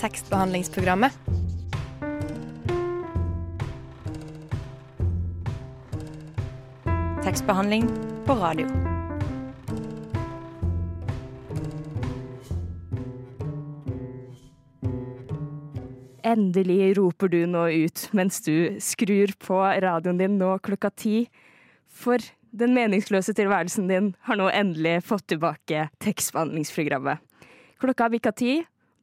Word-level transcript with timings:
tekstbehandlingsprogrammet. 0.00 1.12
Tekstbehandling 7.24 7.88
på 8.26 8.34
radio. 8.34 8.66
Endelig 16.26 16.96
roper 16.98 17.30
du 17.30 17.40
nå 17.46 17.68
ut 17.70 18.08
mens 18.12 18.40
du 18.42 18.76
skrur 18.82 19.32
på 19.38 19.58
radioen 19.62 20.18
din 20.18 20.38
nå 20.40 20.56
klokka 20.58 20.90
ti. 20.90 21.26
For 21.86 22.18
den 22.50 22.74
meningsløse 22.76 23.34
tilværelsen 23.36 23.86
din 23.90 24.14
har 24.26 24.38
nå 24.38 24.48
endelig 24.50 24.98
fått 25.06 25.28
tilbake 25.32 25.88
tekstbehandlingsprogrammet. 26.02 27.22
Klokka 27.82 28.10
bikka 28.10 28.32
ti. 28.32 28.56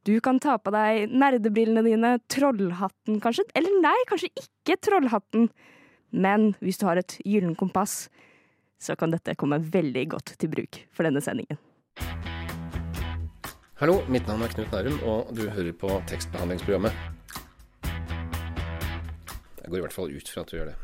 Du 0.04 0.18
kan 0.20 0.36
ta 0.36 0.58
på 0.60 0.68
deg 0.68 1.14
nerdebrillene 1.16 1.80
dine, 1.86 2.08
trollhatten 2.28 3.22
kanskje, 3.24 3.46
eller 3.56 3.72
nei, 3.80 3.96
kanskje 4.10 4.28
ikke 4.36 4.76
trollhatten. 4.84 5.46
Men 6.12 6.50
hvis 6.60 6.76
du 6.76 6.84
har 6.84 7.00
et 7.00 7.14
gyllen 7.24 7.54
kompass, 7.56 8.10
så 8.76 8.98
kan 9.00 9.14
dette 9.14 9.32
komme 9.40 9.62
veldig 9.64 10.02
godt 10.12 10.34
til 10.36 10.52
bruk 10.52 10.82
for 10.92 11.08
denne 11.08 11.24
sendingen. 11.24 11.56
Hallo, 13.80 14.02
mitt 14.12 14.28
navn 14.28 14.44
er 14.44 14.52
Knut 14.52 14.76
Nærum, 14.76 15.00
og 15.08 15.32
du 15.32 15.46
hører 15.48 15.72
på 15.72 15.96
tekstbehandlingsprogrammet. 16.12 16.92
Jeg 19.64 19.72
går 19.72 19.80
i 19.80 19.84
hvert 19.86 19.96
fall 19.96 20.12
ut 20.12 20.28
fra 20.34 20.44
at 20.44 20.52
du 20.52 20.58
gjør 20.58 20.70
det. 20.74 20.78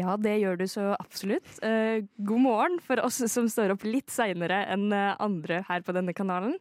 Ja, 0.00 0.16
det 0.16 0.38
gjør 0.40 0.56
du 0.56 0.66
så 0.72 0.88
absolutt. 0.96 1.52
Eh, 1.60 2.00
god 2.16 2.44
morgen 2.48 2.80
for 2.80 3.04
oss 3.04 3.20
som 3.28 3.52
står 3.52 3.76
opp 3.76 3.84
litt 3.84 4.08
seinere 4.08 4.64
enn 4.72 4.88
eh, 4.88 5.16
andre 5.20 5.66
her 5.68 5.84
på 5.84 5.92
denne 5.92 6.16
kanalen. 6.16 6.56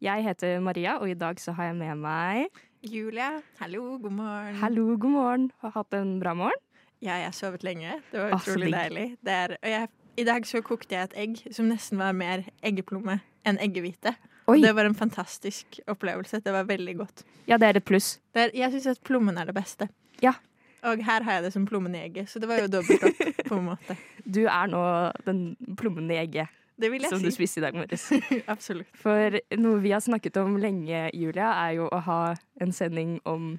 Jeg 0.00 0.22
heter 0.24 0.62
Maria, 0.64 0.94
og 0.96 1.10
i 1.10 1.14
dag 1.14 1.36
så 1.36 1.52
har 1.52 1.66
jeg 1.68 1.74
med 1.76 1.98
meg 2.00 2.46
Julia, 2.88 3.42
hallo, 3.58 3.98
god 4.00 4.14
morgen. 4.16 4.54
Hallo, 4.56 4.84
god 4.96 5.12
morgen. 5.12 5.42
Har 5.60 5.74
hatt 5.74 5.96
en 5.98 6.14
bra 6.22 6.32
morgen? 6.32 6.60
Ja, 7.04 7.18
jeg 7.20 7.26
har 7.26 7.34
sovet 7.36 7.66
lenge. 7.66 7.98
Det 8.08 8.22
var 8.22 8.32
utrolig 8.38 8.70
ah, 8.70 8.78
deilig. 8.78 9.02
Det 9.20 9.34
er, 9.34 9.52
og 9.60 9.68
jeg, 9.68 9.90
I 10.16 10.24
dag 10.24 10.46
så 10.48 10.62
kokte 10.64 10.96
jeg 10.96 11.10
et 11.10 11.16
egg 11.20 11.42
som 11.52 11.68
nesten 11.68 12.00
var 12.00 12.16
mer 12.16 12.46
eggeplomme 12.64 13.18
enn 13.44 13.60
eggehvite. 13.60 14.14
Det 14.48 14.70
var 14.78 14.88
en 14.88 14.96
fantastisk 14.96 15.82
opplevelse. 15.84 16.40
Det 16.46 16.54
var 16.54 16.64
veldig 16.70 16.94
godt. 17.02 17.24
Ja, 17.44 17.58
det 17.60 17.68
er 17.68 17.80
et 17.82 17.88
pluss. 17.90 18.14
Er, 18.32 18.54
jeg 18.56 18.72
syns 18.72 18.88
at 18.94 19.02
plommen 19.04 19.36
er 19.36 19.52
det 19.52 19.56
beste. 19.58 19.90
Ja. 20.24 20.32
Og 20.80 21.04
her 21.04 21.28
har 21.28 21.36
jeg 21.36 21.44
det 21.50 21.52
som 21.52 21.68
plommen 21.68 21.92
i 21.92 22.00
egget, 22.06 22.32
så 22.32 22.40
det 22.40 22.48
var 22.48 22.64
jo 22.64 22.72
dobbelt 22.72 23.04
opp 23.04 23.44
på 23.52 23.60
en 23.60 23.68
måte. 23.68 23.98
Du 24.24 24.46
er 24.46 24.72
nå 24.72 24.80
den 25.26 25.44
plommen 25.76 26.08
i 26.08 26.16
egget 26.22 26.48
Det 26.80 26.90
vil 26.92 27.04
jeg 27.04 27.12
som 27.12 27.22
du 27.22 27.30
spiste 27.34 27.60
i 27.60 27.64
dag 27.64 27.76
morges. 27.76 28.06
Absolutt. 28.54 28.88
For 28.96 29.36
noe 29.60 29.80
vi 29.84 29.92
har 29.94 30.00
snakket 30.04 30.38
om 30.42 30.56
lenge, 30.62 31.06
Julia, 31.16 31.50
er 31.66 31.76
jo 31.80 31.88
å 31.92 32.00
ha 32.06 32.20
en 32.60 32.72
sending 32.76 33.18
om 33.28 33.52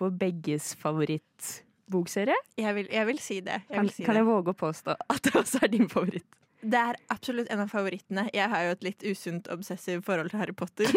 vår 0.00 0.14
begges 0.16 0.72
favorittbokserie. 0.80 2.36
Jeg 2.60 2.76
vil, 2.78 2.88
jeg 2.92 3.08
vil 3.10 3.18
si 3.20 3.40
det. 3.44 3.60
Jeg 3.68 3.76
Kan, 3.76 3.88
vil 3.88 3.94
si 3.98 4.04
kan 4.06 4.16
det. 4.16 4.22
jeg 4.22 4.30
våge 4.30 4.54
å 4.54 4.60
påstå 4.64 4.96
at 4.96 5.26
det 5.26 5.34
også 5.36 5.60
er 5.66 5.74
din 5.74 5.88
favoritt? 5.92 6.28
Det 6.60 6.76
er 6.76 6.96
absolutt 7.08 7.48
en 7.52 7.62
av 7.62 7.70
favorittene. 7.72 8.26
Jeg 8.36 8.48
har 8.52 8.66
jo 8.66 8.72
et 8.74 8.82
litt 8.84 9.04
usunt 9.08 9.46
obsessivt 9.52 10.04
forhold 10.04 10.28
til 10.32 10.42
Harry 10.42 10.52
Potter. 10.52 10.90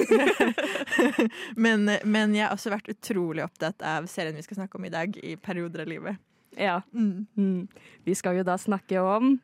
men, 1.66 1.88
men 2.04 2.36
jeg 2.36 2.44
har 2.48 2.56
også 2.56 2.74
vært 2.74 2.90
utrolig 2.92 3.46
opptatt 3.46 3.84
av 3.88 4.10
serien 4.12 4.36
vi 4.36 4.44
skal 4.44 4.60
snakke 4.60 4.80
om 4.80 4.88
i 4.88 4.92
dag, 4.92 5.16
i 5.24 5.38
perioder 5.40 5.86
av 5.86 5.92
livet. 5.92 6.20
Ja. 6.58 6.82
Mm. 6.94 7.26
Mm. 7.38 7.68
Vi 8.06 8.16
skal 8.18 8.38
jo 8.38 8.44
da 8.48 8.56
snakke 8.62 9.02
om 9.02 9.36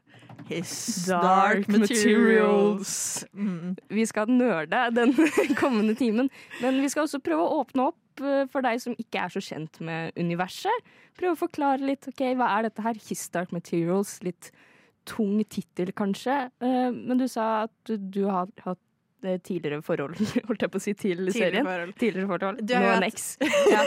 His 0.49 0.71
Dark 1.09 1.67
Materials. 1.67 3.25
Mm. 3.33 3.75
Vi 3.89 4.05
skal 4.09 4.29
nerde 4.31 4.83
den 4.95 5.13
kommende 5.61 5.95
timen, 5.99 6.29
men 6.61 6.81
vi 6.81 6.89
skal 6.91 7.07
også 7.07 7.21
prøve 7.23 7.45
å 7.45 7.61
åpne 7.63 7.89
opp 7.91 8.23
eh, 8.23 8.45
for 8.51 8.65
deg 8.65 8.81
som 8.83 8.95
ikke 8.99 9.25
er 9.25 9.33
så 9.35 9.43
kjent 9.43 9.79
med 9.85 10.15
universet. 10.19 10.89
Prøve 11.19 11.35
å 11.35 11.41
forklare 11.45 11.83
litt. 11.83 12.07
ok, 12.11 12.25
Hva 12.39 12.51
er 12.57 12.69
dette 12.69 12.85
her? 12.85 12.99
His 13.09 13.25
Dark 13.33 13.51
Materials. 13.55 14.17
Litt 14.25 14.51
tung 15.09 15.39
tittel, 15.49 15.91
kanskje. 15.97 16.49
Eh, 16.61 16.91
Men 16.93 17.17
du 17.19 17.27
sa 17.27 17.65
at 17.67 17.93
du, 17.97 18.25
har 18.29 18.47
hatt 18.65 18.79
tidligere 19.21 19.81
forhold, 19.85 20.15
holdt 20.47 20.65
jeg 20.65 20.71
på 20.71 20.79
å 20.79 20.83
si, 20.83 20.93
til 20.93 21.17
Tidligere 21.17 21.35
serien. 21.35 21.67
forhold. 21.67 21.93
Tidligere 21.99 22.31
forhold. 22.31 22.63
Du 22.63 22.73
har 22.75 22.87
Nå 22.87 22.95
en 22.97 23.07
eks. 23.09 23.27
Ja, 23.73 23.83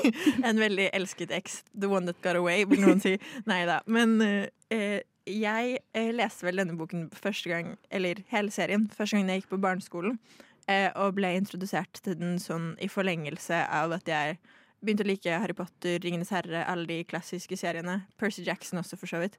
en 0.50 0.62
veldig 0.62 0.88
elsket 0.96 1.34
eks. 1.36 1.60
The 1.74 1.90
one 1.90 2.06
that 2.10 2.22
got 2.24 2.38
away, 2.38 2.64
vil 2.68 2.82
noen 2.84 3.02
si. 3.02 3.16
Nei 3.48 3.62
da. 3.68 3.80
Men 3.90 4.16
eh, 4.22 4.98
jeg 5.26 5.78
eh, 5.94 6.10
leste 6.14 6.46
vel 6.46 6.62
denne 6.62 6.76
boken 6.78 7.08
første 7.14 7.50
gang, 7.50 7.74
eller 7.90 8.22
hele 8.32 8.54
serien, 8.54 8.86
første 8.94 9.18
gang 9.18 9.32
jeg 9.32 9.42
gikk 9.42 9.56
på 9.56 9.62
barneskolen. 9.64 10.20
Eh, 10.66 10.90
og 10.98 11.14
ble 11.18 11.30
introdusert 11.38 12.00
til 12.02 12.16
den 12.18 12.38
sånn 12.42 12.72
i 12.82 12.88
forlengelse 12.90 13.58
av 13.70 13.94
at 13.94 14.08
jeg 14.10 14.38
begynte 14.82 15.06
å 15.06 15.08
like 15.08 15.38
Harry 15.42 15.54
Potter, 15.56 16.00
Ringenes 16.02 16.32
herre, 16.34 16.64
alle 16.66 16.88
de 16.90 17.00
klassiske 17.08 17.58
seriene. 17.58 18.00
Percy 18.20 18.44
Jackson 18.46 18.82
også, 18.82 18.98
for 18.98 19.10
så 19.10 19.22
vidt. 19.22 19.38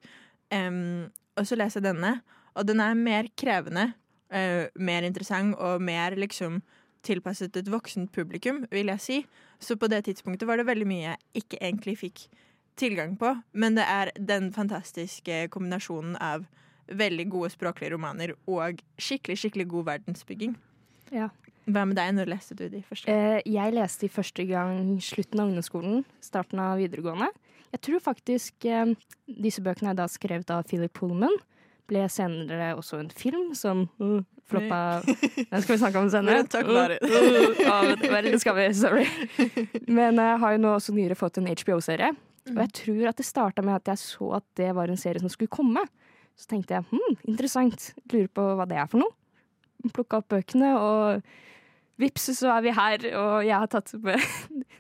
Um, 0.52 1.10
og 1.38 1.48
så 1.48 1.58
leser 1.60 1.82
jeg 1.82 1.90
denne, 1.90 2.14
og 2.58 2.68
den 2.70 2.82
er 2.82 2.96
mer 2.98 3.28
krevende, 3.38 3.92
eh, 4.32 4.68
mer 4.76 5.08
interessant 5.08 5.56
og 5.56 5.82
mer 5.82 6.18
liksom 6.18 6.62
tilpasset 7.08 7.56
et 7.60 7.72
voksent 7.72 8.12
publikum, 8.12 8.66
vil 8.72 8.92
jeg 8.92 9.04
si. 9.04 9.18
Så 9.60 9.78
på 9.80 9.90
det 9.92 10.04
tidspunktet 10.08 10.48
var 10.48 10.60
det 10.60 10.68
veldig 10.68 10.88
mye 10.90 11.04
jeg 11.06 11.44
ikke 11.44 11.62
egentlig 11.62 11.98
fikk 12.02 12.28
tilgang 12.78 13.16
på. 13.20 13.34
Men 13.54 13.78
det 13.78 13.88
er 13.88 14.12
den 14.20 14.52
fantastiske 14.54 15.48
kombinasjonen 15.54 16.18
av 16.22 16.46
veldig 16.88 17.28
gode 17.32 17.52
språklige 17.52 17.94
romaner 17.96 18.34
og 18.48 18.80
skikkelig, 19.02 19.42
skikkelig 19.42 19.68
god 19.74 19.90
verdensbygging. 19.92 20.56
Ja. 21.12 21.30
Hva 21.68 21.84
med 21.84 21.98
deg? 22.00 22.14
Når 22.16 22.32
leste 22.32 22.56
du 22.56 22.68
de 22.72 22.80
første? 22.88 23.10
gang? 23.10 23.42
Eh, 23.42 23.50
jeg 23.52 23.76
leste 23.76 24.06
de 24.06 24.14
første 24.14 24.46
gang 24.48 24.96
slutten 25.04 25.42
av 25.42 25.50
ungdomsskolen, 25.50 26.06
starten 26.24 26.62
av 26.64 26.80
videregående. 26.80 27.28
Jeg 27.74 27.84
tror 27.84 28.04
faktisk 28.04 28.68
eh, 28.72 28.94
disse 29.28 29.64
bøkene 29.64 29.92
er 29.92 30.00
da 30.00 30.08
skrevet 30.12 30.54
av 30.56 30.64
Philip 30.70 30.94
Pullman. 30.96 31.36
Ble 31.88 32.08
senere 32.12 32.74
også 32.76 33.00
en 33.00 33.12
film 33.16 33.54
som 33.56 33.86
uh, 34.02 34.20
floppa 34.48 34.80
Den 35.06 35.62
skal 35.64 35.74
vi 35.74 35.80
snakke 35.82 36.02
om 36.02 36.10
senere. 36.16 36.44
Takk 36.52 36.68
for 36.68 36.96
Uh, 36.98 37.54
uh, 37.64 38.08
vel, 38.12 38.32
det 38.34 38.42
skal 38.44 38.58
vi. 38.58 38.68
Sorry. 38.76 39.06
Men 40.00 40.20
jeg 40.20 40.42
har 40.44 40.56
jo 40.56 40.64
nå 40.64 40.74
også 40.76 40.96
nyere 40.96 41.18
fått 41.20 41.40
en 41.40 41.48
HBO-serie. 41.48 42.12
Og 42.52 42.60
jeg 42.64 42.74
tror 42.82 43.10
at 43.12 43.20
det 43.20 43.28
starta 43.28 43.64
med 43.66 43.80
at 43.80 43.92
jeg 43.92 44.02
så 44.04 44.30
at 44.40 44.46
det 44.60 44.70
var 44.76 44.92
en 44.92 45.00
serie 45.00 45.20
som 45.24 45.32
skulle 45.32 45.52
komme. 45.52 45.84
Så 46.38 46.48
tenkte 46.52 46.78
jeg 46.78 46.86
hm, 46.92 47.18
interessant. 47.28 47.92
Lurer 48.14 48.30
på 48.32 48.46
hva 48.60 48.68
det 48.70 48.80
er 48.80 48.90
for 48.92 49.04
noe. 49.04 49.16
Plukka 49.94 50.22
opp 50.22 50.32
bøkene, 50.34 50.74
og 50.80 52.02
vips, 52.02 52.30
så 52.38 52.52
er 52.56 52.66
vi 52.66 52.74
her. 52.78 53.08
Og 53.20 53.36
jeg 53.48 53.58
har 53.58 53.72
tatt 53.72 53.94
med 54.04 54.22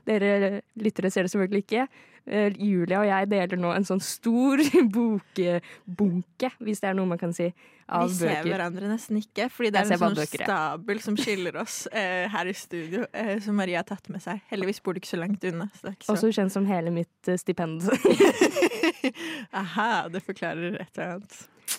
Dere 0.07 0.61
lyttere 0.79 1.11
ser 1.11 1.27
det 1.27 1.31
selvfølgelig 1.33 1.65
ikke. 1.65 1.87
Eh, 2.27 2.51
Julia 2.59 2.99
og 3.01 3.07
jeg 3.07 3.27
deler 3.31 3.59
nå 3.59 3.69
en 3.75 3.85
sånn 3.87 4.01
stor 4.03 4.59
bokbunke, 4.95 6.49
hvis 6.63 6.81
det 6.83 6.89
er 6.89 6.95
noe 6.97 7.07
man 7.07 7.19
kan 7.21 7.31
si, 7.35 7.47
av 7.87 8.09
Vi 8.09 8.17
ser 8.17 8.33
bøker. 8.41 8.49
hverandre 8.51 8.89
nesten 8.91 9.19
ikke, 9.21 9.45
fordi 9.51 9.69
det 9.71 9.79
er 9.79 9.93
en 9.95 10.01
sånn 10.01 10.17
bøker, 10.17 10.43
stabel 10.43 10.99
som 11.03 11.15
skiller 11.19 11.55
oss 11.61 11.77
eh, 11.95 12.25
her 12.33 12.49
i 12.51 12.55
studio, 12.57 13.05
eh, 13.15 13.37
som 13.43 13.55
Maria 13.55 13.79
har 13.79 13.87
tatt 13.87 14.09
med 14.11 14.23
seg. 14.23 14.41
Heldigvis 14.51 14.81
bor 14.83 14.95
du 14.97 14.99
ikke 14.99 15.11
så 15.13 15.21
langt 15.21 15.43
unna. 15.47 15.69
Så 15.79 15.93
så. 15.93 16.15
Også 16.17 16.31
kjent 16.35 16.51
som 16.55 16.67
hele 16.67 16.91
mitt 16.91 17.31
eh, 17.31 17.39
stipend. 17.39 17.87
Aha, 19.55 20.07
det 20.11 20.23
forklarer 20.25 20.79
et 20.81 20.97
eller 20.97 21.13
annet. 21.17 21.37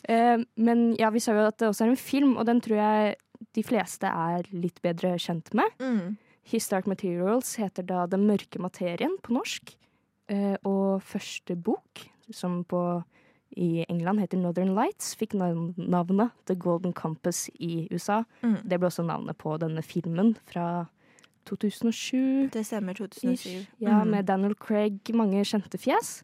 Eh, 0.08 0.38
Men 0.56 0.86
ja, 1.00 1.10
vi 1.12 1.20
sa 1.24 1.34
jo 1.36 1.46
at 1.48 1.58
det 1.60 1.68
også 1.70 1.84
er 1.86 1.92
en 1.92 2.00
film, 2.00 2.36
og 2.40 2.46
den 2.48 2.60
tror 2.64 2.80
jeg 2.80 3.16
de 3.56 3.62
fleste 3.64 4.08
er 4.08 4.48
litt 4.52 4.80
bedre 4.84 5.14
kjent 5.20 5.52
med. 5.56 5.76
Mm. 5.80 6.16
His 6.48 6.68
Dark 6.70 6.86
Materials 6.88 7.56
heter 7.60 7.84
da 7.86 8.06
Den 8.06 8.26
mørke 8.28 8.60
materien 8.62 9.16
på 9.22 9.34
norsk. 9.36 9.74
Eh, 10.28 10.56
Og 10.64 11.02
første 11.02 11.56
bok, 11.56 12.04
som 12.30 12.62
på 12.64 13.02
i 13.56 13.84
England 13.88 14.20
heter 14.20 14.38
Northern 14.38 14.74
Lights, 14.76 15.14
fikk 15.16 15.32
navnet 15.34 16.30
The 16.46 16.54
Golden 16.54 16.92
Compass 16.92 17.48
i 17.58 17.88
USA. 17.90 18.22
Mm. 18.42 18.58
Det 18.68 18.78
ble 18.78 18.88
også 18.90 19.04
navnet 19.08 19.38
på 19.40 19.56
denne 19.58 19.82
filmen 19.82 20.34
fra 20.46 20.86
2007. 21.48 22.50
Det 22.52 22.64
stemmer, 22.66 22.94
2007. 22.94 23.66
Ja, 23.80 24.04
Mm. 24.04 24.10
med 24.10 24.26
Daniel 24.26 24.54
Craig, 24.54 25.00
mange 25.14 25.40
kjente 25.44 25.78
fjes. 25.78 26.22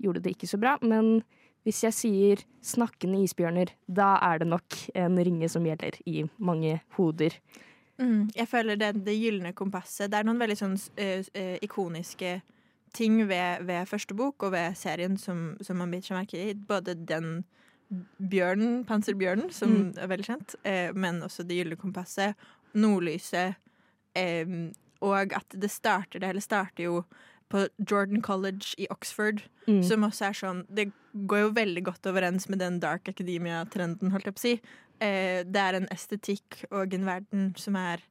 Gjorde 0.00 0.22
det 0.22 0.36
ikke 0.36 0.48
så 0.48 0.58
bra, 0.60 0.78
men 0.82 1.22
hvis 1.64 1.82
jeg 1.82 1.92
sier 1.92 2.36
'snakkende 2.62 3.22
isbjørner', 3.22 3.70
da 3.92 4.18
er 4.22 4.38
det 4.38 4.46
nok 4.48 4.74
en 4.94 5.16
ringe 5.18 5.48
som 5.48 5.64
gjelder 5.64 5.92
i 6.06 6.24
mange 6.38 6.80
hoder. 6.96 7.30
Mm. 8.00 8.30
Jeg 8.34 8.48
føler 8.48 8.76
det, 8.80 9.04
det 9.04 9.14
gylne 9.20 9.52
kompasset 9.54 10.10
Det 10.10 10.18
er 10.18 10.24
noen 10.24 10.38
veldig 10.40 10.56
sånn 10.56 10.76
eh, 10.96 11.22
eh, 11.34 11.58
ikoniske 11.62 12.40
ting 12.94 13.18
ved, 13.28 13.62
ved 13.68 13.86
første 13.88 14.14
bok 14.16 14.42
og 14.42 14.52
ved 14.52 14.74
serien 14.76 15.16
som, 15.20 15.56
som 15.60 15.76
man 15.76 15.90
biter 15.90 16.08
seg 16.12 16.16
merke 16.18 16.40
i. 16.40 16.54
Både 16.54 16.94
den 16.94 17.44
bjørnen, 18.18 18.84
panserbjørnen, 18.88 19.50
som 19.52 19.70
Mm. 19.72 19.98
er 19.98 20.08
veldig 20.08 20.24
kjent, 20.26 20.54
eh, 20.64 20.92
men 20.96 21.20
også 21.22 21.44
det 21.46 21.56
gylne 21.60 21.76
kompasset, 21.76 22.34
nordlyset, 22.74 23.54
og 25.02 25.32
at 25.36 25.56
det 25.58 25.70
starter 25.70 26.20
det, 26.20 26.28
hele 26.30 26.40
starter 26.44 26.84
jo 26.84 27.04
på 27.52 27.66
Jordan 27.90 28.22
College 28.22 28.74
i 28.78 28.86
Oxford, 28.90 29.42
Mm. 29.68 29.82
som 29.84 30.00
også 30.02 30.24
er 30.26 30.32
sånn 30.32 30.64
Det 30.74 30.92
går 31.14 31.38
jo 31.40 31.50
veldig 31.52 31.82
godt 31.84 32.02
overens 32.06 32.48
med 32.48 32.58
den 32.58 32.80
dark 32.80 33.04
academia-trenden, 33.08 34.10
holdt 34.10 34.24
jeg 34.24 34.34
på 34.34 34.38
å 34.38 34.40
si. 34.40 34.60
Eh, 35.02 35.42
det 35.48 35.58
er 35.62 35.80
en 35.80 35.88
estetikk 35.90 36.62
og 36.70 36.94
en 36.94 37.06
verden 37.08 37.48
som 37.58 37.74
er 37.80 38.04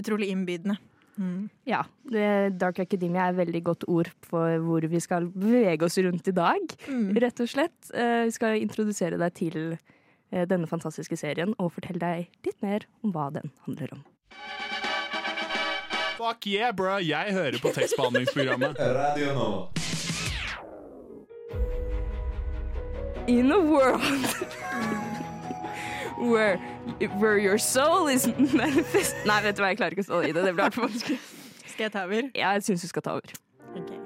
utrolig 0.00 0.30
innbydende. 0.32 0.78
Mm. 1.20 1.50
Ja, 1.68 1.82
det, 2.08 2.56
Dark 2.58 2.78
Academia 2.80 3.26
er 3.28 3.34
et 3.34 3.40
veldig 3.42 3.60
godt 3.66 3.84
ord 3.92 4.08
for 4.24 4.56
hvor 4.64 4.86
vi 4.88 5.00
skal 5.04 5.26
bevege 5.28 5.84
oss 5.86 5.98
rundt 6.02 6.26
i 6.28 6.32
dag, 6.34 6.72
Mm. 6.88 7.12
rett 7.20 7.40
og 7.44 7.48
slett. 7.52 7.90
Eh, 7.94 8.24
Vi 8.24 8.30
skal 8.32 8.56
introdusere 8.62 9.18
deg 9.20 9.34
til 9.34 9.78
eh, 10.32 10.46
denne 10.48 10.66
fantastiske 10.66 11.16
serien 11.20 11.54
og 11.60 11.72
fortelle 11.76 12.00
deg 12.00 12.28
litt 12.46 12.62
mer 12.62 12.86
om 13.04 13.12
hva 13.12 13.28
den 13.32 13.52
handler 13.66 13.92
om. 13.92 14.02
Fuck 16.16 16.46
yeah, 16.46 16.72
bro! 16.72 16.96
Jeg 16.98 17.32
hører 17.34 17.58
på 17.60 17.72
tekstbehandlingsprogrammet. 17.76 18.76
Radio 19.02 19.34
nå. 19.36 19.68
In 23.28 23.52
a 23.52 23.58
world 23.58 24.02
where, 26.22 26.56
where 27.18 27.38
your 27.38 27.58
soul 27.58 28.06
is 28.08 28.26
manifest 28.54 29.14
Nei, 29.26 29.40
vet 29.42 29.56
du 29.56 29.62
hva, 29.62 29.72
jeg 29.72 29.80
klarer 29.82 29.96
ikke 29.96 30.04
å 30.06 30.10
stå 30.10 30.20
i 30.22 30.32
det. 30.32 30.44
Det 30.46 30.54
blir 30.54 30.64
altfor 30.68 30.86
vanskelig. 30.88 31.18
Skal 31.66 31.86
jeg 31.88 31.92
ta 31.94 32.04
over? 32.06 32.28
Ja, 32.36 32.52
Jeg 32.56 32.66
syns 32.68 32.82
du 32.84 32.88
skal 32.90 33.02
ta 33.02 33.16
over. 33.18 33.34
Okay. 33.76 33.98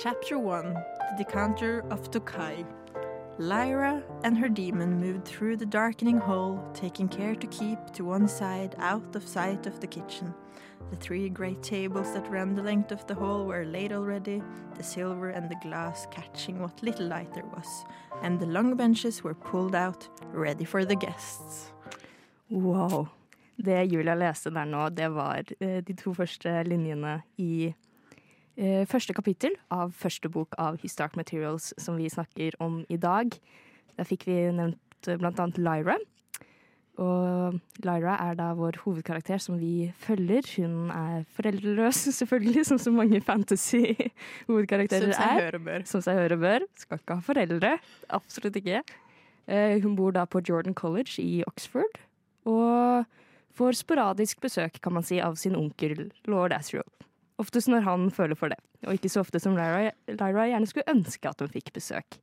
Chapter 0.00 0.36
1 0.40 0.72
The 0.74 1.24
Decanter 1.24 1.84
of 1.94 2.10
Tokai. 2.10 2.64
Lyra 3.38 4.00
and 4.22 4.38
her 4.38 4.48
demon 4.48 5.00
moved 5.00 5.24
through 5.24 5.56
the 5.56 5.66
darkening 5.66 6.18
hole, 6.18 6.62
taking 6.72 7.08
care 7.08 7.34
to 7.34 7.46
keep 7.48 7.78
to 7.92 8.04
one 8.04 8.28
side 8.28 8.76
out 8.78 9.16
of 9.16 9.26
sight 9.26 9.66
of 9.66 9.80
the 9.80 9.88
kitchen. 9.88 10.32
The 10.90 10.96
three 10.96 11.28
great 11.28 11.60
tables 11.60 12.12
that 12.12 12.30
ran 12.30 12.54
the 12.54 12.62
length 12.62 12.92
of 12.92 13.04
the 13.08 13.14
hall 13.14 13.44
were 13.44 13.64
laid 13.64 13.92
already, 13.92 14.40
the 14.76 14.84
silver 14.84 15.30
and 15.30 15.50
the 15.50 15.56
glass 15.62 16.06
catching 16.12 16.60
what 16.60 16.80
little 16.82 17.08
light 17.08 17.32
there 17.34 17.46
was, 17.46 17.84
and 18.22 18.38
the 18.38 18.46
long 18.46 18.76
benches 18.76 19.24
were 19.24 19.34
pulled 19.34 19.74
out, 19.74 20.08
ready 20.32 20.64
for 20.64 20.84
the 20.84 20.94
guests. 20.94 21.72
Wow. 22.48 23.08
Det 23.56 23.84
Julia 23.84 24.14
leste 24.14 24.50
der 24.50 24.64
nå, 24.64 24.88
det 24.90 25.08
var 25.08 25.42
eh, 25.60 25.82
de 25.82 25.94
to 25.94 26.14
første 26.14 26.62
linjene 26.66 27.22
i 27.38 27.74
første 28.86 29.14
kapittel 29.16 29.56
av 29.74 29.90
første 29.98 30.30
bok 30.30 30.54
av 30.62 30.76
His 30.82 30.94
Dark 30.94 31.16
Materials, 31.18 31.72
som 31.80 31.96
vi 31.98 32.06
snakker 32.12 32.54
om 32.62 32.82
i 32.88 32.98
dag. 33.00 33.34
Der 33.98 34.08
fikk 34.08 34.26
vi 34.28 34.36
nevnt 34.54 35.08
eh, 35.08 35.18
blant 35.20 35.40
annet 35.42 35.60
Lyra. 35.62 35.96
Og 37.02 37.56
Lyra 37.82 38.14
er 38.22 38.36
da 38.38 38.52
vår 38.54 38.78
hovedkarakter 38.84 39.40
som 39.42 39.58
vi 39.58 39.88
følger. 39.98 40.46
Hun 40.58 40.92
er 40.94 41.24
foreldreløs, 41.34 42.04
selvfølgelig, 42.20 42.66
som 42.70 42.78
så 42.78 42.92
mange 42.94 43.20
fantasy-hovedkarakterer 43.26 45.10
er. 45.10 45.14
er. 45.14 45.18
seg 45.18 45.42
høre 45.42 45.62
bør. 45.66 45.88
Som 45.90 46.04
seg 46.06 46.20
høre 46.22 46.38
bør. 46.38 46.68
Skal 46.78 47.02
ikke 47.02 47.18
ha 47.18 47.26
foreldre. 47.26 47.74
Absolutt 48.14 48.60
ikke. 48.62 48.84
Eh, 49.46 49.80
hun 49.82 49.98
bor 49.98 50.14
da 50.14 50.24
på 50.24 50.42
Jordan 50.46 50.74
College 50.74 51.18
i 51.20 51.42
Oxford, 51.46 51.98
og 52.48 53.04
får 53.54 53.76
sporadisk 53.78 54.40
besøk, 54.40 54.80
kan 54.82 54.94
man 54.96 55.04
si, 55.06 55.18
av 55.20 55.36
sin 55.38 55.58
onkel 55.58 56.08
lord 56.30 56.54
Asriel. 56.56 56.86
Oftest 57.42 57.70
når 57.70 57.82
han 57.82 58.10
føler 58.14 58.38
for 58.38 58.52
det, 58.52 58.60
og 58.86 58.94
ikke 58.94 59.10
så 59.10 59.24
ofte 59.24 59.40
som 59.42 59.56
Lyra, 59.58 59.90
Lyra 60.06 60.46
gjerne 60.52 60.68
skulle 60.70 60.92
ønske 60.92 61.30
at 61.30 61.40
hun 61.42 61.50
fikk 61.50 61.72
besøk. 61.74 62.20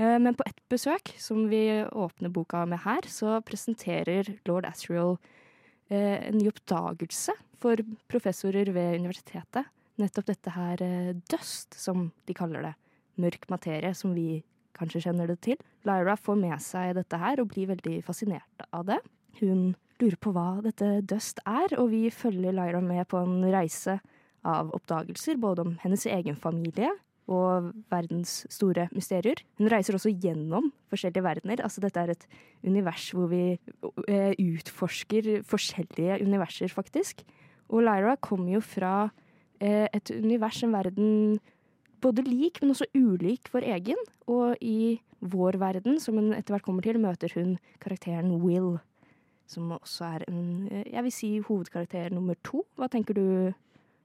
Eh, 0.00 0.18
Men 0.18 0.34
på 0.34 0.46
ett 0.46 0.60
besøk, 0.68 1.14
som 1.18 1.48
vi 1.48 1.84
åpner 1.86 2.32
boka 2.34 2.64
med 2.66 2.82
her, 2.82 3.06
så 3.06 3.38
presenterer 3.46 4.38
lord 4.48 4.66
Asriel 4.66 5.18
eh, 5.90 6.28
en 6.28 6.38
ny 6.38 6.48
oppdagelse 6.50 7.36
for 7.60 7.76
professorer 8.08 8.72
ved 8.72 8.98
universitetet. 8.98 9.68
Nettopp 10.00 10.30
dette 10.32 10.54
her 10.54 10.82
eh, 10.82 11.12
dust, 11.30 11.76
som 11.76 12.10
de 12.26 12.34
kaller 12.34 12.70
det. 12.70 12.74
Mørk 13.20 13.46
materie, 13.52 13.92
som 13.94 14.14
vi 14.16 14.42
kanskje 14.74 15.04
kjenner 15.04 15.28
det 15.28 15.40
til. 15.44 15.60
Lyra 15.86 16.16
får 16.16 16.38
med 16.40 16.58
seg 16.64 16.96
dette 16.96 17.18
her 17.20 17.42
og 17.42 17.52
blir 17.52 17.68
veldig 17.70 18.00
fascinert 18.06 18.66
av 18.72 18.86
det. 18.88 18.98
Hun 19.40 19.74
lurer 20.00 20.16
på 20.16 20.32
hva 20.32 20.62
dette 20.64 21.02
dust 21.04 21.42
er, 21.44 21.76
og 21.78 21.90
vi 21.92 22.08
følger 22.10 22.56
Lyra 22.56 22.80
med 22.80 23.06
på 23.10 23.20
en 23.20 23.44
reise 23.52 23.98
av 24.46 24.72
oppdagelser, 24.76 25.38
både 25.40 25.66
om 25.66 25.76
hennes 25.82 26.06
egen 26.08 26.36
familie 26.38 26.90
og 27.30 27.70
verdens 27.92 28.40
store 28.50 28.88
mysterier. 28.94 29.38
Hun 29.60 29.70
reiser 29.70 29.94
også 29.94 30.10
gjennom 30.10 30.70
forskjellige 30.90 31.24
verdener. 31.24 31.62
Altså 31.62 31.82
dette 31.84 32.02
er 32.02 32.14
et 32.14 32.26
univers 32.66 33.06
hvor 33.14 33.30
vi 33.30 33.44
eh, 33.54 34.32
utforsker 34.34 35.44
forskjellige 35.46 36.18
universer, 36.24 36.72
faktisk. 36.74 37.22
Og 37.70 37.84
Lyra 37.86 38.16
kommer 38.18 38.56
jo 38.56 38.62
fra 38.64 38.94
eh, 39.62 39.86
et 39.94 40.10
univers, 40.10 40.62
en 40.66 40.74
verden 40.74 41.38
både 42.02 42.24
lik, 42.26 42.58
men 42.62 42.74
også 42.74 42.90
ulik 42.96 43.50
vår 43.54 43.68
egen. 43.76 44.04
Og 44.26 44.58
i 44.60 44.98
vår 45.20 45.60
verden, 45.60 46.00
som 46.00 46.18
hun 46.18 46.32
etter 46.34 46.56
hvert 46.56 46.66
kommer 46.66 46.82
til, 46.86 46.98
møter 46.98 47.32
hun 47.36 47.58
karakteren 47.82 48.40
Will. 48.42 48.78
Som 49.50 49.70
også 49.76 50.06
er 50.16 50.24
en, 50.26 50.68
eh, 50.70 50.86
jeg 50.92 51.06
vil 51.06 51.14
si 51.14 51.32
hovedkarakter 51.38 52.10
nummer 52.10 52.34
to. 52.42 52.64
Hva 52.74 52.90
tenker 52.90 53.14
du, 53.14 53.54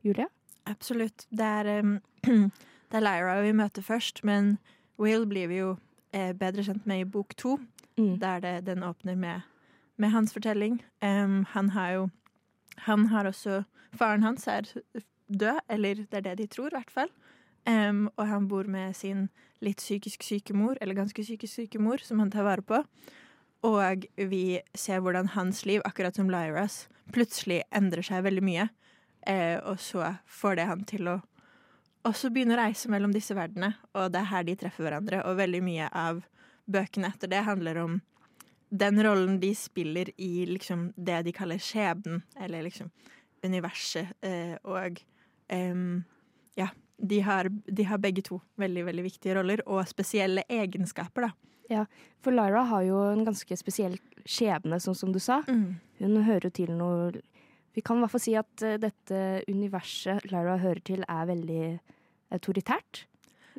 Julie? 0.05 0.27
Absolutt. 0.69 1.25
Det 1.29 1.45
er, 1.45 1.81
um, 1.81 1.97
det 2.91 2.99
er 2.99 3.03
Lyra 3.05 3.39
vi 3.43 3.53
møter 3.57 3.85
først, 3.85 4.23
men 4.23 4.55
Will 5.01 5.25
blir 5.29 5.49
vi 5.51 5.59
jo 5.59 5.71
eh, 6.15 6.31
bedre 6.37 6.63
kjent 6.63 6.85
med 6.89 7.03
i 7.03 7.09
bok 7.17 7.35
to, 7.37 7.57
Mm. 7.95 8.17
der 8.19 8.41
det, 8.43 8.65
den 8.67 8.81
åpner 8.83 9.15
med, 9.15 9.41
med 9.95 10.09
hans 10.11 10.33
fortelling. 10.35 10.81
Um, 11.01 11.45
han 11.53 11.69
har 11.69 11.91
jo 11.93 12.09
Han 12.83 13.05
har 13.07 13.23
også 13.25 13.63
Faren 13.95 14.23
hans 14.23 14.47
er 14.51 14.67
død, 15.31 15.59
eller 15.69 15.95
det 15.95 16.17
er 16.17 16.21
det 16.21 16.37
de 16.37 16.47
tror, 16.47 16.67
i 16.67 16.75
hvert 16.75 16.91
fall. 16.91 17.09
Um, 17.65 18.09
og 18.17 18.27
han 18.27 18.47
bor 18.47 18.67
med 18.67 18.93
sin 18.95 19.29
litt 19.61 19.77
psykisk 19.77 20.23
syke 20.23 20.53
mor, 20.53 20.75
eller 20.81 20.93
ganske 20.93 21.23
psykisk 21.23 21.53
syke 21.53 21.79
mor, 21.79 21.97
som 22.03 22.19
han 22.19 22.31
tar 22.31 22.43
vare 22.43 22.61
på. 22.61 22.81
Og 23.63 24.03
vi 24.17 24.59
ser 24.75 24.99
hvordan 24.99 25.31
hans 25.37 25.63
liv, 25.65 25.79
akkurat 25.85 26.15
som 26.15 26.29
Lyras, 26.29 26.89
plutselig 27.15 27.63
endrer 27.71 28.03
seg 28.03 28.23
veldig 28.27 28.43
mye. 28.43 28.67
Eh, 29.25 29.57
og 29.65 29.79
så 29.81 30.15
får 30.29 30.59
det 30.59 30.67
han 30.69 30.83
til 30.87 31.09
å 31.09 31.19
også 32.05 32.29
begynne 32.29 32.53
å 32.53 32.61
reise 32.61 32.89
mellom 32.91 33.13
disse 33.13 33.35
verdenene. 33.37 33.73
Og 33.97 34.11
det 34.13 34.21
er 34.21 34.31
her 34.31 34.45
de 34.45 34.57
treffer 34.61 34.85
hverandre. 34.85 35.23
Og 35.25 35.39
veldig 35.39 35.61
mye 35.65 35.89
av 35.89 36.21
bøkene 36.69 37.09
etter 37.13 37.31
det 37.31 37.45
handler 37.45 37.81
om 37.81 37.99
den 38.75 39.03
rollen 39.03 39.39
de 39.39 39.51
spiller 39.55 40.09
i 40.21 40.45
liksom 40.49 40.89
det 40.97 41.21
de 41.27 41.33
kaller 41.35 41.61
skjebnen, 41.61 42.23
eller 42.41 42.65
liksom 42.65 42.89
universet. 43.45 44.13
Eh, 44.25 44.55
og 44.63 44.99
em, 45.53 46.03
ja, 46.57 46.69
de 46.97 47.19
har, 47.25 47.49
de 47.49 47.85
har 47.87 48.01
begge 48.01 48.25
to 48.25 48.39
veldig, 48.61 48.85
veldig 48.89 49.05
viktige 49.05 49.37
roller, 49.37 49.63
og 49.69 49.85
spesielle 49.89 50.45
egenskaper, 50.49 51.29
da. 51.29 51.51
Ja, 51.69 51.85
For 52.21 52.35
Lyra 52.35 52.61
har 52.69 52.83
jo 52.85 52.99
en 53.09 53.23
ganske 53.25 53.55
spesiell 53.57 53.95
skjebne, 54.21 54.77
sånn 54.81 54.97
som 54.97 55.13
du 55.13 55.17
sa. 55.19 55.39
Hun 55.97 56.19
hører 56.27 56.49
jo 56.49 56.53
til 56.53 56.75
noe 56.77 57.23
Vi 57.75 57.83
kan 57.83 57.99
i 57.99 58.05
hvert 58.05 58.13
fall 58.13 58.23
si 58.23 58.35
at 58.39 58.63
eh, 58.63 58.77
dette 58.79 59.21
universet 59.51 60.29
Lyra 60.31 60.55
hører 60.61 60.79
til, 60.87 61.03
er 61.11 61.27
veldig 61.27 61.63
autoritært. 62.35 63.03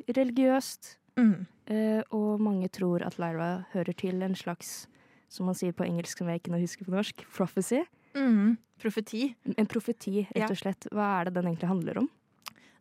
Religiøst. 0.09 0.95
Mm. 1.17 1.45
eh, 1.69 2.01
Og 2.13 2.41
mange 2.41 2.69
tror 2.73 3.05
at 3.05 3.19
Lyra 3.21 3.67
hører 3.73 3.93
til 3.97 4.23
en 4.25 4.35
slags, 4.35 4.87
som 5.29 5.45
man 5.49 5.57
sier 5.57 5.75
på 5.75 5.85
engelsk 5.85 6.17
som 6.17 6.29
jeg 6.31 6.41
ikke 6.41 6.57
husker 6.57 6.87
på 6.87 6.95
norsk, 6.95 7.25
prophecy. 7.35 7.83
Mm. 8.17 8.57
Profeti. 8.81 9.35
En 9.57 9.69
profeti, 9.69 10.25
rett 10.33 10.49
og 10.49 10.57
slett. 10.57 10.89
Hva 10.93 11.19
er 11.19 11.29
det 11.29 11.37
den 11.37 11.51
egentlig 11.51 11.69
handler 11.69 12.01
om? 12.01 12.09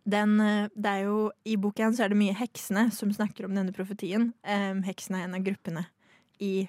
Den, 0.07 0.39
eh, 0.41 0.71
det 0.73 0.95
er 0.95 1.05
jo, 1.11 1.19
I 1.45 1.59
boken 1.61 1.93
så 1.93 2.07
er 2.07 2.15
det 2.15 2.21
mye 2.21 2.37
heksene 2.39 2.89
som 2.97 3.13
snakker 3.13 3.45
om 3.45 3.57
denne 3.57 3.77
profetien. 3.77 4.31
Um, 4.41 4.81
heksene 4.87 5.21
er 5.21 5.29
en 5.29 5.37
av 5.37 5.45
gruppene 5.45 5.85
i 6.41 6.69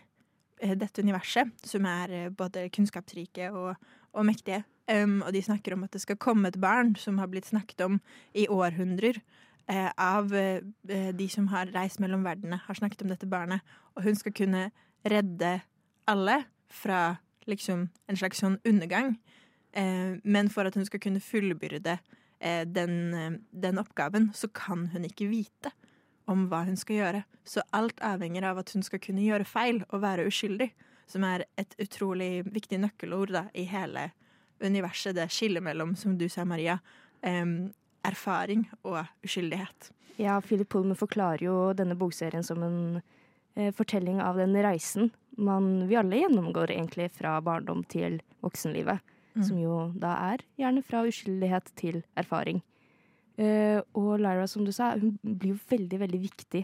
dette 0.57 1.03
universet, 1.05 1.51
som 1.62 1.86
er 1.86 2.31
både 2.33 2.63
kunnskapsrike 2.74 3.51
og, 3.53 3.75
og 4.17 4.27
mektige. 4.27 4.63
Um, 4.88 5.21
og 5.21 5.33
de 5.36 5.41
snakker 5.43 5.75
om 5.75 5.83
at 5.83 5.93
det 5.93 6.01
skal 6.01 6.19
komme 6.19 6.47
et 6.47 6.59
barn 6.63 6.93
som 6.95 7.17
har 7.19 7.27
blitt 7.27 7.50
snakket 7.50 7.81
om 7.83 8.00
i 8.33 8.47
århundrer. 8.47 9.19
Uh, 9.67 9.91
av 10.00 10.31
uh, 10.31 10.62
de 11.13 11.27
som 11.29 11.50
har 11.51 11.74
reist 11.75 12.00
mellom 12.00 12.24
verdenene, 12.24 12.62
har 12.63 12.79
snakket 12.79 13.03
om 13.03 13.12
dette 13.12 13.27
barnet. 13.27 13.65
Og 13.95 14.07
hun 14.07 14.15
skal 14.15 14.36
kunne 14.36 14.69
redde 15.03 15.57
alle 16.07 16.43
fra 16.71 17.17
liksom 17.47 17.89
en 18.07 18.19
slags 18.19 18.39
sånn 18.43 18.59
undergang. 18.67 19.17
Uh, 19.75 20.15
men 20.24 20.47
for 20.50 20.67
at 20.67 20.79
hun 20.79 20.88
skal 20.88 21.03
kunne 21.03 21.24
fullbyrde 21.24 22.00
den, 22.69 23.39
den 23.50 23.79
oppgaven, 23.81 24.27
så 24.29 24.45
kan 24.53 24.83
hun 24.91 25.07
ikke 25.07 25.25
vite 25.25 25.71
om 26.29 26.43
hva 26.51 26.59
hun 26.67 26.75
skal 26.77 27.00
gjøre. 27.00 27.21
Så 27.41 27.63
alt 27.74 27.97
avhenger 28.05 28.45
av 28.45 28.59
at 28.62 28.69
hun 28.75 28.86
skal 28.86 29.01
kunne 29.01 29.24
gjøre 29.25 29.47
feil 29.50 29.79
og 29.88 30.03
være 30.03 30.27
uskyldig, 30.29 30.67
som 31.07 31.25
er 31.27 31.45
et 31.59 31.75
utrolig 31.81 32.45
viktig 32.45 32.79
nøkkelord 32.83 33.33
da, 33.35 33.43
i 33.55 33.65
hele 33.69 34.09
universet. 34.63 35.15
Det 35.15 35.29
skillet 35.31 35.63
mellom, 35.63 35.95
som 35.95 36.17
du 36.19 36.27
sa, 36.29 36.45
Maria, 36.45 36.79
um, 37.23 37.69
erfaring 38.07 38.65
og 38.83 39.03
uskyldighet. 39.25 39.91
Ja, 40.17 40.39
Philip 40.41 40.69
Pullman 40.69 40.97
forklarer 40.97 41.45
jo 41.45 41.55
denne 41.77 41.95
bokserien 41.97 42.43
som 42.45 42.63
en 42.65 42.79
eh, 43.55 43.73
fortelling 43.75 44.21
av 44.23 44.39
den 44.39 44.55
reisen 44.65 45.11
man, 45.37 45.87
vi 45.87 45.95
alle 45.95 46.17
gjennomgår 46.17 46.71
egentlig 46.73 47.11
fra 47.13 47.37
barndom 47.41 47.83
til 47.89 48.19
voksenlivet. 48.41 49.03
Mm. 49.37 49.43
Som 49.45 49.59
jo 49.61 49.75
da 50.01 50.15
er 50.31 50.43
gjerne 50.57 50.81
fra 50.85 51.03
uskyldighet 51.05 51.69
til 51.77 52.01
erfaring. 52.17 52.63
Eh, 53.37 53.77
og 53.93 54.17
Lyra, 54.17 54.47
som 54.49 54.65
du 54.65 54.73
sa, 54.73 54.95
hun 54.97 55.19
blir 55.21 55.53
jo 55.53 55.59
veldig, 55.69 55.99
veldig 56.01 56.21
viktig 56.23 56.63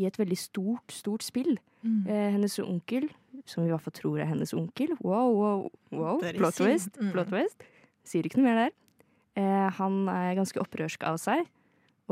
i 0.00 0.06
et 0.08 0.18
veldig 0.18 0.38
stort, 0.40 0.94
stort 0.94 1.26
spill. 1.26 1.58
Mm. 1.84 2.06
Eh, 2.08 2.30
hennes 2.38 2.56
onkel, 2.64 3.10
som 3.44 3.62
vi 3.62 3.68
i 3.68 3.74
hvert 3.74 3.84
fall 3.84 3.96
tror 3.96 4.20
er 4.22 4.30
hennes 4.30 4.54
onkel 4.56 4.94
Wow, 5.00 5.34
wow, 5.36 5.66
wow. 5.92 6.22
Plot 6.22 6.60
twist. 6.60 6.96
Mm. 7.00 7.12
Plot 7.12 7.32
twist. 7.32 7.66
Sier 8.04 8.26
ikke 8.26 8.40
noe 8.40 8.48
mer 8.48 8.62
der. 8.62 8.72
Eh, 9.40 9.68
han 9.78 10.04
er 10.08 10.38
ganske 10.38 10.60
opprørsk 10.62 11.04
av 11.08 11.18
seg, 11.20 11.44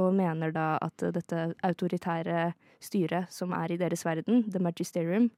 og 0.01 0.15
mener 0.17 0.53
da 0.55 0.75
at 0.83 1.05
dette 1.15 1.53
autoritære 1.63 2.51
styret 2.83 3.31
som 3.33 3.55
er 3.57 3.73
i 3.73 3.79
deres 3.81 4.05
verden, 4.07 4.43
The 4.51 4.63
Magisterium, 4.63 5.31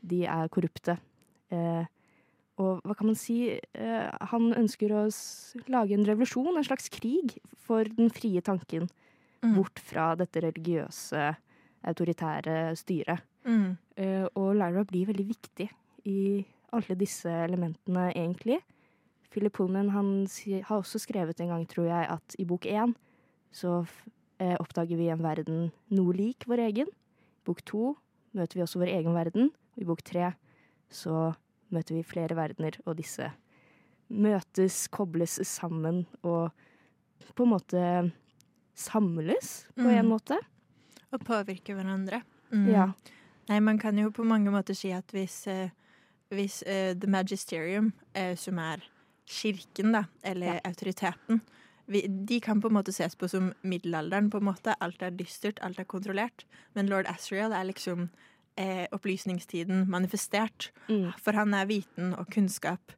de 0.00 0.24
er 0.24 0.48
korrupte. 0.52 0.96
Eh, 1.52 1.84
og 2.60 2.80
hva 2.84 2.96
kan 2.96 3.10
man 3.10 3.18
si? 3.18 3.38
Eh, 3.56 4.08
han 4.32 4.50
ønsker 4.56 4.92
å 4.92 5.06
lage 5.72 5.96
en 5.96 6.06
revolusjon, 6.08 6.56
en 6.56 6.66
slags 6.66 6.90
krig, 6.92 7.36
for 7.56 7.88
den 7.96 8.12
frie 8.12 8.42
tanken. 8.44 8.88
Mm. 9.44 9.54
Bort 9.56 9.80
fra 9.80 10.12
dette 10.20 10.42
religiøse, 10.44 11.30
autoritære 11.88 12.74
styret. 12.76 13.24
Mm. 13.46 13.76
Eh, 13.96 14.26
og 14.34 14.54
Lyra 14.56 14.84
blir 14.84 15.06
veldig 15.10 15.26
viktig 15.28 15.68
i 16.06 16.44
alle 16.72 16.94
disse 16.96 17.28
elementene, 17.28 18.12
egentlig. 18.14 18.60
Philip 19.30 19.52
Pullman 19.52 19.90
han 19.94 20.26
har 20.66 20.76
også 20.80 20.98
skrevet 20.98 21.40
en 21.40 21.48
gang, 21.48 21.66
tror 21.70 21.86
jeg, 21.86 22.06
at 22.10 22.36
i 22.38 22.44
bok 22.44 22.66
én 22.66 22.94
så 23.52 23.86
eh, 24.38 24.56
oppdager 24.60 24.96
vi 24.98 25.08
en 25.10 25.22
verden 25.22 25.70
noe 25.90 26.12
lik 26.14 26.44
vår 26.46 26.58
egen. 26.68 26.86
I 26.86 27.44
bok 27.46 27.62
to 27.64 27.96
møter 28.34 28.54
vi 28.58 28.62
også 28.62 28.78
vår 28.82 28.92
egen 28.98 29.14
verden. 29.14 29.50
Og 29.76 29.82
i 29.82 29.84
bok 29.88 30.02
tre 30.02 30.32
så 30.90 31.34
møter 31.70 31.94
vi 31.94 32.02
flere 32.02 32.34
verdener, 32.34 32.78
og 32.86 32.96
disse 32.98 33.30
møtes, 34.10 34.88
kobles 34.90 35.38
sammen 35.46 36.04
og 36.26 36.50
på 37.36 37.44
en 37.46 37.52
måte 37.52 37.82
samles 38.74 39.66
på 39.76 39.86
en 39.86 40.04
Mm. 40.06 40.10
måte. 40.10 40.38
Og 41.12 41.20
påvirker 41.24 41.74
hverandre. 41.74 42.22
Mm. 42.52 42.66
Ja. 42.70 42.88
Nei, 43.50 43.58
man 43.60 43.78
kan 43.82 43.98
jo 43.98 44.12
på 44.14 44.24
mange 44.26 44.52
måter 44.54 44.76
si 44.78 44.92
at 44.94 45.10
hvis, 45.10 45.42
eh, 45.50 45.72
hvis 46.30 46.60
eh, 46.62 46.92
The 46.94 47.10
Magisterium, 47.10 47.92
eh, 48.14 48.36
som 48.38 48.58
er 48.62 48.84
kirken, 49.26 49.92
da, 49.92 50.04
eller 50.22 50.54
Ja. 50.54 50.60
autoriteten, 50.70 51.40
vi, 51.90 52.04
de 52.06 52.38
kan 52.40 52.60
på 52.60 52.68
en 52.68 52.74
måte 52.74 52.92
ses 52.94 53.16
på 53.16 53.28
som 53.28 53.52
middelalderen, 53.62 54.30
på 54.30 54.38
en 54.38 54.44
måte. 54.44 54.76
Alt 54.80 55.02
er 55.02 55.10
dystert, 55.10 55.58
alt 55.60 55.80
er 55.80 55.84
kontrollert. 55.84 56.44
Men 56.74 56.86
lord 56.86 57.06
Asriel 57.10 57.50
er 57.52 57.64
liksom 57.66 58.10
eh, 58.56 58.86
opplysningstiden 58.92 59.88
manifestert. 59.90 60.70
Mm. 60.88 61.10
For 61.18 61.32
han 61.32 61.52
er 61.54 61.66
viten 61.66 62.14
og 62.14 62.30
kunnskap 62.30 62.92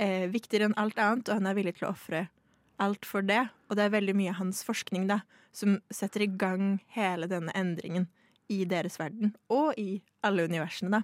eh, 0.00 0.24
viktigere 0.32 0.70
enn 0.70 0.78
alt 0.78 0.96
annet, 0.98 1.28
og 1.28 1.34
han 1.34 1.46
er 1.46 1.54
villig 1.54 1.74
til 1.76 1.88
å 1.88 1.92
ofre 1.92 2.28
alt 2.80 3.04
for 3.04 3.20
det. 3.20 3.50
Og 3.68 3.76
det 3.76 3.84
er 3.84 3.96
veldig 3.98 4.16
mye 4.16 4.30
av 4.32 4.40
hans 4.40 4.64
forskning 4.64 5.08
da, 5.08 5.20
som 5.52 5.82
setter 5.92 6.24
i 6.24 6.32
gang 6.32 6.78
hele 6.96 7.28
denne 7.28 7.52
endringen 7.52 8.08
i 8.48 8.64
deres 8.64 8.98
verden, 8.98 9.34
og 9.50 9.74
i 9.78 10.00
alle 10.24 10.44
universene, 10.48 10.90
da. 11.00 11.02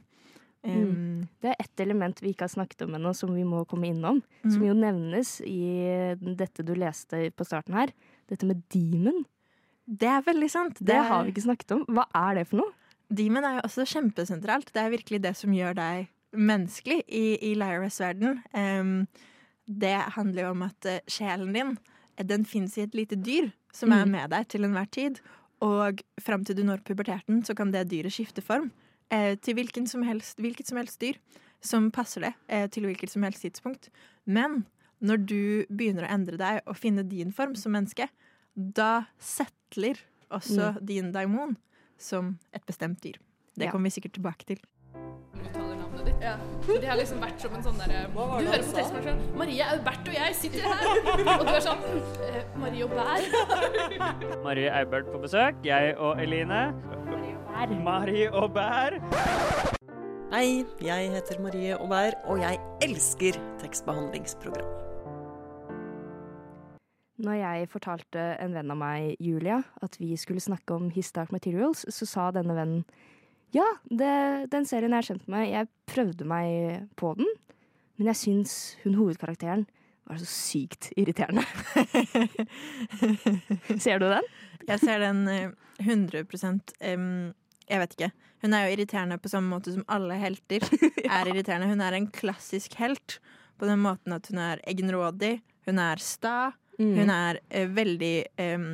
Um, 0.65 1.29
Det 1.43 1.51
er 1.51 1.57
ett 1.61 1.81
element 1.85 2.21
vi 2.23 2.31
ikke 2.33 2.47
har 2.47 2.55
snakket 2.55 2.83
om 2.87 2.95
ennå, 2.97 3.11
som 3.15 3.35
vi 3.35 3.43
må 3.45 3.67
komme 3.69 3.91
innom. 3.93 4.23
Mm. 4.45 4.51
Som 4.51 4.63
jo 4.65 4.73
nevnes 4.73 5.41
i 5.45 6.17
dette 6.41 6.65
du 6.65 6.73
leste 6.75 7.27
på 7.37 7.45
starten 7.45 7.75
her. 7.77 7.93
Dette 8.33 8.47
med 8.49 8.63
demon. 8.73 9.27
Det 9.85 10.09
er 10.09 10.23
veldig 10.25 10.49
sant. 10.51 10.79
Det 10.81 10.97
har 10.97 11.25
vi 11.27 11.35
ikke 11.35 11.45
snakket 11.45 11.75
om. 11.77 11.85
Hva 11.93 12.07
er 12.17 12.39
det 12.41 12.47
for 12.49 12.63
noe? 12.63 12.73
Demon 13.13 13.45
er 13.45 13.59
jo 13.59 13.67
også 13.69 13.85
kjempesentralt. 13.93 14.73
Det 14.73 14.81
er 14.81 14.95
virkelig 14.95 15.21
det 15.23 15.35
som 15.37 15.53
gjør 15.53 15.75
deg 15.77 16.09
menneskelig 16.33 17.03
i, 17.13 17.25
i 17.51 17.55
Lyras 17.55 18.01
verden. 18.01 18.41
Um, 18.57 19.07
det 19.69 19.93
handler 20.17 20.47
jo 20.47 20.55
om 20.57 20.63
at 20.63 20.87
eh, 20.89 21.01
sjelen 21.09 21.53
din 21.53 21.77
eh, 22.17 22.25
den 22.25 22.45
fins 22.49 22.79
i 22.79 22.83
et 22.89 22.95
lite 22.97 23.17
dyr 23.21 23.53
som 23.73 23.93
er 23.93 24.05
Mm. 24.07 24.11
med 24.17 24.31
deg 24.31 24.49
til 24.49 24.65
enhver 24.65 24.89
tid. 24.91 25.21
Og 25.65 26.03
fram 26.21 26.45
til 26.45 26.59
du 26.59 26.65
når 26.67 26.83
puberteten, 26.85 27.41
så 27.47 27.55
kan 27.57 27.71
det 27.73 27.87
dyret 27.93 28.13
skifte 28.13 28.43
form 28.45 28.71
eh, 29.15 29.35
til 29.41 29.57
hvilken 29.57 29.87
som 29.89 30.05
helst, 30.07 30.41
hvilket 30.43 30.69
som 30.69 30.81
helst 30.81 31.01
dyr 31.01 31.17
som 31.65 31.87
passer 31.95 32.27
det 32.27 32.33
eh, 32.53 32.67
til 32.69 32.85
hvilket 32.85 33.13
som 33.15 33.25
helst 33.25 33.45
tidspunkt. 33.47 33.89
Men 34.29 34.67
når 35.05 35.23
du 35.25 35.41
begynner 35.73 36.05
å 36.07 36.13
endre 36.13 36.37
deg 36.41 36.61
og 36.69 36.77
finne 36.77 37.05
din 37.09 37.33
form 37.33 37.55
som 37.57 37.73
menneske, 37.77 38.11
da 38.55 39.07
settler 39.19 39.99
også 40.35 40.75
din 40.85 41.13
daimon 41.15 41.57
som 42.01 42.35
et 42.53 42.65
bestemt 42.69 43.01
dyr. 43.05 43.17
Det 43.55 43.67
Ja. 43.67 43.71
kommer 43.71 43.89
vi 43.89 43.97
sikkert 44.01 44.17
tilbake 44.19 44.45
til. 44.47 44.61
Uttaler 46.05 46.37
navnet 46.39 46.67
ditt. 46.67 46.81
de 46.83 46.87
har 46.87 46.99
liksom 46.99 47.21
vært 47.23 47.41
som 47.41 47.55
en 47.55 47.65
sånn 47.65 47.79
derre 47.81 48.03
Du 48.13 48.19
hører 48.21 48.65
på 48.65 48.77
tekstmeldingen 48.77 49.23
Marie 49.39 49.65
Aubert 49.65 50.09
og 50.09 50.15
jeg 50.15 50.37
sitter 50.39 50.67
her, 50.69 50.85
og 51.39 51.45
du 51.47 51.53
er 51.55 51.65
sånn 51.65 51.85
eh, 52.29 52.41
Marie 52.61 52.89
Bær 52.89 53.29
Marie 54.47 54.71
Aubert 54.71 55.11
på 55.13 55.21
besøk. 55.23 55.61
Jeg 55.65 55.97
og 55.99 56.21
Eline. 56.21 56.75
Marie 57.85 58.31
og 58.31 58.53
Bær. 58.55 58.99
Hei, 60.35 60.65
jeg 60.83 61.13
heter 61.15 61.41
Marie 61.41 61.77
Aubert, 61.79 62.19
og 62.27 62.41
jeg 62.43 62.59
elsker 62.83 63.39
tekstbehandlingsprogram. 63.63 64.67
Når 67.25 67.37
jeg 67.39 67.69
fortalte 67.71 68.23
en 68.43 68.57
venn 68.57 68.73
av 68.75 68.79
meg, 68.81 69.15
Julia, 69.23 69.61
at 69.87 69.95
vi 70.01 70.17
skulle 70.19 70.43
snakke 70.43 70.75
om 70.75 70.89
His 70.91 71.13
Dark 71.15 71.31
Materials, 71.31 71.85
så 71.95 72.09
sa 72.11 72.31
denne 72.35 72.57
vennen 72.57 72.83
ja, 73.55 73.67
det, 73.91 74.11
den 74.53 74.67
serien 74.69 74.95
er 74.97 75.07
kjent 75.07 75.27
med, 75.31 75.47
jeg 75.53 75.71
prøvde 75.91 76.27
meg 76.29 76.89
på 76.99 77.15
den, 77.19 77.29
men 77.97 78.11
jeg 78.11 78.19
syns 78.19 78.55
hun 78.83 78.97
hovedkarakteren 78.99 79.67
var 80.05 80.19
så 80.21 80.27
sykt 80.29 80.91
irriterende. 81.01 81.45
Ser 83.85 84.03
du 84.03 84.09
den? 84.11 84.27
Jeg 84.69 84.81
ser 84.83 85.01
den 85.01 85.23
eh, 85.31 85.55
100 85.81 86.25
um, 86.95 87.33
Jeg 87.69 87.81
vet 87.81 87.95
ikke. 87.97 88.11
Hun 88.45 88.57
er 88.57 88.67
jo 88.67 88.75
irriterende 88.75 89.19
på 89.21 89.31
samme 89.33 89.49
måte 89.55 89.73
som 89.73 89.87
alle 89.89 90.19
helter 90.21 90.67
er 91.19 91.31
irriterende. 91.31 91.71
Hun 91.71 91.81
er 91.85 91.97
en 91.97 92.11
klassisk 92.13 92.77
helt 92.81 93.19
på 93.61 93.69
den 93.71 93.81
måten 93.85 94.13
at 94.17 94.29
hun 94.29 94.43
er 94.43 94.61
egenrådig, 94.69 95.39
hun 95.69 95.81
er 95.83 96.03
sta, 96.03 96.53
Mm. 96.75 96.97
hun 96.99 97.11
er 97.15 97.37
uh, 97.55 97.69
veldig 97.71 98.25
um, 98.57 98.65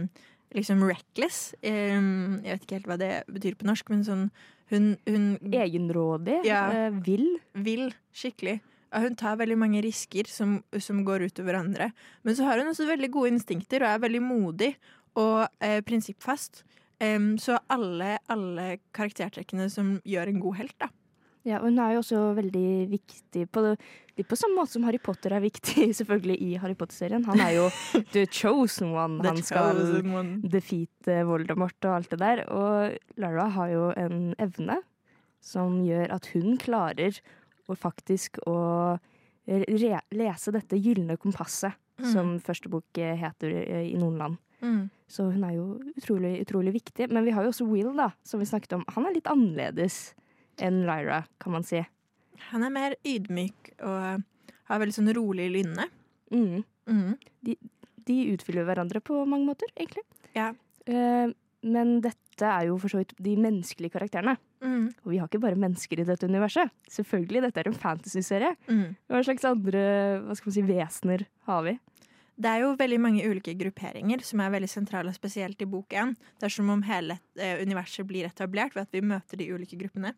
liksom 0.57 0.79
reckless. 0.89 1.51
Um, 1.61 2.39
jeg 2.41 2.55
vet 2.55 2.63
ikke 2.65 2.79
helt 2.79 2.87
hva 2.89 2.97
det 2.97 3.11
betyr 3.29 3.59
på 3.61 3.67
norsk, 3.69 3.91
men 3.93 4.07
sånn 4.07 4.23
Hun, 4.71 4.97
hun 5.09 5.39
Egenrådig, 5.50 6.41
Ja. 6.47 6.69
eh, 6.71 6.91
vill. 7.05 7.39
vil 7.55 7.93
skikkelig. 8.15 8.61
Ja, 8.93 9.00
hun 9.05 9.15
tar 9.15 9.37
veldig 9.39 9.57
mange 9.59 9.83
risker 9.83 10.27
som, 10.27 10.62
som 10.79 11.05
går 11.07 11.29
utover 11.31 11.55
andre. 11.59 11.93
Men 12.25 12.35
så 12.35 12.45
har 12.49 12.59
hun 12.59 12.71
også 12.73 12.87
veldig 12.89 13.11
gode 13.15 13.31
instinkter 13.35 13.83
og 13.83 13.89
er 13.93 14.03
veldig 14.09 14.23
modig 14.23 14.75
og 15.17 15.49
eh, 15.61 15.81
prinsippfast. 15.87 16.65
Um, 17.00 17.39
så 17.41 17.57
alle, 17.73 18.19
alle 18.29 18.79
karaktertrekkene 18.93 19.71
som 19.73 19.95
gjør 20.05 20.29
en 20.29 20.41
god 20.43 20.57
helt, 20.59 20.75
da. 20.83 20.89
Ja, 21.49 21.57
og 21.62 21.71
hun 21.71 21.79
er 21.81 21.95
jo 21.95 22.03
også 22.03 22.35
veldig 22.37 22.91
viktig 22.91 23.47
på, 23.49 23.62
litt 24.21 24.29
på 24.31 24.39
samme 24.39 24.61
måte 24.61 24.77
som 24.77 24.85
Harry 24.87 25.00
Potter 25.03 25.35
er 25.37 25.43
viktig 25.45 25.89
selvfølgelig 25.99 26.37
i 26.47 26.53
Harry 26.62 26.77
Potter-serien. 26.79 27.25
Han 27.29 27.41
er 27.43 27.57
jo 27.57 27.67
the 28.15 28.27
chosen 28.31 28.93
one. 28.95 29.19
Han 29.27 29.43
skal 29.45 29.81
one. 30.07 30.39
defeate 30.53 31.23
Voldemort 31.29 31.79
og 31.89 31.97
alt 31.99 32.12
det 32.15 32.21
der. 32.23 32.45
Og 32.53 33.21
Lara 33.21 33.49
har 33.57 33.73
jo 33.75 33.89
en 33.99 34.31
evne 34.41 34.81
som 35.41 35.81
gjør 35.87 36.12
at 36.19 36.27
hun 36.35 36.59
klarer 36.61 37.17
å 37.71 37.77
faktisk 37.79 38.37
å 38.50 38.59
lese 39.50 40.53
dette 40.55 40.79
gylne 40.79 41.17
kompasset, 41.21 41.75
Mm. 42.00 42.12
som 42.15 42.29
første 42.41 42.71
bok 42.73 42.97
eh, 42.97 43.12
heter 43.21 43.50
eh, 43.61 43.91
i 43.91 43.97
noen 44.00 44.15
land. 44.17 44.37
Mm. 44.65 44.87
Så 45.05 45.27
hun 45.35 45.43
er 45.45 45.50
jo 45.59 45.67
utrolig, 46.00 46.31
utrolig 46.41 46.73
viktig. 46.79 47.11
Men 47.12 47.27
vi 47.27 47.35
har 47.37 47.45
jo 47.45 47.50
også 47.53 47.67
Will, 47.69 47.91
da, 47.93 48.07
som 48.25 48.41
vi 48.41 48.47
snakket 48.49 48.73
om. 48.79 48.85
Han 48.97 49.05
er 49.05 49.12
litt 49.19 49.29
annerledes 49.29 50.15
enn 50.65 50.79
Lyra, 50.89 51.19
kan 51.45 51.53
man 51.53 51.67
si. 51.69 51.83
Han 52.51 52.65
er 52.67 52.73
mer 52.75 52.97
ydmyk 53.07 53.75
og 53.87 54.25
har 54.71 54.83
veldig 54.83 54.97
sånn 54.97 55.13
rolig 55.17 55.51
lynne. 55.53 55.87
Mm. 56.33 56.63
Mm. 56.91 57.15
De 58.11 58.19
utfyller 58.33 58.67
hverandre 58.69 59.03
på 59.05 59.19
mange 59.29 59.49
måter, 59.49 59.71
egentlig. 59.77 60.05
Ja. 60.37 60.53
Eh, 60.87 61.33
men 61.61 61.99
dette 62.05 62.49
er 62.49 62.71
jo 62.71 62.79
for 62.81 62.93
så 62.93 63.03
vidt 63.03 63.13
de 63.21 63.35
menneskelige 63.37 63.93
karakterene. 63.99 64.39
Mm. 64.65 64.89
Og 65.05 65.13
vi 65.13 65.21
har 65.21 65.29
ikke 65.29 65.43
bare 65.43 65.59
mennesker 65.61 66.01
i 66.01 66.07
dette 66.09 66.29
universet. 66.29 66.73
Selvfølgelig, 66.89 67.45
dette 67.47 67.63
er 67.63 67.71
en 67.71 67.77
fantasy-serie. 67.77 68.55
Mm. 68.71 68.97
Hva 69.11 69.23
slags 69.27 69.47
andre 69.49 69.85
hva 70.25 70.37
skal 70.39 70.51
man 70.51 70.57
si, 70.57 70.67
vesener 70.71 71.27
har 71.49 71.65
vi? 71.67 71.77
Det 72.41 72.49
er 72.49 72.63
jo 72.63 72.73
veldig 72.81 73.01
mange 73.05 73.25
ulike 73.29 73.53
grupperinger 73.61 74.23
som 74.25 74.41
er 74.41 74.55
veldig 74.55 74.71
sentrale, 74.73 75.13
spesielt 75.13 75.61
i 75.61 75.69
bok 75.69 75.93
én. 75.93 76.15
Det 76.41 76.49
er 76.49 76.55
som 76.55 76.71
om 76.73 76.85
hele 76.89 77.19
eh, 77.37 77.61
universet 77.61 78.09
blir 78.09 78.31
etablert 78.31 78.77
ved 78.77 78.87
at 78.87 78.97
vi 78.97 79.05
møter 79.05 79.41
de 79.41 79.51
ulike 79.53 79.77
gruppene. 79.81 80.15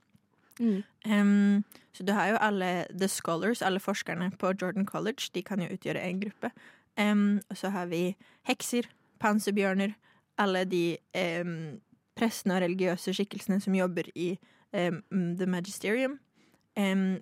Em, 0.60 1.64
så 1.92 2.04
du 2.04 2.12
har 2.12 2.28
jo 2.32 2.36
alle 2.40 2.86
the 2.90 3.08
scholars, 3.08 3.62
alle 3.62 3.80
forskerne 3.80 4.30
på 4.38 4.52
Jordan 4.60 4.86
College. 4.86 5.30
De 5.34 5.42
kan 5.42 5.60
jo 5.60 5.68
utgjøre 5.68 6.00
en 6.02 6.20
gruppe. 6.20 6.50
Um, 6.98 7.40
og 7.50 7.56
så 7.56 7.70
har 7.72 7.86
vi 7.86 8.16
hekser, 8.48 8.82
panserbjørner, 9.20 9.94
alle 10.38 10.64
de 10.64 10.96
um, 11.40 11.80
prestene 12.16 12.56
og 12.58 12.62
religiøse 12.66 13.14
skikkelsene 13.14 13.60
som 13.60 13.74
jobber 13.74 14.08
i 14.14 14.34
The 14.72 15.46
Magisterium. 15.46 16.18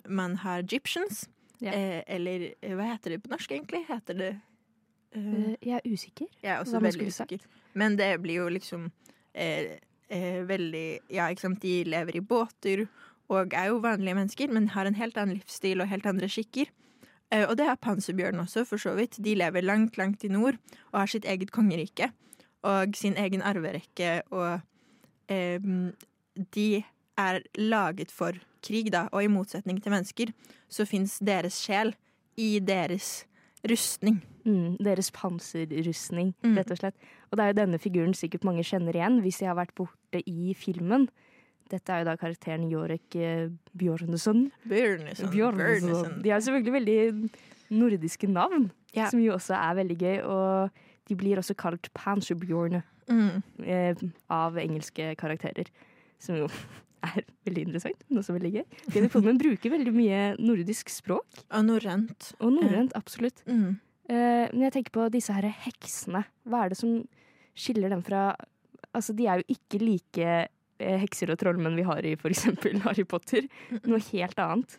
Man 0.07 0.35
har 0.37 0.59
Egyptians, 0.63 1.27
Ja. 1.61 1.71
eh, 1.75 2.03
eller 2.07 2.53
eh, 2.63 2.71
hva 2.75 2.87
heter 2.93 3.09
det 3.11 3.23
på 3.23 3.29
norsk, 3.29 3.51
egentlig? 3.51 3.85
Heter 3.87 4.13
det 4.17 4.31
Eh, 5.13 5.55
jeg 5.61 5.73
er 5.75 5.91
usikker. 5.91 6.27
jeg 6.41 6.51
er 6.55 6.59
også 6.63 6.79
Hva 6.79 6.87
veldig 6.87 7.07
usikker. 7.07 7.39
Men 7.73 7.97
det 7.97 8.21
blir 8.21 8.35
jo 8.35 8.45
liksom 8.47 8.85
eh, 9.35 9.77
eh, 10.09 10.41
veldig 10.47 10.99
Ja, 11.09 11.27
ikke 11.27 11.41
sant. 11.41 11.59
De 11.61 11.83
lever 11.83 12.15
i 12.15 12.21
båter 12.21 12.87
og 13.31 13.53
er 13.55 13.69
jo 13.71 13.79
vanlige 13.83 14.17
mennesker, 14.17 14.51
men 14.51 14.67
har 14.75 14.85
en 14.89 14.97
helt 14.99 15.17
annen 15.17 15.37
livsstil 15.39 15.81
og 15.81 15.87
helt 15.91 16.05
andre 16.09 16.27
skikker. 16.29 16.67
Eh, 17.31 17.45
og 17.47 17.55
det 17.57 17.65
har 17.69 17.79
panserbjørnen 17.79 18.43
også, 18.43 18.65
for 18.67 18.81
så 18.81 18.91
vidt. 18.97 19.15
De 19.23 19.35
lever 19.39 19.63
langt, 19.63 19.97
langt 19.97 20.23
i 20.27 20.31
nord 20.31 20.57
og 20.91 20.99
har 20.99 21.11
sitt 21.13 21.25
eget 21.25 21.51
kongerike 21.55 22.11
og 22.67 22.93
sin 22.99 23.15
egen 23.17 23.41
arverekke, 23.41 24.21
og 24.35 24.59
eh, 25.31 25.59
de 26.53 26.83
er 27.17 27.39
laget 27.57 28.11
for 28.11 28.35
krig, 28.61 28.91
da, 28.93 29.07
og 29.11 29.23
i 29.23 29.31
motsetning 29.31 29.79
til 29.81 29.91
mennesker 29.95 30.29
så 30.69 30.85
fins 30.85 31.17
deres 31.23 31.55
sjel 31.63 31.95
i 32.37 32.59
deres 32.59 33.23
rustning. 33.67 34.19
Mm, 34.45 34.77
deres 34.81 35.11
panserrustning, 35.13 36.33
Mm. 36.43 36.55
rett 36.57 36.71
og 36.71 36.77
slett. 36.77 36.95
Og 37.31 37.37
det 37.37 37.43
er 37.43 37.47
jo 37.51 37.59
denne 37.65 37.79
figuren 37.79 38.13
sikkert 38.13 38.43
mange 38.43 38.63
kjenner 38.65 38.93
igjen, 38.97 39.19
hvis 39.21 39.37
de 39.39 39.45
har 39.45 39.55
vært 39.55 39.75
borte 39.77 40.21
i 40.25 40.53
filmen. 40.57 41.09
Dette 41.71 41.93
er 41.95 42.01
jo 42.03 42.09
da 42.09 42.15
karakteren 42.19 42.65
Jorek 42.71 43.15
Bjørneson. 43.77 44.49
Bjørneson. 44.67 45.31
Bjørnesen. 45.31 45.87
Bjørnesen. 45.87 46.21
De 46.25 46.29
har 46.33 46.43
selvfølgelig 46.43 46.73
veldig 46.75 47.31
nordiske 47.81 48.27
navn, 48.27 48.69
Ja. 48.93 49.07
som 49.09 49.19
jo 49.23 49.31
også 49.37 49.55
er 49.55 49.75
veldig 49.79 49.97
gøy. 49.97 50.17
Og 50.27 50.71
de 51.07 51.15
blir 51.15 51.37
også 51.39 51.55
kalt 51.55 51.89
Panserbjørne 51.95 52.83
Mm. 53.09 53.43
eh, 53.65 53.95
av 54.29 54.55
engelske 54.57 55.15
karakterer. 55.17 55.67
Som 56.19 56.35
jo 56.35 56.47
er 57.03 57.23
veldig 57.47 57.63
interessant, 57.67 58.03
men 58.09 58.19
også 58.19 58.35
veldig 58.37 58.51
gøy. 58.53 58.65
David 58.93 59.09
Pullman 59.11 59.37
bruker 59.39 59.71
veldig 59.71 59.93
mye 59.95 60.35
nordisk 60.39 60.89
språk, 60.89 61.25
Og 61.51 61.63
norrønt. 61.65 62.33
og 62.39 62.51
norrønt, 62.53 62.91
absolutt. 62.95 63.41
Mm. 63.47 63.79
Eh, 64.09 64.47
men 64.51 64.61
jeg 64.67 64.73
tenker 64.73 64.91
på 64.91 65.09
disse 65.11 65.31
her 65.33 65.47
heksene. 65.49 66.25
Hva 66.47 66.65
er 66.65 66.69
det 66.69 66.77
som 66.77 67.07
skiller 67.55 67.89
dem 67.89 68.01
fra 68.03 68.35
Altså, 68.93 69.15
de 69.15 69.23
er 69.25 69.37
jo 69.39 69.55
ikke 69.55 69.79
like 69.79 70.17
eh, 70.19 70.47
hekser 71.01 71.31
og 71.33 71.39
trollmenn 71.41 71.75
vi 71.77 71.83
har 71.87 72.05
i 72.05 72.15
eksempel 72.15 72.79
Harry 72.85 73.03
Potter. 73.05 73.47
Noe 73.85 73.99
helt 74.11 74.39
annet. 74.39 74.77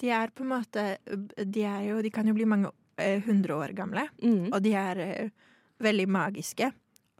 De 0.00 0.10
er 0.10 0.32
på 0.34 0.42
en 0.42 0.50
måte 0.50 0.84
De, 1.06 1.62
jo, 1.86 2.00
de 2.02 2.10
kan 2.10 2.26
jo 2.26 2.34
bli 2.34 2.46
mange 2.50 2.70
eh, 2.98 3.20
hundre 3.26 3.54
år 3.62 3.74
gamle, 3.78 4.08
Mm. 4.22 4.52
og 4.52 4.62
de 4.62 4.72
er 4.74 4.98
eh, 5.04 5.30
veldig 5.82 6.08
magiske. 6.08 6.72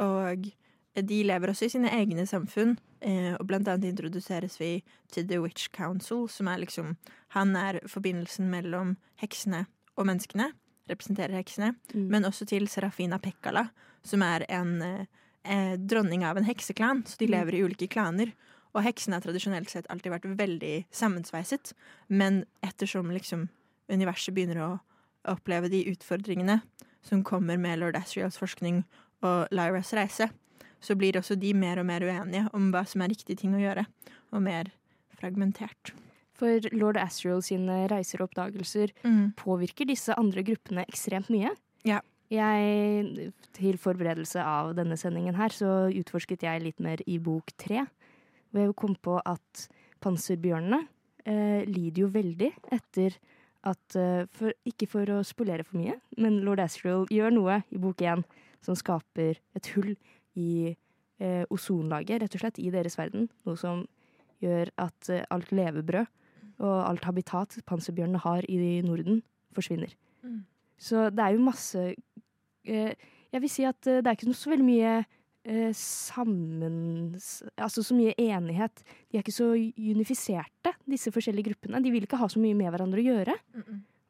Og 0.03 0.49
de 0.95 1.21
lever 1.27 1.51
også 1.51 1.67
i 1.67 1.73
sine 1.75 1.91
egne 1.91 2.25
samfunn, 2.27 2.77
eh, 3.03 3.35
og 3.39 3.47
blant 3.47 3.67
annet 3.69 3.89
introduseres 3.93 4.59
vi 4.61 4.83
til 5.11 5.27
The 5.31 5.41
Witch 5.43 5.69
Council, 5.75 6.29
som 6.29 6.49
er 6.49 6.59
liksom 6.63 6.97
Han 7.35 7.57
er 7.57 7.81
forbindelsen 7.91 8.47
mellom 8.51 8.97
heksene 9.23 9.65
og 9.99 10.07
menneskene, 10.07 10.53
representerer 10.91 11.35
heksene, 11.39 11.75
Mm. 11.95 12.09
men 12.11 12.25
også 12.25 12.47
til 12.47 12.67
Serafina 12.69 13.19
Pekkala, 13.19 13.69
som 14.05 14.23
er 14.23 14.45
en 14.49 15.07
eh, 15.45 15.77
dronning 15.77 16.25
av 16.25 16.37
en 16.37 16.45
hekseklan, 16.45 17.03
så 17.07 17.17
de 17.19 17.27
Mm. 17.27 17.31
lever 17.39 17.55
i 17.55 17.63
ulike 17.63 17.89
klaner. 17.89 18.33
Og 18.75 18.83
heksene 18.83 19.15
har 19.15 19.21
tradisjonelt 19.21 19.69
sett 19.71 19.87
alltid 19.89 20.11
vært 20.13 20.37
veldig 20.37 20.87
sammensveiset, 20.91 21.73
men 22.09 22.45
ettersom 22.63 23.11
liksom 23.13 23.49
universet 23.89 24.35
begynner 24.35 24.57
å 24.57 24.81
oppleve 25.25 25.71
de 25.71 25.85
utfordringene 25.95 26.63
som 27.03 27.23
kommer 27.23 27.57
med 27.59 27.79
lord 27.79 27.95
Asriels 27.97 28.37
forskning 28.37 28.85
og 29.23 29.49
Lyras 29.53 29.93
reise, 29.93 30.31
så 30.81 30.97
blir 30.97 31.13
også 31.17 31.39
de 31.39 31.53
mer 31.55 31.79
og 31.79 31.87
mer 31.87 32.01
uenige 32.01 32.49
om 32.53 32.73
hva 32.73 32.87
som 32.87 33.01
er 33.03 33.09
riktig 33.09 33.39
ting 33.39 33.55
å 33.55 33.61
gjøre, 33.63 33.87
og 34.33 34.43
mer 34.43 34.65
fragmentert. 35.19 35.93
For 36.35 36.59
lord 36.73 36.97
Asriel 36.97 37.41
sine 37.43 37.87
reiser 37.89 38.21
og 38.21 38.31
oppdagelser 38.33 38.91
påvirker 39.39 39.87
disse 39.87 40.15
andre 40.19 40.43
gruppene 40.43 40.85
ekstremt 40.89 41.31
mye. 41.31 41.53
Ja. 41.85 42.01
Jeg, 42.35 43.31
til 43.55 43.79
forberedelse 43.79 44.43
av 44.43 44.73
denne 44.79 44.97
sendingen 44.99 45.37
her, 45.39 45.55
så 45.55 45.87
utforsket 45.95 46.45
jeg 46.47 46.65
litt 46.65 46.83
mer 46.83 47.03
i 47.07 47.21
bok 47.23 47.53
tre. 47.61 47.85
Hvor 48.51 48.65
jeg 48.67 48.77
kom 48.79 48.97
på 48.99 49.19
at 49.23 49.67
panserbjørnene 50.05 50.83
eh, 51.27 51.63
lider 51.69 52.05
jo 52.05 52.11
veldig 52.15 52.51
etter 52.75 53.17
at 53.65 53.97
eh, 53.97 54.25
for, 54.37 54.55
Ikke 54.69 54.89
for 54.91 55.11
å 55.11 55.23
spolere 55.27 55.65
for 55.67 55.81
mye, 55.81 55.97
men 56.21 56.43
lord 56.47 56.63
Asriel 56.63 57.07
gjør 57.13 57.35
noe 57.35 57.61
i 57.73 57.81
bok 57.81 58.03
én 58.05 58.25
som 58.65 58.77
skaper 58.79 59.41
et 59.57 59.71
hull 59.75 59.95
i 60.41 60.75
eh, 61.21 61.45
ozonlaget, 61.53 62.23
rett 62.23 62.37
og 62.37 62.43
slett, 62.45 62.61
i 62.61 62.73
deres 62.75 62.99
verden. 62.99 63.29
Noe 63.49 63.61
som 63.61 63.85
gjør 64.45 64.73
at 64.81 65.11
eh, 65.13 65.25
alt 65.33 65.53
levebrød 65.55 66.11
og 66.65 66.75
alt 66.87 67.07
habitat 67.09 67.57
panserbjørnene 67.67 68.21
har 68.23 68.47
i 68.47 68.81
Norden, 68.87 69.23
forsvinner. 69.55 69.91
Mm. 70.23 70.45
Så 70.79 71.09
det 71.11 71.25
er 71.25 71.35
jo 71.35 71.47
masse 71.47 71.83
Jeg 72.65 73.43
vil 73.43 73.51
si 73.51 73.67
at 73.69 73.91
eh, 73.91 74.01
det 74.03 74.11
er 74.11 74.19
ikke 74.19 74.37
så 74.37 74.53
veldig 74.53 74.67
mye 74.67 74.93
eh, 75.01 75.73
sammen... 75.79 77.15
Altså 77.57 77.83
så 77.85 77.97
mye 77.97 78.15
enighet. 78.21 78.85
De 79.11 79.19
er 79.19 79.25
ikke 79.25 79.35
så 79.35 79.51
unifiserte, 79.55 80.75
disse 80.91 81.13
forskjellige 81.15 81.51
gruppene. 81.51 81.83
De 81.85 81.93
vil 81.95 82.07
ikke 82.07 82.21
ha 82.21 82.31
så 82.31 82.43
mye 82.43 82.57
med 82.59 82.71
hverandre 82.71 83.03
å 83.03 83.09
gjøre. 83.09 83.37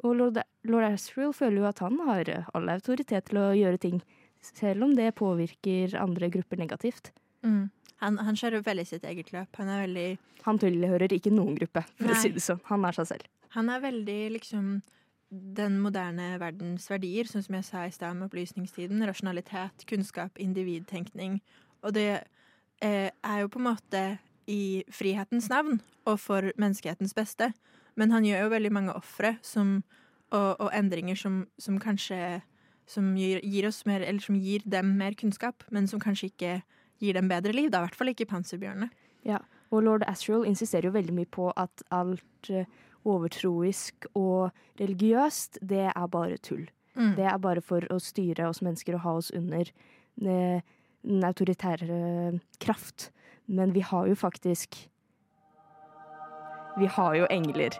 Og 0.05 0.19
lord, 0.19 0.43
lord 0.69 0.89
Asriel 0.91 1.33
føler 1.33 1.63
jo 1.63 1.71
at 1.71 1.81
han 1.85 1.97
har 2.05 2.29
eh, 2.31 2.51
all 2.57 2.69
autoritet 2.75 3.31
til 3.31 3.41
å 3.41 3.49
gjøre 3.57 3.81
ting, 3.81 4.03
selv 4.45 4.85
om 4.85 4.93
det 4.97 5.15
påvirker 5.17 5.97
andre 5.97 6.29
grupper 6.33 6.61
negativt. 6.61 7.15
Mm. 7.47 7.71
Han, 8.03 8.19
han 8.27 8.37
kjører 8.37 8.65
veldig 8.67 8.85
sitt 8.89 9.07
eget 9.09 9.31
løp. 9.33 9.49
Han 9.57 9.71
er 9.71 9.87
veldig 9.87 10.09
Han 10.45 10.59
tilhører 10.61 11.13
ikke 11.17 11.33
noen 11.33 11.55
gruppe, 11.57 11.87
for 11.97 12.11
Nei. 12.11 12.17
å 12.19 12.21
si 12.21 12.35
det 12.35 12.43
sånn. 12.45 12.61
Han 12.69 12.85
er 12.85 12.99
seg 12.99 13.09
selv. 13.15 13.31
Han 13.57 13.71
er 13.73 13.81
veldig 13.81 14.19
liksom 14.35 14.75
den 15.31 15.81
moderne 15.83 16.35
verdens 16.43 16.87
verdier, 16.91 17.29
sånn 17.29 17.45
som 17.45 17.57
jeg 17.59 17.67
sa 17.67 17.85
i 17.87 17.95
stad 17.95 18.17
med 18.19 18.29
opplysningstiden. 18.29 19.03
Rasjonalitet, 19.09 19.87
kunnskap, 19.91 20.39
individtenkning. 20.43 21.41
Og 21.85 21.97
det 21.97 22.09
eh, 22.85 23.11
er 23.11 23.43
jo 23.43 23.51
på 23.51 23.61
en 23.63 23.69
måte 23.73 24.05
i 24.51 24.85
frihetens 24.93 25.49
navn 25.49 25.81
og 26.05 26.19
for 26.21 26.53
menneskehetens 26.61 27.17
beste. 27.17 27.51
Men 27.99 28.13
han 28.13 28.27
gjør 28.27 28.47
jo 28.47 28.55
veldig 28.55 28.73
mange 28.75 28.97
ofre 28.97 29.37
og, 29.55 29.81
og 30.61 30.69
endringer 30.75 31.19
som, 31.19 31.45
som 31.59 31.79
kanskje 31.83 32.43
som 32.91 33.15
gir, 33.17 33.41
gir 33.41 33.69
oss 33.69 33.85
mer, 33.89 34.03
eller 34.05 34.21
som 34.21 34.37
gir 34.37 34.65
dem 34.69 34.97
mer 34.99 35.15
kunnskap, 35.17 35.65
men 35.73 35.89
som 35.89 36.03
kanskje 36.03 36.29
ikke 36.33 36.55
gir 37.01 37.17
dem 37.17 37.31
bedre 37.31 37.55
liv. 37.57 37.71
Da, 37.73 37.81
I 37.81 37.89
hvert 37.89 37.97
fall 37.97 38.13
ikke 38.13 38.29
panserbjørnene. 38.29 38.91
Og 39.75 39.83
lord 39.83 40.05
Asriel 40.07 40.45
insisterer 40.47 40.91
jo 40.91 40.95
veldig 40.95 41.15
mye 41.17 41.31
på 41.33 41.49
at 41.59 41.83
alt 41.95 42.51
eh, 42.53 42.69
overtroisk 43.05 44.07
og 44.15 44.51
religiøst, 44.81 45.59
det 45.63 45.91
er 45.91 46.07
bare 46.11 46.39
tull. 46.43 46.67
Mm. 46.95 47.15
Det 47.19 47.27
er 47.27 47.39
bare 47.43 47.63
for 47.65 47.85
å 47.91 47.99
styre 48.03 48.49
oss 48.49 48.63
mennesker 48.63 48.97
og 48.97 49.05
ha 49.05 49.15
oss 49.21 49.31
under 49.35 49.71
eh, 50.23 50.61
den 51.05 51.25
autoritære 51.27 52.41
kraft. 52.63 53.11
Men 53.47 53.75
vi 53.75 53.83
har 53.85 54.07
jo 54.09 54.15
faktisk 54.17 54.89
Vi 56.79 56.87
har 56.91 57.15
jo 57.15 57.27
engler. 57.31 57.77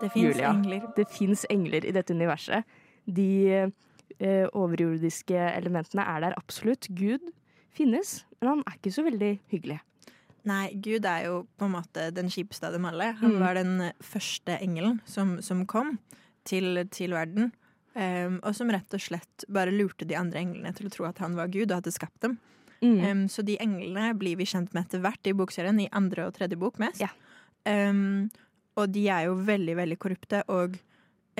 Det 0.00 0.10
fins 0.12 0.36
engler. 0.36 0.82
Det 0.96 1.06
fins 1.08 1.46
engler 1.50 1.84
i 1.84 1.92
dette 1.96 2.12
universet. 2.12 2.64
De 3.06 3.48
eh, 3.56 4.46
overjordiske 4.52 5.38
elementene 5.56 6.04
er 6.04 6.20
der 6.20 6.36
absolutt. 6.36 6.90
Gud 6.92 7.24
finnes, 7.72 8.26
men 8.40 8.48
han 8.48 8.64
er 8.66 8.76
ikke 8.76 8.92
så 8.92 9.06
veldig 9.06 9.38
hyggelig. 9.48 9.78
Nei, 10.44 10.72
Gud 10.74 11.04
er 11.04 11.24
jo 11.26 11.46
på 11.58 11.66
en 11.66 11.72
måte 11.74 12.10
den 12.14 12.28
kjipeste 12.30 12.66
av 12.68 12.72
dem 12.72 12.84
alle. 12.88 13.12
Han 13.20 13.32
Mm. 13.34 13.40
var 13.40 13.54
den 13.54 13.92
første 14.00 14.58
engelen 14.62 15.00
som, 15.04 15.40
som 15.42 15.64
kom 15.66 15.98
til, 16.44 16.84
til 16.90 17.10
verden. 17.12 17.52
Um, 17.98 18.38
og 18.44 18.54
som 18.54 18.70
rett 18.70 18.94
og 18.94 19.00
slett 19.02 19.44
bare 19.50 19.72
lurte 19.74 20.06
de 20.06 20.14
andre 20.14 20.38
englene 20.38 20.70
til 20.76 20.86
å 20.86 20.90
tro 20.94 21.04
at 21.08 21.18
han 21.18 21.34
var 21.34 21.48
Gud 21.48 21.70
og 21.72 21.80
hadde 21.80 21.92
skapt 21.92 22.20
dem. 22.22 22.38
Mm. 22.80 23.00
Um, 23.10 23.28
så 23.28 23.42
de 23.42 23.56
englene 23.58 24.12
blir 24.16 24.36
vi 24.38 24.44
kjent 24.46 24.72
med 24.72 24.84
etter 24.86 25.00
hvert 25.02 25.26
i 25.26 25.32
bokserien, 25.34 25.80
i 25.82 25.88
andre 25.90 26.28
og 26.28 26.34
tredje 26.38 26.56
bok 26.56 26.78
mest. 26.78 27.00
Ja. 27.02 27.08
Um, 27.66 28.30
og 28.78 28.92
de 28.94 29.08
er 29.10 29.24
jo 29.26 29.34
veldig, 29.34 29.74
veldig 29.80 29.98
korrupte, 29.98 30.44
og 30.48 30.78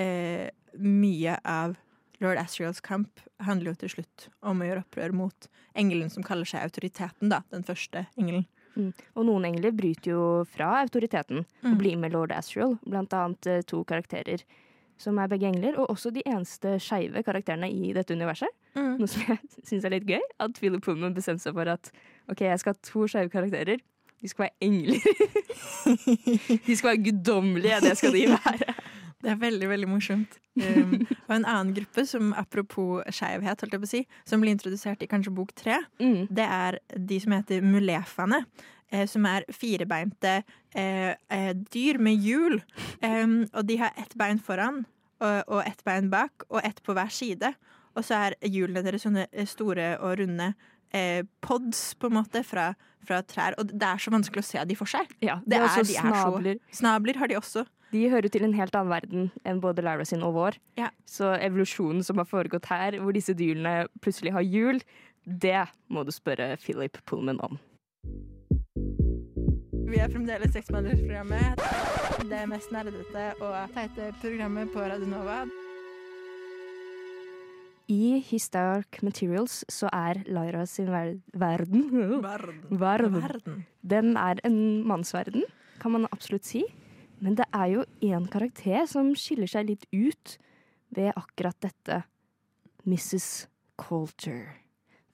uh, 0.00 0.48
mye 0.82 1.38
av 1.46 1.76
lord 2.20 2.40
Asriels 2.42 2.80
kamp 2.82 3.20
handler 3.46 3.70
jo 3.72 3.78
til 3.84 3.92
slutt 3.94 4.26
om 4.42 4.58
å 4.60 4.66
gjøre 4.66 4.82
opprør 4.82 5.14
mot 5.14 5.46
engelen 5.78 6.10
som 6.10 6.24
kaller 6.26 6.44
seg 6.50 6.64
autoriteten, 6.66 7.30
da. 7.30 7.44
Den 7.54 7.62
første 7.62 8.08
engelen. 8.18 8.48
Og 8.76 9.24
noen 9.26 9.44
engler 9.48 9.72
bryter 9.74 10.12
jo 10.12 10.44
fra 10.52 10.82
autoriteten 10.84 11.38
og 11.44 11.70
Mm. 11.72 11.78
blir 11.78 11.96
med 11.98 12.12
lord 12.12 12.30
Asriel. 12.32 12.78
Blant 12.86 13.12
annet 13.12 13.46
eh, 13.46 13.62
to 13.62 13.84
karakterer 13.84 14.42
som 14.98 15.18
er 15.18 15.28
begge 15.28 15.46
engler, 15.46 15.78
og 15.78 15.90
også 15.90 16.10
de 16.12 16.22
eneste 16.26 16.76
skeive 16.82 17.22
karakterene 17.22 17.68
i 17.70 17.92
dette 17.94 18.10
universet. 18.14 18.48
Mm. 18.74 18.96
Noe 18.98 19.06
som 19.06 19.22
jeg 19.28 19.38
syns 19.68 19.84
er 19.84 19.90
litt 19.94 20.06
gøy. 20.06 20.20
At 20.40 20.58
Philip 20.58 20.82
Pullman 20.82 21.14
bestemte 21.14 21.42
seg 21.42 21.54
for 21.54 21.68
at 21.70 21.90
ok, 22.28 22.40
jeg 22.40 22.58
skal 22.58 22.74
ha 22.74 22.78
to 22.82 23.06
skeive 23.06 23.30
karakterer. 23.30 23.78
De 24.20 24.26
skal 24.28 24.48
være 24.48 24.56
engler. 24.60 24.98
de 26.66 26.76
skal 26.76 26.90
være 26.90 27.02
guddommelige, 27.04 27.80
det 27.84 27.96
skal 27.98 28.12
de 28.16 28.24
være. 28.32 28.74
Det 29.28 29.34
er 29.34 29.40
veldig, 29.42 29.68
veldig 29.68 29.88
morsomt. 29.90 30.38
Um, 30.58 30.94
og 31.28 31.34
en 31.36 31.44
annen 31.44 31.74
gruppe 31.76 32.06
som 32.08 32.30
apropos 32.40 33.04
skeivhet, 33.12 33.60
holdt 33.60 33.74
jeg 33.76 33.82
på 33.82 33.86
å 33.86 33.90
si, 33.92 34.00
som 34.26 34.40
blir 34.40 34.54
introdusert 34.56 35.04
i 35.04 35.08
kanskje 35.10 35.34
bok 35.36 35.52
tre, 35.54 35.76
Mm. 36.00 36.26
det 36.32 36.46
er 36.48 36.78
de 36.96 37.18
som 37.20 37.32
heter 37.36 37.60
mulefaene. 37.62 38.44
Eh, 38.90 39.04
som 39.04 39.26
er 39.28 39.44
firebeinte 39.52 40.38
eh, 40.74 41.12
eh, 41.28 41.52
dyr 41.74 41.98
med 42.00 42.16
hjul. 42.24 42.62
Um, 43.04 43.42
og 43.52 43.66
de 43.68 43.76
har 43.76 43.92
ett 44.00 44.14
bein 44.16 44.38
foran 44.40 44.86
og, 45.20 45.42
og 45.46 45.60
ett 45.68 45.82
bein 45.84 46.08
bak, 46.08 46.46
og 46.48 46.64
ett 46.64 46.80
på 46.82 46.94
hver 46.96 47.12
side. 47.12 47.50
Og 47.94 48.02
så 48.08 48.16
er 48.30 48.36
hjulene 48.48 48.80
deres 48.86 49.04
sånne 49.04 49.26
eh, 49.30 49.44
store 49.44 49.98
og 50.00 50.16
runde 50.22 50.54
eh, 50.96 51.20
pods, 51.44 51.94
på 52.00 52.08
en 52.08 52.16
måte, 52.16 52.40
fra, 52.48 52.70
fra 53.04 53.20
trær. 53.28 53.58
Og 53.60 53.68
det 53.74 53.82
er 53.90 54.00
så 54.00 54.10
vanskelig 54.14 54.40
å 54.40 54.48
se 54.54 54.64
de 54.64 54.74
for 54.80 54.88
seg. 54.88 55.04
Ja, 55.20 55.36
Det 55.44 55.50
det 55.52 55.60
er 55.60 55.68
er- 55.68 55.84
de 55.84 55.96
er 55.98 56.08
så- 56.08 56.22
snabler. 56.24 56.58
Snabler 56.72 57.16
har 57.20 57.28
de 57.28 57.36
også. 57.36 57.66
De 57.88 58.02
hører 58.12 58.28
til 58.28 58.44
en 58.44 58.56
helt 58.56 58.74
annen 58.76 58.92
verden 58.92 59.28
enn 59.48 59.62
både 59.64 59.84
Lyra 59.84 60.04
sin 60.08 60.24
og 60.26 60.34
vår. 60.36 60.58
Ja. 60.76 60.90
Så 61.08 61.32
evolusjonen 61.40 62.04
som 62.04 62.20
har 62.20 62.28
foregått 62.28 62.68
her, 62.68 62.98
hvor 63.00 63.16
disse 63.16 63.36
dyrene 63.36 63.86
plutselig 64.04 64.34
har 64.36 64.44
hjul, 64.44 64.82
det 65.24 65.64
må 65.88 66.04
du 66.04 66.12
spørre 66.12 66.56
Philip 66.60 67.00
Pullman 67.08 67.40
om. 67.44 67.56
Vi 69.88 69.96
er 69.96 70.10
fremdeles 70.12 70.52
Seksmannersprogrammet. 70.52 71.62
Det 72.28 72.42
mest 72.50 72.72
nerdete 72.74 73.30
og 73.40 73.72
teite 73.72 74.10
programmet 74.20 74.68
på 74.74 74.84
Radionova. 74.84 75.46
I 77.88 78.18
Historic 78.20 79.00
Materials 79.00 79.62
så 79.72 79.88
er 79.96 80.20
Lyra 80.28 80.66
sin 80.68 80.90
ver 80.92 81.14
verden 81.32 81.86
Verden. 82.20 82.58
Verden. 82.68 83.16
Verden. 83.22 83.62
Den 83.80 84.16
er 84.20 84.36
en 84.44 84.84
mannsverden, 84.84 85.48
kan 85.80 85.96
man 85.96 86.04
absolutt 86.12 86.44
si. 86.44 86.66
Men 87.20 87.34
det 87.38 87.46
er 87.54 87.66
jo 87.72 87.84
én 88.04 88.28
karakter 88.30 88.86
som 88.86 89.10
skiller 89.18 89.50
seg 89.50 89.66
litt 89.70 89.86
ut 89.92 90.36
ved 90.94 91.12
akkurat 91.18 91.58
dette. 91.62 92.02
Mrs. 92.88 93.48
Coulter. 93.76 94.54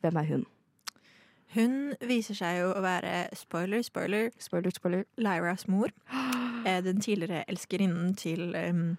Hvem 0.01 0.17
er 0.21 0.29
hun? 0.29 0.45
Hun 1.55 1.75
viser 2.03 2.35
seg 2.35 2.59
jo 2.61 2.71
å 2.75 2.83
være 2.83 3.29
spoiler, 3.39 3.83
spoiler, 3.87 4.31
Spoiler, 4.43 4.75
spoiler. 4.75 5.05
Lyras 5.17 5.69
mor. 5.69 5.93
Eh, 6.65 6.81
Den 6.81 6.97
tidligere 7.01 7.43
elskerinnen 7.45 8.15
til 8.17 8.55
um, 8.57 8.95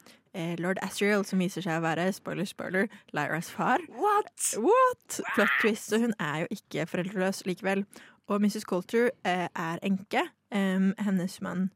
lord 0.62 0.78
Asriel, 0.86 1.24
som 1.26 1.39
viser 1.41 1.63
seg 1.65 1.80
å 1.80 1.82
være 1.82 2.04
spoiler, 2.13 2.46
spoiler, 2.46 2.91
Lyras 3.10 3.50
far. 3.50 3.82
What? 3.89 4.52
What? 4.62 5.15
Plot 5.34 5.56
twist. 5.63 5.89
Så 5.89 5.98
hun 6.04 6.13
er 6.22 6.44
jo 6.44 6.52
ikke 6.54 6.86
foreldreløs 6.86 7.41
likevel. 7.50 7.82
Og 8.30 8.44
Mrs. 8.44 8.68
Coulter 8.70 9.10
eh, 9.26 9.48
er 9.50 9.82
enke. 9.82 10.28
Um, 10.54 10.91
hennes 11.02 11.39
mann 11.41 11.72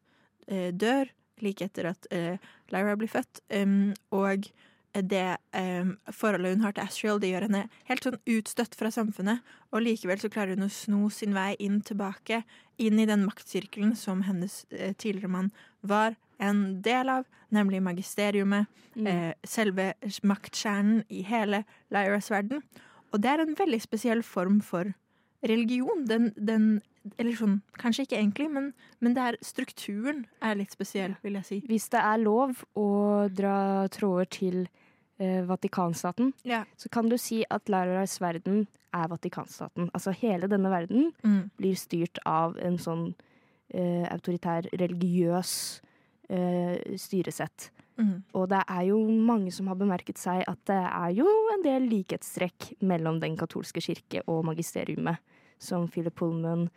eh, 0.45 0.69
dør 0.69 1.09
like 1.45 1.65
etter 1.65 1.91
at 1.91 2.09
eh, 2.15 2.41
Lyra 2.73 2.95
blir 2.99 3.11
født. 3.11 3.41
Um, 3.53 3.93
og 4.15 4.49
det 4.93 5.37
um, 5.53 5.91
forholdet 6.11 6.55
hun 6.55 6.63
har 6.65 6.73
til 6.73 6.83
Asriel, 6.83 7.19
det 7.21 7.29
gjør 7.29 7.45
henne 7.45 7.65
helt 7.89 8.05
sånn 8.05 8.17
utstøtt 8.37 8.77
fra 8.77 8.89
samfunnet. 8.93 9.43
Og 9.69 9.83
likevel 9.85 10.21
så 10.21 10.31
klarer 10.33 10.57
hun 10.57 10.65
å 10.65 10.73
sno 10.73 11.09
sin 11.13 11.35
vei 11.37 11.53
inn 11.61 11.79
tilbake, 11.85 12.41
inn 12.81 12.99
i 12.99 13.07
den 13.09 13.25
maktsirkelen 13.27 13.93
som 13.99 14.23
hennes 14.25 14.63
eh, 14.73 14.95
tidligere 14.97 15.31
mann 15.31 15.51
var 15.81 16.17
en 16.41 16.81
del 16.81 17.11
av, 17.11 17.27
nemlig 17.53 17.83
magisteriumet. 17.85 18.69
Eh, 18.99 19.31
selve 19.47 19.93
maktkjernen 20.27 21.03
i 21.13 21.21
hele 21.27 21.63
Lyras 21.93 22.31
verden. 22.33 22.63
Og 23.13 23.21
det 23.21 23.31
er 23.31 23.43
en 23.43 23.55
veldig 23.57 23.79
spesiell 23.83 24.23
form 24.25 24.59
for 24.65 24.89
religion. 25.45 26.05
Den, 26.09 26.31
den 26.35 26.81
Eller 27.17 27.35
sånn, 27.35 27.61
kanskje 27.77 28.03
ikke 28.05 28.17
egentlig, 28.19 28.49
men, 28.51 28.73
men 29.01 29.17
er 29.17 29.37
strukturen 29.41 30.25
er 30.41 30.55
litt 30.55 30.71
spesiell, 30.71 31.15
vil 31.23 31.33
jeg 31.39 31.45
si. 31.45 31.61
Hvis 31.67 31.89
det 31.89 31.99
er 32.03 32.17
lov 32.21 32.63
å 32.77 33.29
dra 33.33 33.87
tråder 33.89 34.25
til 34.29 34.67
eh, 35.19 35.41
Vatikanstaten, 35.47 36.33
Ja. 36.43 36.65
så 36.77 36.89
kan 36.89 37.09
du 37.09 37.17
si 37.17 37.43
at 37.49 37.67
Lyras 37.69 38.19
verden 38.21 38.67
er 38.93 39.07
Vatikanstaten. 39.07 39.89
Altså 39.93 40.11
hele 40.13 40.47
denne 40.47 40.69
verden 40.69 41.11
Mm. 41.23 41.49
blir 41.57 41.75
styrt 41.75 42.17
av 42.25 42.57
en 42.57 42.77
sånn 42.77 43.13
eh, 43.73 44.07
autoritær, 44.11 44.65
religiøs 44.73 45.81
eh, 46.29 46.95
styresett. 46.97 47.69
Mm. 47.99 48.23
Og 48.33 48.47
det 48.49 48.61
er 48.69 48.85
jo 48.87 48.97
mange 49.09 49.51
som 49.51 49.67
har 49.67 49.75
bemerket 49.75 50.17
seg 50.17 50.43
at 50.47 50.59
det 50.65 50.77
er 50.79 51.11
jo 51.17 51.27
en 51.53 51.61
del 51.65 51.87
likhetstrekk 51.91 52.77
mellom 52.81 53.19
den 53.19 53.35
katolske 53.37 53.81
kirke 53.83 54.21
og 54.25 54.45
magisteriumet 54.47 55.17
som 55.59 55.87
Philip 55.91 56.15
Pullman 56.15 56.69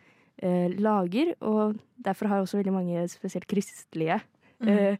lager. 0.77 1.33
Og 1.41 1.77
derfor 2.03 2.27
har 2.31 2.41
også 2.43 2.59
veldig 2.61 2.73
mange, 2.75 3.07
spesielt 3.11 3.47
kristelige, 3.47 4.21
Mm. 4.63 4.69
eh, 4.69 4.97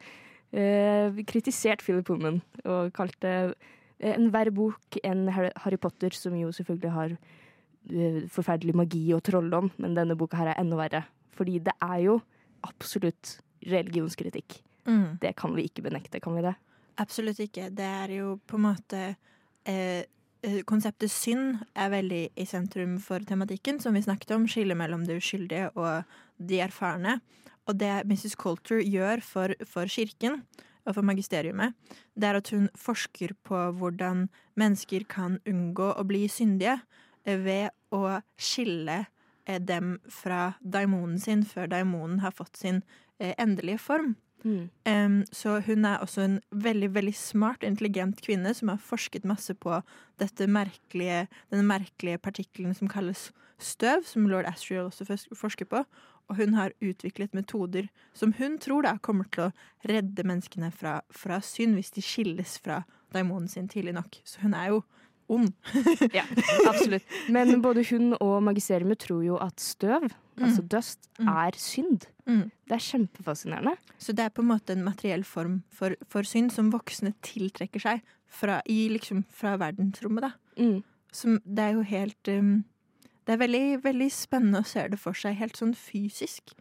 eh, 0.60 1.24
kritisert 1.24 1.80
Philip 1.86 2.06
Pullman 2.06 2.42
og 2.66 2.92
kalte 2.94 3.54
eh, 4.00 4.14
enhver 4.18 4.50
bok 4.52 4.98
en 5.04 5.28
Harry 5.30 5.78
Potter, 5.78 6.10
som 6.12 6.34
jo 6.36 6.50
selvfølgelig 6.52 6.92
har 6.92 7.14
eh, 7.90 8.22
forferdelig 8.28 8.76
magi 8.76 9.14
og 9.16 9.22
trolldom, 9.24 9.72
men 9.78 9.96
denne 9.96 10.18
boka 10.20 10.36
her 10.38 10.48
er 10.52 10.60
enda 10.60 10.76
verre. 10.76 11.04
Fordi 11.32 11.60
det 11.64 11.74
er 11.82 12.00
jo 12.04 12.18
absolutt 12.68 13.38
religionskritikk. 13.66 14.60
Mm. 14.86 15.18
Det 15.22 15.36
kan 15.40 15.54
vi 15.56 15.64
ikke 15.70 15.84
benekte, 15.86 16.20
kan 16.22 16.36
vi 16.36 16.42
det? 16.42 16.56
Absolutt 17.00 17.40
ikke. 17.40 17.70
Det 17.74 17.86
er 17.88 18.12
jo 18.18 18.40
på 18.46 18.58
en 18.60 18.66
måte 18.68 19.00
eh, 19.66 19.72
eh, 19.72 20.04
Konseptet 20.68 21.12
synd 21.12 21.62
er 21.80 21.92
veldig 21.94 22.24
i 22.36 22.46
sentrum 22.48 22.98
for 23.00 23.24
tematikken, 23.24 23.78
som 23.80 23.96
vi 23.96 24.02
snakket 24.04 24.34
om. 24.36 24.48
Skillet 24.50 24.76
mellom 24.76 25.06
det 25.08 25.16
uskyldige 25.22 25.70
og 25.80 26.04
de 26.36 26.60
erfarne. 26.66 27.22
Og 27.68 27.78
det 27.80 28.04
Mrs. 28.10 28.36
Coulter 28.36 28.82
gjør 28.84 29.24
for, 29.24 29.56
for 29.64 29.88
kirken 29.88 30.42
og 30.84 30.98
for 30.98 31.08
magisteriumet, 31.08 31.74
det 32.20 32.28
er 32.28 32.40
at 32.40 32.50
hun 32.52 32.68
forsker 32.76 33.32
på 33.48 33.60
hvordan 33.80 34.28
mennesker 34.60 35.06
kan 35.10 35.40
unngå 35.48 35.94
å 35.96 36.04
bli 36.08 36.26
syndige 36.28 36.76
eh, 37.24 37.40
ved 37.40 37.72
å 37.96 38.20
skille 38.36 39.06
eh, 39.48 39.62
dem 39.64 39.96
fra 40.12 40.58
daimonen 40.60 41.22
sin 41.24 41.46
før 41.48 41.72
daimonen 41.72 42.20
har 42.24 42.36
fått 42.36 42.60
sin 42.60 42.82
eh, 43.20 43.32
endelige 43.38 43.80
form. 43.80 44.18
Em, 44.90 45.22
så 45.32 45.58
hun 45.66 45.86
er 45.88 46.02
også 46.04 46.24
en 46.26 46.40
veldig 46.52 46.90
veldig 46.96 47.16
smart 47.16 47.64
intelligent 47.64 48.22
kvinne 48.26 48.54
som 48.56 48.72
har 48.74 48.82
forsket 48.82 49.28
masse 49.28 49.56
på 49.56 49.80
dette 50.22 50.48
merkelige, 50.52 51.28
denne 51.54 51.68
merkelige 51.68 52.22
partikkelen 52.24 52.76
som 52.78 52.92
kalles 52.92 53.30
støv, 53.64 54.04
som 54.08 54.28
lord 54.28 54.48
Asriel 54.50 54.90
også 54.90 55.08
forsker 55.38 55.70
på. 55.70 55.84
Og 56.32 56.40
hun 56.40 56.56
har 56.56 56.76
utviklet 56.82 57.36
metoder 57.36 57.90
som 58.16 58.34
hun 58.38 58.58
tror 58.60 58.86
da 58.86 58.96
kommer 59.04 59.28
til 59.32 59.50
å 59.50 59.54
redde 59.90 60.24
menneskene 60.28 60.72
fra, 60.72 61.02
fra 61.12 61.42
synd 61.44 61.76
hvis 61.78 61.92
de 61.96 62.04
skilles 62.04 62.58
fra 62.64 62.84
daimonen 63.14 63.50
sin 63.52 63.68
tidlig 63.70 63.96
nok. 63.98 64.22
Så 64.24 64.42
hun 64.44 64.56
er 64.58 64.72
jo 64.72 64.84
ond. 65.34 65.54
Ja, 66.16 66.24
absolutt. 66.70 67.06
Men 67.36 67.62
både 67.64 67.84
hun 67.90 68.14
og 68.20 68.40
magisteriumet 68.46 69.02
tror 69.04 69.24
jo 69.26 69.38
at 69.44 69.60
støv, 69.62 70.10
altså 70.40 70.64
dust, 70.66 71.10
Mm. 71.20 71.28
er 71.30 71.58
synd. 71.62 72.06
Mm. 72.26 72.46
Det 72.68 72.74
er 72.74 72.82
kjempefascinerende. 72.82 73.76
Så 74.02 74.16
det 74.18 74.24
er 74.26 74.30
på 74.34 74.42
en 74.42 74.48
måte 74.50 74.74
en 74.74 74.84
materiell 74.84 75.24
form 75.24 75.60
for, 75.70 75.94
for 76.10 76.26
synd 76.26 76.50
som 76.52 76.72
voksne 76.74 77.12
tiltrekker 77.22 77.80
seg 77.84 78.02
fra, 78.28 78.62
i, 78.66 78.88
liksom, 78.90 79.26
fra 79.30 79.54
verdensrommet. 79.62 80.26
Da. 80.26 80.32
Mm. 80.58 80.80
Som, 81.14 81.38
det 81.46 81.64
er 81.68 81.76
jo 81.78 81.84
helt 81.86 82.32
um, 82.34 82.64
Det 83.28 83.36
er 83.36 83.44
veldig, 83.44 83.84
veldig 83.84 84.10
spennende 84.12 84.64
å 84.64 84.68
se 84.68 84.88
det 84.90 84.98
for 85.00 85.14
seg 85.14 85.38
helt 85.38 85.56
sånn 85.60 85.76
fysisk. 85.78 86.56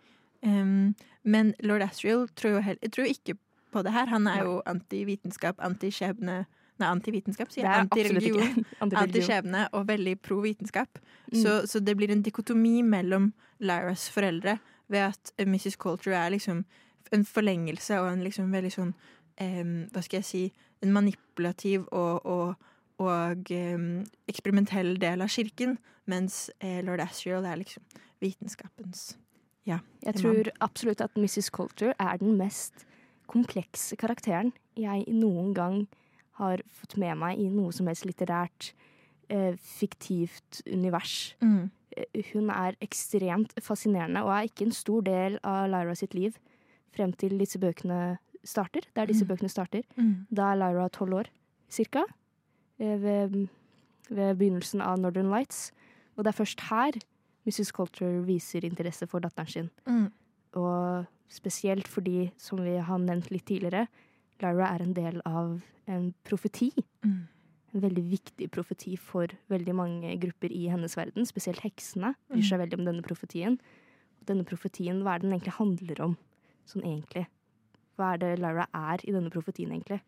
Um, 0.45 0.93
men 1.25 1.55
lord 1.65 1.83
Asriel 1.87 2.29
tror 2.37 2.59
jo 2.61 2.77
tror 2.93 3.09
ikke 3.09 3.39
på 3.73 3.83
det 3.87 3.95
her. 3.97 4.07
Han 4.13 4.29
er 4.29 4.45
jo 4.45 4.59
antivitenskap, 4.69 5.57
antiskjebne 5.65 6.43
Nei, 6.81 6.89
antivitenskap, 6.89 7.51
sier 7.53 7.67
jeg. 7.67 7.81
Antireligion. 7.85 8.65
Antiskjebne 8.81 9.67
og 9.77 9.87
veldig 9.91 10.17
pro 10.25 10.41
vitenskap. 10.45 11.01
Mm. 11.31 11.39
Så, 11.43 11.57
så 11.71 11.83
det 11.85 11.97
blir 11.99 12.13
en 12.13 12.25
dikotomi 12.25 12.81
mellom 12.87 13.33
Lyras 13.63 14.09
foreldre 14.11 14.59
ved 14.93 14.99
at 15.13 15.33
eh, 15.39 15.49
Mrs. 15.49 15.77
Coulter 15.81 16.17
er 16.17 16.33
liksom 16.35 16.65
en 17.13 17.25
forlengelse 17.29 18.01
og 18.01 18.13
en 18.13 18.25
liksom 18.25 18.53
veldig 18.53 18.73
sånn 18.73 18.93
em, 19.41 19.73
Hva 19.93 20.03
skal 20.05 20.23
jeg 20.23 20.29
si 20.29 20.45
En 20.83 20.95
manipulativ 20.95 21.85
og, 21.93 22.27
og, 22.27 22.71
og 23.03 23.51
em, 23.55 24.03
eksperimentell 24.27 24.97
del 24.99 25.23
av 25.23 25.31
kirken, 25.31 25.77
mens 26.11 26.49
eh, 26.59 26.81
lord 26.83 27.05
Asriel 27.05 27.47
er 27.47 27.61
liksom 27.61 27.85
vitenskapens 28.23 29.13
Ja. 29.69 29.79
Jeg 30.03 30.19
tror 30.19 30.51
absolutt 30.65 31.05
at 31.05 31.15
Mrs. 31.15 31.53
Coulter 31.55 31.93
er 32.01 32.19
den 32.19 32.35
mest 32.41 32.87
komplekse 33.31 33.97
karakteren 33.97 34.51
jeg 34.77 35.05
noen 35.15 35.53
gang 35.55 35.77
har 35.85 36.01
fått 36.39 36.97
med 36.97 37.17
meg 37.19 37.39
i 37.39 37.49
noe 37.49 37.73
som 37.73 37.87
helst 37.87 38.05
litterært, 38.07 38.73
eh, 39.29 39.55
fiktivt 39.57 40.63
univers. 40.67 41.35
Mm. 41.43 41.71
Eh, 41.97 42.23
Hun 42.33 42.51
er 42.51 42.73
ekstremt 42.81 43.53
fascinerende 43.61 44.23
og 44.25 44.31
er 44.31 44.49
ikke 44.49 44.67
en 44.67 44.73
stor 44.73 45.03
del 45.03 45.39
av 45.45 45.69
Lyra 45.69 45.95
sitt 45.95 46.15
liv 46.15 46.37
frem 46.93 47.13
til 47.13 47.39
disse 47.39 47.59
bøkene 47.59 48.19
starter. 48.45 48.83
Der 48.95 49.07
disse 49.07 49.25
Mm. 49.25 49.29
bøkene 49.37 49.51
starter. 49.51 49.83
Mm. 49.97 50.27
Da 50.33 50.53
er 50.53 50.57
Lyra 50.57 50.89
tolv 50.91 51.15
år, 51.15 51.27
cirka, 51.71 52.03
eh, 52.81 52.97
ved, 52.97 53.49
ved 54.11 54.37
begynnelsen 54.39 54.81
av 54.83 54.99
Northern 54.99 55.31
Lights. 55.31 55.71
Og 56.17 56.25
det 56.25 56.35
er 56.35 56.45
først 56.45 56.61
her 56.69 56.93
Mrs. 57.47 57.73
Coulter 57.73 58.21
viser 58.25 58.61
interesse 58.65 59.07
for 59.09 59.21
datteren 59.21 59.49
sin. 59.49 59.71
Mm. 59.87 60.13
Og 60.55 61.07
spesielt 61.29 61.89
fordi, 61.89 62.31
som 62.37 62.59
vi 62.63 62.77
har 62.77 62.99
nevnt 62.99 63.31
litt 63.31 63.47
tidligere, 63.47 63.89
Lyra 64.41 64.73
er 64.75 64.83
en 64.83 64.97
del 64.97 65.21
av 65.29 65.61
en 65.91 66.09
profeti. 66.25 66.71
Mm. 67.05 67.29
En 67.73 67.85
veldig 67.85 68.03
viktig 68.11 68.51
profeti 68.53 68.97
for 69.01 69.33
veldig 69.53 69.75
mange 69.77 70.17
grupper 70.21 70.53
i 70.53 70.67
hennes 70.69 70.97
verden. 70.97 71.27
Spesielt 71.29 71.63
heksene 71.65 72.15
bryr 72.31 72.45
seg 72.45 72.61
veldig 72.61 72.81
om 72.81 72.89
denne 72.89 73.05
profetien. 73.05 73.59
Og 74.21 74.29
denne 74.29 74.45
profetien, 74.49 75.01
hva 75.03 75.15
er 75.15 75.23
det 75.23 75.29
den 75.29 75.37
egentlig 75.37 75.57
handler 75.59 76.03
om, 76.05 76.17
sånn 76.69 76.85
egentlig? 76.85 77.27
Hva 77.97 78.15
er 78.15 78.23
det 78.23 78.33
Lyra 78.41 78.69
er 78.77 79.05
i 79.09 79.15
denne 79.15 79.33
profetien, 79.33 79.73
egentlig? 79.73 80.01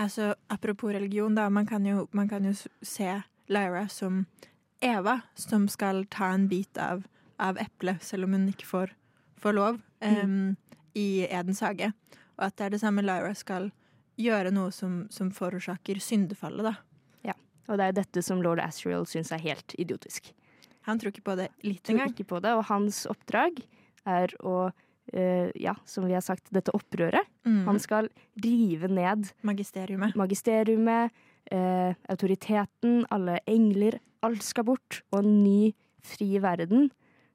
Altså, 0.00 0.34
apropos 0.48 0.94
religion, 0.94 1.34
da. 1.34 1.48
Man 1.48 1.66
kan 1.66 1.86
jo, 1.86 2.06
man 2.12 2.28
kan 2.28 2.44
jo 2.44 2.54
se 2.82 3.20
Lyra 3.48 3.88
som 3.88 4.26
Eva, 4.80 5.20
som 5.34 5.68
skal 5.68 6.06
ta 6.06 6.30
en 6.32 6.48
bit 6.48 6.78
av, 6.78 7.02
av 7.38 7.58
eplet, 7.60 8.02
selv 8.02 8.24
om 8.24 8.36
hun 8.36 8.48
ikke 8.48 8.68
får, 8.68 8.94
får 9.40 9.56
lov, 9.56 9.80
em, 10.00 10.56
i 10.96 11.26
Edens 11.28 11.60
hage. 11.60 11.92
Og 12.40 12.46
at 12.48 12.56
det 12.58 12.66
er 12.66 12.74
det 12.74 12.82
samme 12.82 13.04
Lyra 13.04 13.34
skal 13.38 13.68
gjøre 14.20 14.50
noe 14.52 14.72
som, 14.74 15.04
som 15.12 15.30
forårsaker 15.32 16.00
syndefallet, 16.02 16.72
da. 16.72 16.78
Og 17.70 17.78
det 17.78 17.86
er 17.86 17.98
dette 18.02 18.22
som 18.26 18.42
lord 18.42 18.60
Asriel 18.62 19.06
syns 19.08 19.30
er 19.34 19.42
helt 19.44 19.74
idiotisk. 19.78 20.32
Han 20.88 20.98
tror 20.98 21.14
ikke 21.14 21.26
på 21.28 21.36
det 21.38 21.50
litt 21.62 21.86
engang. 21.86 22.10
Tror 22.10 22.16
ikke 22.16 22.30
på 22.32 22.40
det, 22.42 22.54
og 22.58 22.66
hans 22.72 23.04
oppdrag 23.10 23.64
er 24.08 24.36
å 24.42 24.70
Uh, 25.10 25.50
ja, 25.58 25.72
som 25.90 26.04
vi 26.06 26.12
har 26.14 26.22
sagt, 26.22 26.52
dette 26.54 26.70
opprøret. 26.70 27.26
Mm. 27.42 27.64
Han 27.66 27.80
skal 27.82 28.06
rive 28.44 28.86
ned 28.86 29.24
Magisteriumet. 29.42 30.14
magisteriumet, 30.14 31.10
uh, 31.50 31.96
autoriteten, 32.06 33.00
alle 33.10 33.40
engler. 33.50 33.96
Alt 34.22 34.44
skal 34.46 34.68
bort, 34.68 35.00
og 35.10 35.24
en 35.24 35.40
ny, 35.42 35.72
fri 36.06 36.38
verden 36.38 36.92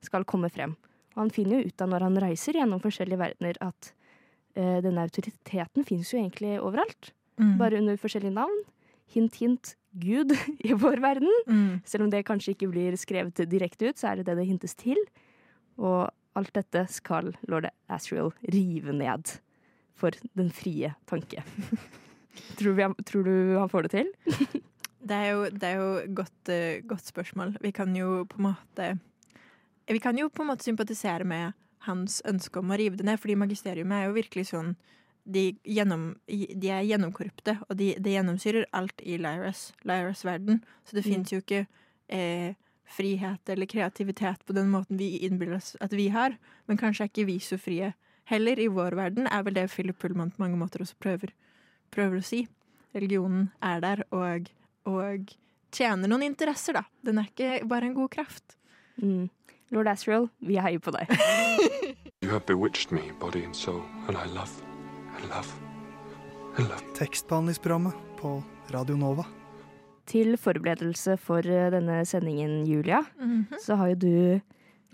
skal 0.08 0.24
komme 0.24 0.48
frem. 0.56 0.78
Og 1.18 1.26
han 1.26 1.34
finner 1.36 1.58
jo 1.58 1.74
ut 1.74 1.84
av 1.84 1.92
når 1.92 2.08
han 2.08 2.22
reiser 2.24 2.62
gjennom 2.62 2.80
forskjellige 2.80 3.20
verdener, 3.26 3.60
at 3.60 3.92
eh, 4.56 4.80
denne 4.84 5.06
autoriteten 5.06 5.86
finnes 5.88 6.12
jo 6.14 6.20
egentlig 6.20 6.58
overalt. 6.60 7.12
Mm. 7.40 7.56
Bare 7.60 7.80
under 7.82 8.00
forskjellige 8.00 8.36
navn. 8.36 8.62
Hint, 9.14 9.38
hint, 9.42 9.76
Gud 9.96 10.34
i 10.68 10.74
vår 10.76 11.02
verden. 11.04 11.32
Mm. 11.48 11.82
Selv 11.88 12.08
om 12.08 12.12
det 12.12 12.26
kanskje 12.28 12.56
ikke 12.56 12.72
blir 12.72 12.98
skrevet 13.00 13.46
direkte 13.52 13.92
ut, 13.92 14.00
så 14.00 14.12
er 14.12 14.22
det 14.22 14.30
det 14.30 14.40
det 14.42 14.50
hintes 14.50 14.76
til. 14.80 15.00
Og 15.80 16.08
alt 16.36 16.56
dette 16.56 16.86
skal 16.92 17.34
lord 17.48 17.70
Asriel 17.92 18.34
rive 18.52 18.96
ned 18.96 19.38
for 19.96 20.16
den 20.36 20.52
frie 20.52 20.92
tanke. 21.08 21.44
tror, 22.60 22.76
vi 22.76 22.84
han, 22.84 22.96
tror 23.08 23.28
du 23.28 23.36
han 23.60 23.72
får 23.72 23.88
det 23.88 24.00
til? 24.00 24.16
Det 25.06 25.14
er 25.14 25.28
jo, 25.36 25.42
det 25.54 25.68
er 25.70 25.76
jo 25.78 25.90
et 26.00 26.14
godt, 26.18 26.50
eh, 26.50 26.80
godt 26.82 27.06
spørsmål. 27.06 27.52
Vi 27.62 27.70
kan 27.70 27.92
jo 27.94 28.24
på 28.26 28.40
en 28.40 28.48
måte 28.48 28.88
Vi 29.86 30.00
kan 30.02 30.18
jo 30.18 30.32
på 30.34 30.42
en 30.42 30.48
måte 30.50 30.66
sympatisere 30.66 31.24
med 31.30 31.54
hans 31.80 32.22
ønske 32.26 32.60
om 32.60 32.72
å 32.72 32.78
rive 32.78 32.98
det 32.98 33.06
ned, 33.06 33.20
fordi 33.20 33.36
magisteriumet 33.36 33.92
er 34.02 34.06
jo 34.08 34.14
virkelig 34.14 34.48
sånn 34.54 34.76
De, 35.28 35.56
gjennom, 35.66 36.20
de 36.30 36.70
er 36.70 36.84
gjennomkorrupte, 36.86 37.56
og 37.68 37.78
de, 37.78 37.96
det 37.98 38.12
gjennomsyrer 38.14 38.68
alt 38.78 39.02
i 39.02 39.16
Lyras, 39.18 39.74
Lyras 39.84 40.22
verden. 40.24 40.60
Så 40.86 40.94
det 40.94 41.02
Mm. 41.04 41.12
fins 41.14 41.32
jo 41.32 41.40
ikke 41.42 41.66
eh, 42.10 42.54
frihet 42.86 43.50
eller 43.50 43.66
kreativitet 43.66 44.46
på 44.46 44.54
den 44.54 44.70
måten 44.70 44.98
vi 45.00 45.18
innbiller 45.26 45.56
oss 45.56 45.76
at 45.82 45.90
vi 45.98 46.10
har. 46.10 46.38
Men 46.68 46.78
kanskje 46.78 47.02
er 47.06 47.10
ikke 47.10 47.26
vi 47.26 47.40
så 47.40 47.58
frie 47.58 47.96
heller 48.26 48.60
i 48.60 48.68
vår 48.68 48.94
verden, 48.94 49.26
er 49.26 49.42
vel 49.42 49.54
det 49.56 49.72
Philip 49.72 49.98
Pullman 49.98 50.30
på 50.30 50.44
mange 50.44 50.58
måter 50.62 50.82
også 50.86 50.94
prøver, 51.02 51.34
prøver 51.90 52.18
å 52.22 52.24
si. 52.24 52.48
Religionen 52.94 53.50
er 53.64 53.82
der 53.82 54.04
og, 54.12 54.52
og 54.86 55.34
tjener 55.72 56.08
noen 56.08 56.22
interesser, 56.30 56.74
da. 56.74 56.84
Den 57.02 57.18
er 57.18 57.32
ikke 57.34 57.66
bare 57.68 57.86
en 57.90 57.96
god 57.98 58.12
kraft. 58.12 58.60
Mm. 59.02 59.30
Lord 59.76 59.88
Asriel, 59.92 60.30
vi 60.40 60.58
heier 60.62 60.80
på 60.80 60.94
deg. 60.96 61.12
You 62.26 62.32
have 62.32 62.46
bewitched 62.48 62.92
me, 62.92 63.12
body 63.20 63.44
and 63.46 63.54
soul, 63.56 63.84
and 64.08 64.18
I 64.18 64.26
love, 64.34 64.50
and 65.20 65.28
love, 65.30 65.52
and 66.58 66.68
love. 66.72 66.82
Tekstbehandlingsprogrammet 66.98 67.94
på 68.18 68.40
Radio 68.74 68.96
Nova. 68.98 69.26
Til 70.10 70.34
forberedelse 70.38 71.18
for 71.22 71.46
eh, 71.46 71.68
denne 71.74 72.00
sendingen, 72.06 72.64
Julia, 72.66 73.04
Mhm. 73.20 73.46
så 73.62 73.76
har 73.78 73.88
jo 73.94 73.96
du 73.96 74.42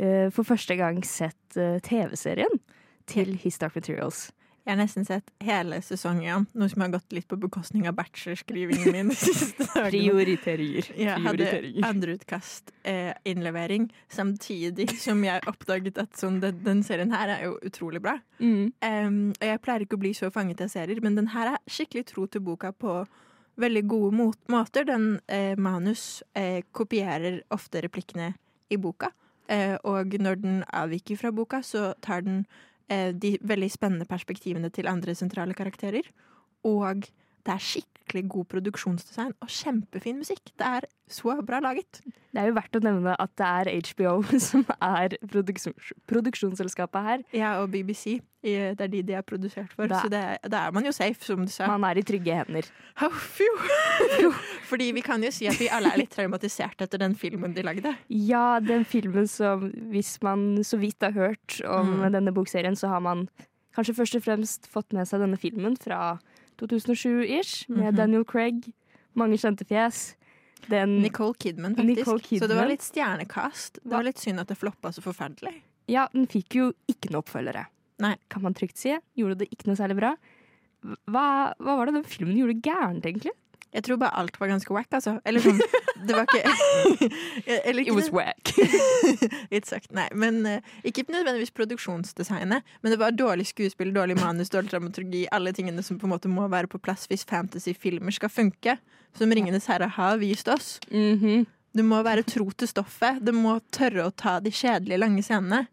eh, 0.04 0.30
for 0.32 0.44
første 0.44 0.76
gang 0.76 1.00
sett 1.08 1.56
eh, 1.58 1.80
TV-serien 1.80 2.60
til 3.08 3.36
His 3.38 3.58
Dark 3.60 3.76
Materials. 3.76 4.32
Jeg 4.62 4.76
har 4.76 4.78
nesten 4.78 5.06
sett 5.08 5.32
hele 5.42 5.80
sesongen, 5.82 6.44
noe 6.54 6.70
som 6.70 6.84
har 6.84 6.92
gått 6.94 7.14
litt 7.16 7.26
på 7.30 7.38
bekostning 7.42 7.88
av 7.90 7.96
bachelorskrivingen 7.98 8.94
min. 8.94 9.10
Prioriteringer. 9.74 10.92
Jeg 11.02 11.24
hadde 11.26 11.48
andreutkast-innlevering 11.88 13.88
samtidig 14.14 14.92
som 15.02 15.24
jeg 15.26 15.42
oppdaget 15.50 15.98
at 16.04 16.14
sånn, 16.20 16.38
den, 16.44 16.62
den 16.62 16.84
serien 16.86 17.14
her 17.16 17.34
er 17.34 17.42
jo 17.48 17.58
utrolig 17.66 18.04
bra. 18.06 18.20
Mm. 18.38 18.70
Um, 18.86 19.34
og 19.34 19.46
jeg 19.50 19.64
pleier 19.66 19.82
ikke 19.88 19.98
å 19.98 20.04
bli 20.06 20.14
så 20.18 20.30
fanget 20.34 20.62
av 20.62 20.70
serier, 20.76 21.02
men 21.02 21.18
den 21.18 21.34
her 21.34 21.56
er 21.56 21.60
skikkelig 21.66 22.06
tro 22.14 22.30
til 22.30 22.46
boka 22.46 22.70
på 22.70 23.02
veldig 23.62 23.86
gode 23.90 24.16
mot 24.16 24.40
måter. 24.54 24.86
Den 24.86 25.18
eh, 25.26 25.58
manus 25.58 26.22
eh, 26.38 26.62
kopierer 26.72 27.42
ofte 27.50 27.82
replikkene 27.82 28.36
i 28.70 28.78
boka, 28.78 29.10
eh, 29.50 29.74
og 29.82 30.14
når 30.22 30.36
den 30.46 30.62
avviker 30.70 31.18
fra 31.18 31.34
boka, 31.34 31.66
så 31.66 31.98
tar 32.06 32.22
den 32.30 32.46
eh, 32.46 32.71
de 32.90 33.38
veldig 33.42 33.70
spennende 33.72 34.06
perspektivene 34.10 34.70
til 34.74 34.90
andre 34.92 35.16
sentrale 35.16 35.54
karakterer. 35.56 36.08
Og 36.68 37.06
det 37.46 37.54
er 37.56 37.64
skikkelig 37.66 38.22
god 38.30 38.46
produksjonsdesign 38.52 39.32
og 39.42 39.48
kjempefin 39.50 40.18
musikk. 40.20 40.52
Det 40.60 40.68
er 40.68 40.86
så 41.12 41.34
bra 41.48 41.60
laget. 41.64 42.02
Det 42.32 42.40
er 42.42 42.50
jo 42.50 42.56
verdt 42.56 42.76
å 42.78 42.82
nevne 42.84 43.14
at 43.20 43.32
det 43.40 43.48
er 43.48 43.70
HBO 43.92 44.14
som 44.50 44.66
er 44.78 45.16
produksjons 45.32 45.94
produksjonsselskapet 46.12 47.08
her. 47.08 47.24
Ja, 47.36 47.54
og 47.62 47.72
BBC. 47.74 48.20
Det 48.42 48.82
er 48.82 48.88
de 48.90 49.02
de 49.06 49.14
er 49.14 49.22
produsert 49.28 49.74
for. 49.76 49.86
Da- 49.88 50.02
Så 50.02 50.10
det, 50.10 50.22
da 50.50 50.64
er 50.68 50.72
man 50.74 50.86
jo 50.86 50.92
safe, 50.92 51.22
som 51.24 51.44
du 51.46 51.52
sa. 51.52 51.68
Man 51.68 51.84
er 51.84 52.00
i 52.02 52.04
trygge 52.04 52.34
hender. 52.40 52.66
Å, 53.02 53.10
jo. 54.22 54.32
Fordi 54.72 54.92
vi 54.96 55.02
kan 55.06 55.22
jo 55.24 55.30
si 55.34 55.48
at 55.50 55.60
vi 55.62 55.68
alle 55.70 55.92
er 55.94 56.02
litt 56.02 56.14
traumatisert 56.16 56.82
etter 56.82 56.98
den 57.02 57.14
filmen 57.16 57.54
de 57.54 57.64
lagde. 57.68 57.94
Ja, 58.10 58.60
den 58.60 58.86
filmen 58.86 59.28
som 59.30 59.70
Hvis 59.92 60.16
man 60.24 60.64
så 60.66 60.78
vidt 60.82 61.02
har 61.06 61.12
hørt 61.18 61.62
om 61.68 61.92
Mm. 62.02 62.12
denne 62.14 62.32
bokserien, 62.34 62.76
så 62.76 62.88
har 62.88 63.00
man 63.02 63.28
kanskje 63.76 63.96
først 63.96 64.16
og 64.16 64.24
fremst 64.26 64.68
fått 64.68 64.92
med 64.94 65.08
seg 65.08 65.20
denne 65.22 65.38
filmen 65.40 65.76
fra 65.80 66.18
2007-ish, 66.70 67.70
med 67.70 67.94
Mhm. 67.94 67.96
Daniel 67.98 68.24
Craig. 68.26 68.74
Mange 69.16 69.38
kjente 69.38 69.66
fjes. 69.68 70.16
Den, 70.70 71.02
Nicole 71.02 71.34
Kidman, 71.34 71.76
faktisk. 71.76 71.98
Nicole 72.06 72.20
Så 72.40 72.48
det 72.48 72.56
var 72.56 72.68
litt 72.68 72.82
stjernekast. 72.86 73.80
Det 73.84 73.92
var 73.92 74.04
litt 74.04 74.18
synd 74.22 74.40
at 74.40 74.48
det 74.48 74.58
floppa 74.58 74.92
så 74.94 75.02
forferdelig. 75.02 75.62
ja, 75.88 76.08
den 76.14 76.28
fikk 76.28 76.54
jo 76.56 76.74
ikke 76.88 77.10
noe 77.12 77.22
oppfølgere. 77.24 77.66
Nei. 78.00 78.16
Kan 78.30 78.42
man 78.44 78.54
trygt 78.54 78.78
si. 78.78 78.96
Gjorde 79.18 79.40
det 79.40 79.50
ikke 79.52 79.68
noe 79.68 79.76
særlig 79.76 79.98
bra. 79.98 80.16
Hva, 80.84 81.54
hva 81.60 81.76
var 81.78 81.86
det 81.88 81.94
den 81.96 82.04
filmen 82.04 82.38
gjorde 82.38 82.62
gærent, 82.62 83.04
egentlig? 83.06 83.32
Jeg 83.72 83.86
tror 83.88 84.00
bare 84.02 84.16
alt 84.20 84.36
var 84.40 84.50
ganske 84.52 84.74
wack, 84.76 84.90
altså. 84.98 85.14
Eller 85.26 85.44
sånn 85.44 85.60
Det 86.02 86.16
var 86.16 86.26
ikke 86.28 87.08
Eller 87.70 87.86
It 87.86 87.94
was 87.96 88.10
wack. 88.12 88.52
It 89.56 89.70
sucked. 89.70 89.94
Nei, 89.96 90.08
men 90.18 90.42
eh, 90.50 90.66
ikke 90.88 91.06
nødvendigvis 91.08 91.54
produksjonsdesignet, 91.56 92.68
men 92.82 92.94
det 92.94 93.00
var 93.00 93.16
dårlig 93.16 93.48
skuespill, 93.52 93.94
dårlig 93.96 94.18
manus, 94.20 94.52
dårlig 94.52 94.74
dramaturgi, 94.74 95.26
alle 95.32 95.54
tingene 95.56 95.84
som 95.86 96.00
på 96.02 96.10
en 96.10 96.16
måte 96.16 96.32
må 96.32 96.48
være 96.52 96.72
på 96.72 96.82
plass 96.84 97.08
hvis 97.12 97.24
fantasyfilmer 97.30 98.16
skal 98.16 98.32
funke. 98.34 98.78
Som 99.18 99.32
'Ringenes 99.32 99.68
herre' 99.68 99.90
har 99.92 100.18
vist 100.22 100.48
oss. 100.48 100.80
Mhm. 100.92 101.46
Du 101.72 101.84
må 101.88 102.02
være 102.04 102.24
tro 102.28 102.50
til 102.52 102.68
stoffet. 102.68 103.22
Du 103.24 103.32
må 103.32 103.60
tørre 103.72 104.10
å 104.10 104.12
ta 104.12 104.40
de 104.44 104.52
kjedelige, 104.52 105.00
lange 105.00 105.24
scenene. 105.24 105.68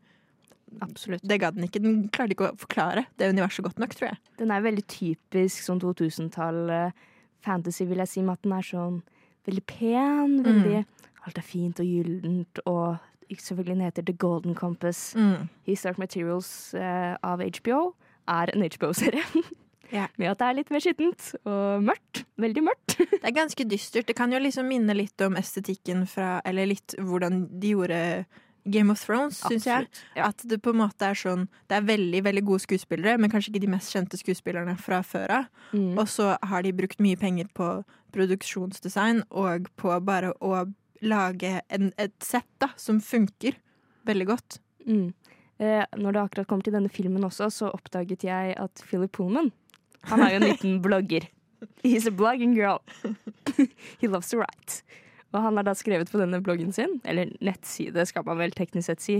Absolutt. 0.84 1.24
Det 1.26 1.40
ga 1.40 1.50
den 1.50 1.66
ikke. 1.66 1.80
Den 1.82 2.08
klarte 2.12 2.36
ikke 2.36 2.50
å 2.52 2.58
forklare 2.60 3.06
det 3.18 3.30
universet 3.32 3.64
godt 3.66 3.80
nok, 3.82 3.94
tror 3.96 4.12
jeg. 4.12 4.18
Den 4.38 4.52
er 4.54 4.62
veldig 4.62 4.84
typisk 4.86 5.64
sånn 5.64 5.80
2000-tall 5.82 6.60
eh, 6.70 7.06
fantasy, 7.44 7.84
vil 7.88 8.02
jeg 8.02 8.12
si, 8.12 8.22
med 8.22 8.38
at 8.38 8.46
den 8.46 8.56
er 8.56 8.66
sånn 8.66 9.02
veldig 9.48 9.66
pen. 9.68 10.40
Veldig 10.46 10.84
Alt 11.26 11.38
er 11.40 11.44
fint 11.44 11.80
og 11.82 11.88
gyllent, 11.88 12.60
og 12.70 12.96
selvfølgelig 13.28 13.74
den 13.74 13.84
heter 13.84 14.04
The 14.06 14.14
Golden 14.16 14.54
Compass. 14.56 15.14
Mm. 15.18 15.48
His 15.66 15.82
Dark 15.84 15.98
Materials 16.00 16.74
eh, 16.74 17.16
av 17.20 17.42
HBO 17.42 17.80
er 18.28 18.54
en 18.54 18.64
HBO-serie. 18.64 19.24
Ja. 19.88 20.02
Med 20.20 20.28
at 20.28 20.36
det 20.36 20.44
er 20.44 20.56
litt 20.58 20.68
mer 20.68 20.82
skittent 20.84 21.30
og 21.48 21.84
mørkt. 21.86 22.18
Veldig 22.36 22.60
mørkt. 22.66 22.98
Det 23.08 23.22
er 23.24 23.32
ganske 23.32 23.64
dystert. 23.64 24.04
Det 24.04 24.16
kan 24.18 24.28
jo 24.28 24.36
liksom 24.36 24.68
minne 24.68 24.92
litt 24.92 25.16
om 25.24 25.38
estetikken 25.40 26.02
fra 26.04 26.42
Eller 26.44 26.68
litt 26.68 26.92
hvordan 27.00 27.46
de 27.56 27.70
gjorde 27.72 28.00
Game 28.72 28.92
of 28.92 29.02
Thrones, 29.04 29.40
syns 29.42 29.66
jeg. 29.68 29.88
Ja. 30.16 30.30
At 30.30 30.42
det 30.48 30.60
på 30.64 30.72
en 30.74 30.80
måte 30.82 31.08
er 31.08 31.18
sånn 31.18 31.46
Det 31.68 31.78
er 31.78 31.86
veldig 31.88 32.22
veldig 32.26 32.44
gode 32.48 32.64
skuespillere, 32.64 33.18
men 33.20 33.32
kanskje 33.32 33.52
ikke 33.52 33.64
de 33.66 33.72
mest 33.74 33.94
kjente 33.94 34.20
skuespillerne 34.20 34.76
fra 34.80 35.00
før 35.06 35.34
av. 35.40 35.48
Mm. 35.72 35.94
Og 35.98 36.06
så 36.10 36.34
har 36.50 36.66
de 36.66 36.74
brukt 36.76 37.00
mye 37.04 37.18
penger 37.20 37.50
på 37.56 37.70
produksjonsdesign 38.14 39.24
og 39.30 39.68
på 39.76 39.92
bare 40.04 40.32
å 40.40 40.66
lage 41.04 41.60
en, 41.68 41.90
et 42.00 42.14
sett 42.24 42.48
da, 42.62 42.72
som 42.80 43.02
funker 43.04 43.58
veldig 44.08 44.28
godt. 44.28 44.60
Mm. 44.88 45.12
Eh, 45.58 45.84
når 45.98 46.14
det 46.14 46.22
akkurat 46.22 46.50
kom 46.50 46.62
til 46.62 46.74
denne 46.74 46.90
filmen 46.92 47.26
også, 47.26 47.50
så 47.50 47.72
oppdaget 47.74 48.24
jeg 48.26 48.54
at 48.58 48.84
Philip 48.86 49.10
Pullman 49.12 49.50
Han 50.06 50.22
er 50.22 50.30
jo 50.30 50.38
en 50.38 50.46
liten 50.46 50.78
blogger. 50.84 51.26
He's 51.82 52.06
a 52.06 52.14
blogging 52.14 52.54
girl. 52.54 52.78
He 54.00 54.06
loves 54.06 54.30
to 54.30 54.38
write. 54.38 54.82
Og 55.34 55.42
han 55.44 55.60
har 55.60 55.66
da 55.68 55.74
skrevet 55.76 56.10
på 56.10 56.20
denne 56.20 56.40
bloggen 56.44 56.72
sin, 56.72 56.98
eller 57.04 57.32
nettside 57.44 58.06
skal 58.08 58.24
man 58.26 58.40
vel 58.40 58.54
teknisk 58.56 58.88
sett 58.88 59.04
si. 59.04 59.18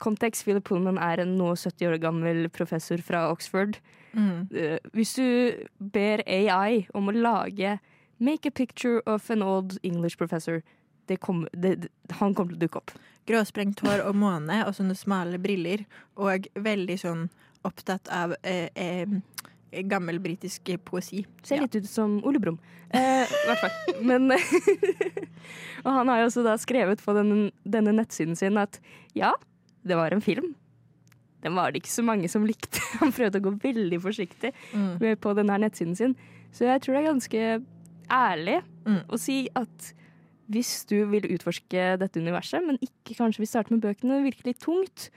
Kontekst 0.00 0.44
Philip 0.44 0.64
Pullman 0.64 1.00
er 1.00 1.22
en 1.22 1.36
nå 1.38 1.54
70 1.56 1.88
år 1.88 2.00
gammel 2.02 2.48
professor 2.52 3.00
fra 3.04 3.28
Oxford. 3.32 3.80
Mm. 4.10 4.48
hvis 4.90 5.12
du 5.14 5.54
ber 5.78 6.18
AI 6.26 6.88
om 6.98 7.06
å 7.06 7.12
lage 7.14 7.76
Make 8.18 8.48
a 8.48 8.50
picture 8.50 9.00
of 9.06 9.30
an 9.30 9.40
old 9.40 9.78
English 9.82 10.18
professor, 10.18 10.64
det 11.06 11.16
kom, 11.16 11.46
det, 11.52 11.88
han 12.18 12.34
kommer 12.34 12.52
til 12.52 12.58
å 12.58 12.64
dukke 12.66 12.80
opp. 12.82 12.92
Gråsprengt 13.26 13.80
hår 13.80 14.02
og 14.04 14.18
måne 14.20 14.58
og 14.66 14.74
sånne 14.76 14.96
smale 14.98 15.40
briller. 15.40 15.86
Og 16.20 16.50
veldig 16.52 16.98
sånn 17.00 17.22
opptatt 17.64 18.10
av 18.12 18.34
eh, 18.42 18.68
eh, 18.74 19.08
gammel 19.88 20.18
britisk 20.22 20.70
poesi. 20.84 21.24
Ser 21.42 21.56
Ja. 21.56 21.62
litt 21.62 21.76
ut 21.76 21.86
som 21.88 22.18
Ole 22.24 22.38
Brumm. 22.42 22.58
Eh, 22.90 23.24
I 23.44 23.46
hvert 23.46 23.60
fall. 23.60 24.00
Men 24.02 24.30
Og 25.84 25.92
han 25.94 26.08
har 26.10 26.20
jo 26.22 26.26
også 26.30 26.42
da 26.44 26.56
skrevet 26.60 27.00
på 27.04 27.14
denne, 27.16 27.50
denne 27.64 27.94
nettsiden 27.96 28.36
sin 28.38 28.58
at 28.60 28.80
ja, 29.16 29.32
det 29.86 29.96
var 29.96 30.12
en 30.12 30.20
film. 30.24 30.54
den 31.42 31.54
var 31.56 31.70
det 31.72 31.80
ikke 31.80 31.88
så 31.94 32.02
mange 32.04 32.28
som 32.28 32.44
likte. 32.44 32.80
Han 33.00 33.12
prøvde 33.16 33.40
å 33.40 33.44
gå 33.46 33.54
veldig 33.62 34.00
forsiktig 34.04 34.50
Mm. 34.74 35.16
på 35.16 35.32
denne 35.38 35.56
nettsiden 35.62 35.96
sin. 35.96 36.16
Så 36.52 36.66
jeg 36.68 36.82
tror 36.82 36.94
det 36.98 37.00
er 37.00 37.12
ganske 37.12 37.64
ærlig 38.10 38.58
Mm. 38.84 39.00
å 39.08 39.18
si 39.18 39.48
at 39.56 39.92
hvis 40.50 40.84
du 40.90 41.06
vil 41.06 41.22
utforske 41.30 41.96
dette 42.00 42.18
universet, 42.20 42.60
men 42.66 42.76
ikke 42.82 43.14
kanskje 43.16 43.38
vil 43.38 43.46
starte 43.48 43.70
med 43.70 43.80
bøkene, 43.80 44.18
det 44.18 44.26
virker 44.34 44.46
litt 44.50 44.58
tungt, 44.60 45.08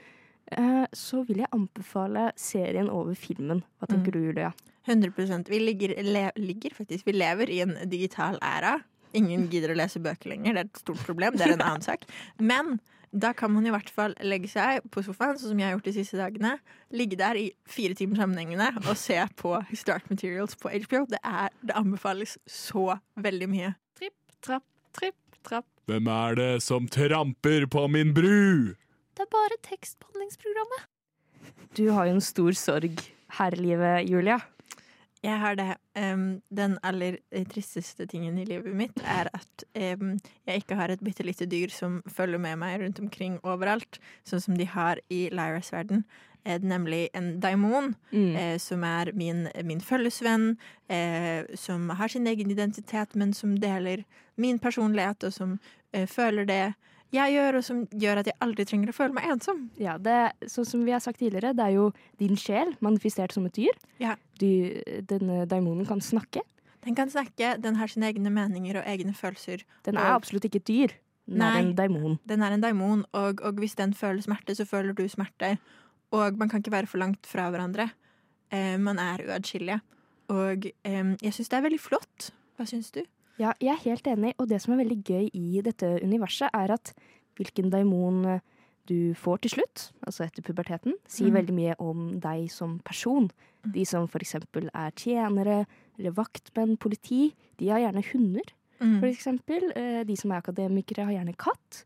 så 0.94 1.22
vil 1.26 1.38
jeg 1.42 1.48
anbefale 1.52 2.32
serien 2.36 2.90
over 2.92 3.14
filmen. 3.14 3.62
Hva 3.80 3.88
tenker 3.88 4.12
Mm. 4.12 4.12
du, 4.12 4.18
Julia? 4.28 4.52
100 4.86 5.48
Vi 5.48 5.58
ligger, 5.58 5.94
le, 6.04 6.30
ligger 6.36 6.70
faktisk 6.74 7.06
Vi 7.06 7.12
lever 7.12 7.48
i 7.50 7.60
en 7.60 7.76
digital 7.88 8.38
æra. 8.42 8.82
Ingen 9.14 9.48
gidder 9.48 9.70
å 9.72 9.76
lese 9.78 10.00
bøker 10.02 10.28
lenger. 10.30 10.52
Det 10.54 10.60
er 10.60 10.64
et 10.68 10.78
stort 10.82 10.98
problem. 11.06 11.36
Det 11.36 11.46
er 11.46 11.52
en 11.54 11.62
annen 11.62 11.82
sak. 11.82 12.04
Men 12.38 12.80
da 13.16 13.32
kan 13.32 13.50
man 13.52 13.64
i 13.66 13.70
hvert 13.70 13.88
fall 13.88 14.12
legge 14.20 14.48
seg 14.50 14.82
på 14.90 15.02
sofaen, 15.06 15.38
sånn 15.38 15.50
som 15.54 15.58
jeg 15.58 15.68
har 15.68 15.76
gjort 15.78 15.84
de 15.84 15.92
siste 15.94 16.18
dagene. 16.18 16.58
Ligge 16.92 17.16
der 17.16 17.34
i 17.38 17.52
fire 17.64 17.94
timer 17.94 18.16
sammenhengende 18.16 18.72
og 18.88 18.96
se 18.98 19.20
på 19.38 19.54
Start 19.72 20.10
Materials 20.10 20.56
på 20.56 20.68
HBO. 20.68 21.06
Det, 21.06 21.20
er, 21.24 21.48
det 21.62 21.76
anbefales 21.78 22.36
så 22.46 22.98
veldig 23.16 23.48
mye. 23.48 23.74
Tripp, 23.96 24.18
trapp, 24.42 24.64
tripp, 24.92 25.14
trapp. 25.46 25.64
Hvem 25.86 26.08
er 26.08 26.34
det 26.34 26.62
som 26.64 26.88
tramper 26.88 27.66
på 27.70 27.86
min 27.88 28.12
bru? 28.16 28.74
Det 29.14 29.22
er 29.26 29.30
bare 29.32 29.56
tekstbehandlingsprogrammet. 29.62 30.88
Du 31.76 31.88
har 31.90 32.06
jo 32.08 32.16
en 32.16 32.24
stor 32.24 32.52
sorg 32.58 32.98
her 33.38 33.54
i 33.54 33.60
livet, 33.62 34.08
Julia. 34.10 34.40
Jeg 35.24 35.38
har 35.40 35.54
det. 35.56 35.70
Um, 35.96 36.42
den 36.52 36.74
aller 36.84 37.16
eh, 37.32 37.46
tristeste 37.48 38.04
tingen 38.10 38.36
i 38.38 38.44
livet 38.44 38.74
mitt 38.76 38.98
er 39.08 39.30
at 39.32 39.64
um, 39.96 40.18
jeg 40.44 40.60
ikke 40.64 40.76
har 40.76 40.92
et 40.92 41.00
bitte 41.06 41.24
lite 41.24 41.46
dyr 41.48 41.72
som 41.72 42.02
følger 42.12 42.38
med 42.42 42.58
meg 42.60 42.80
rundt 42.82 43.00
omkring 43.00 43.38
overalt, 43.42 43.96
sånn 44.28 44.42
som 44.44 44.58
de 44.58 44.66
har 44.68 45.00
i 45.08 45.28
Lyras 45.32 45.70
verden. 45.72 46.04
Eh, 46.44 46.58
nemlig 46.60 47.06
en 47.16 47.38
daimon, 47.40 47.94
Mm. 48.12 48.36
eh, 48.36 48.58
som 48.60 48.84
er 48.84 49.12
min, 49.16 49.48
min 49.64 49.80
følgesvenn, 49.80 50.58
eh, 50.92 51.46
som 51.56 51.88
har 51.88 52.08
sin 52.12 52.26
egen 52.26 52.50
identitet, 52.52 53.14
men 53.16 53.32
som 53.32 53.56
deler 53.56 54.04
min 54.36 54.58
personlighet, 54.58 55.24
og 55.24 55.32
som 55.32 55.58
eh, 55.94 56.04
føler 56.06 56.44
det 56.44 56.74
jeg 57.14 57.34
gjør, 57.36 57.56
og 57.60 57.64
som 57.66 57.82
gjør 57.90 58.20
at 58.22 58.26
jeg 58.30 58.36
aldri 58.44 58.64
trenger 58.68 58.90
å 58.90 58.96
føle 58.96 59.14
meg 59.16 59.28
ensom. 59.30 59.62
Ja, 59.80 59.94
det, 60.02 60.16
sånn 60.50 60.66
som 60.68 60.82
vi 60.86 60.92
har 60.94 61.00
sagt 61.04 61.20
tidligere, 61.22 61.54
det 61.56 61.64
er 61.68 61.76
jo 61.76 61.86
din 62.20 62.36
sjel 62.40 62.74
manifestert 62.84 63.32
som 63.36 63.46
et 63.48 63.54
dyr. 63.56 63.76
Ja. 64.02 64.16
Du, 64.40 64.48
denne 65.10 65.44
daimonen 65.50 65.86
kan 65.88 66.02
snakke. 66.04 66.42
Den 66.84 66.96
kan 66.98 67.08
snakke, 67.08 67.54
den 67.64 67.78
har 67.80 67.88
sine 67.88 68.10
egne 68.10 68.28
meninger 68.34 68.76
og 68.82 68.88
egne 68.90 69.14
følelser. 69.16 69.62
Den 69.86 69.96
er 69.96 70.10
Og- 70.10 70.18
absolutt 70.20 70.44
ikke 70.50 70.60
et 70.60 70.68
dyr. 70.68 70.96
Den 71.26 71.38
Nei. 71.40 71.52
er 71.56 71.62
en 71.64 71.74
daimon. 71.74 72.18
Den 72.28 72.42
er 72.44 72.52
en 72.52 72.60
daimon, 72.60 73.06
og, 73.16 73.40
og 73.40 73.54
hvis 73.62 73.74
den 73.78 73.94
føler 73.96 74.20
smerte, 74.20 74.52
så 74.58 74.66
føler 74.68 74.92
du 74.92 75.06
smerte. 75.08 75.54
Og 76.12 76.36
man 76.36 76.50
kan 76.52 76.60
ikke 76.60 76.74
være 76.74 76.86
for 76.90 76.98
langt 77.00 77.24
fra 77.26 77.46
hverandre. 77.50 77.86
Eh, 78.52 78.76
man 78.76 78.98
er 79.00 79.22
uatskillelige. 79.24 79.80
Og 80.28 80.66
eh, 80.84 81.16
jeg 81.22 81.32
syns 81.32 81.48
det 81.48 81.56
er 81.58 81.64
veldig 81.64 81.80
flott. 81.80 82.28
Hva 82.58 82.66
syns 82.68 82.90
du? 82.92 83.00
Ja, 83.40 83.52
jeg 83.58 83.72
er 83.72 83.84
helt 83.84 84.06
enig, 84.06 84.34
og 84.38 84.48
det 84.50 84.60
som 84.62 84.74
er 84.74 84.82
veldig 84.84 85.00
gøy 85.02 85.30
i 85.34 85.62
dette 85.64 85.96
universet, 86.04 86.50
er 86.54 86.74
at 86.76 86.92
hvilken 87.38 87.70
daimon 87.72 88.24
eh, 88.30 88.42
du 88.88 89.14
får 89.16 89.42
til 89.42 89.54
slutt, 89.56 89.86
altså 90.04 90.26
etter 90.26 90.44
puberteten, 90.44 90.94
sier 91.08 91.32
mm. 91.32 91.38
veldig 91.38 91.54
mye 91.56 91.76
om 91.82 92.04
deg 92.22 92.46
som 92.52 92.76
person. 92.84 93.30
De 93.74 93.86
som 93.88 94.06
for 94.12 94.22
eksempel 94.22 94.68
er 94.76 94.92
tjenere, 95.00 95.64
eller 95.98 96.14
vaktmenn, 96.14 96.76
politi, 96.76 97.32
de 97.58 97.70
har 97.72 97.80
gjerne 97.80 98.04
hunder. 98.12 98.54
Mm. 98.82 98.98
For 99.00 99.08
eksempel. 99.08 99.70
Eh, 99.78 100.02
De 100.04 100.16
som 100.18 100.32
er 100.32 100.42
akademikere, 100.42 101.06
har 101.08 101.16
gjerne 101.16 101.36
katt. 101.38 101.84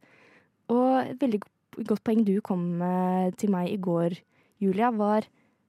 Og 0.72 1.04
et 1.04 1.20
veldig 1.20 1.40
godt 1.87 2.04
poeng 2.04 2.24
du 2.26 2.40
kom 2.44 2.64
med 2.80 3.37
til 3.38 3.52
meg 3.54 3.70
i 3.72 3.80
går, 3.80 4.18
Julia, 4.58 4.90
var 4.90 5.28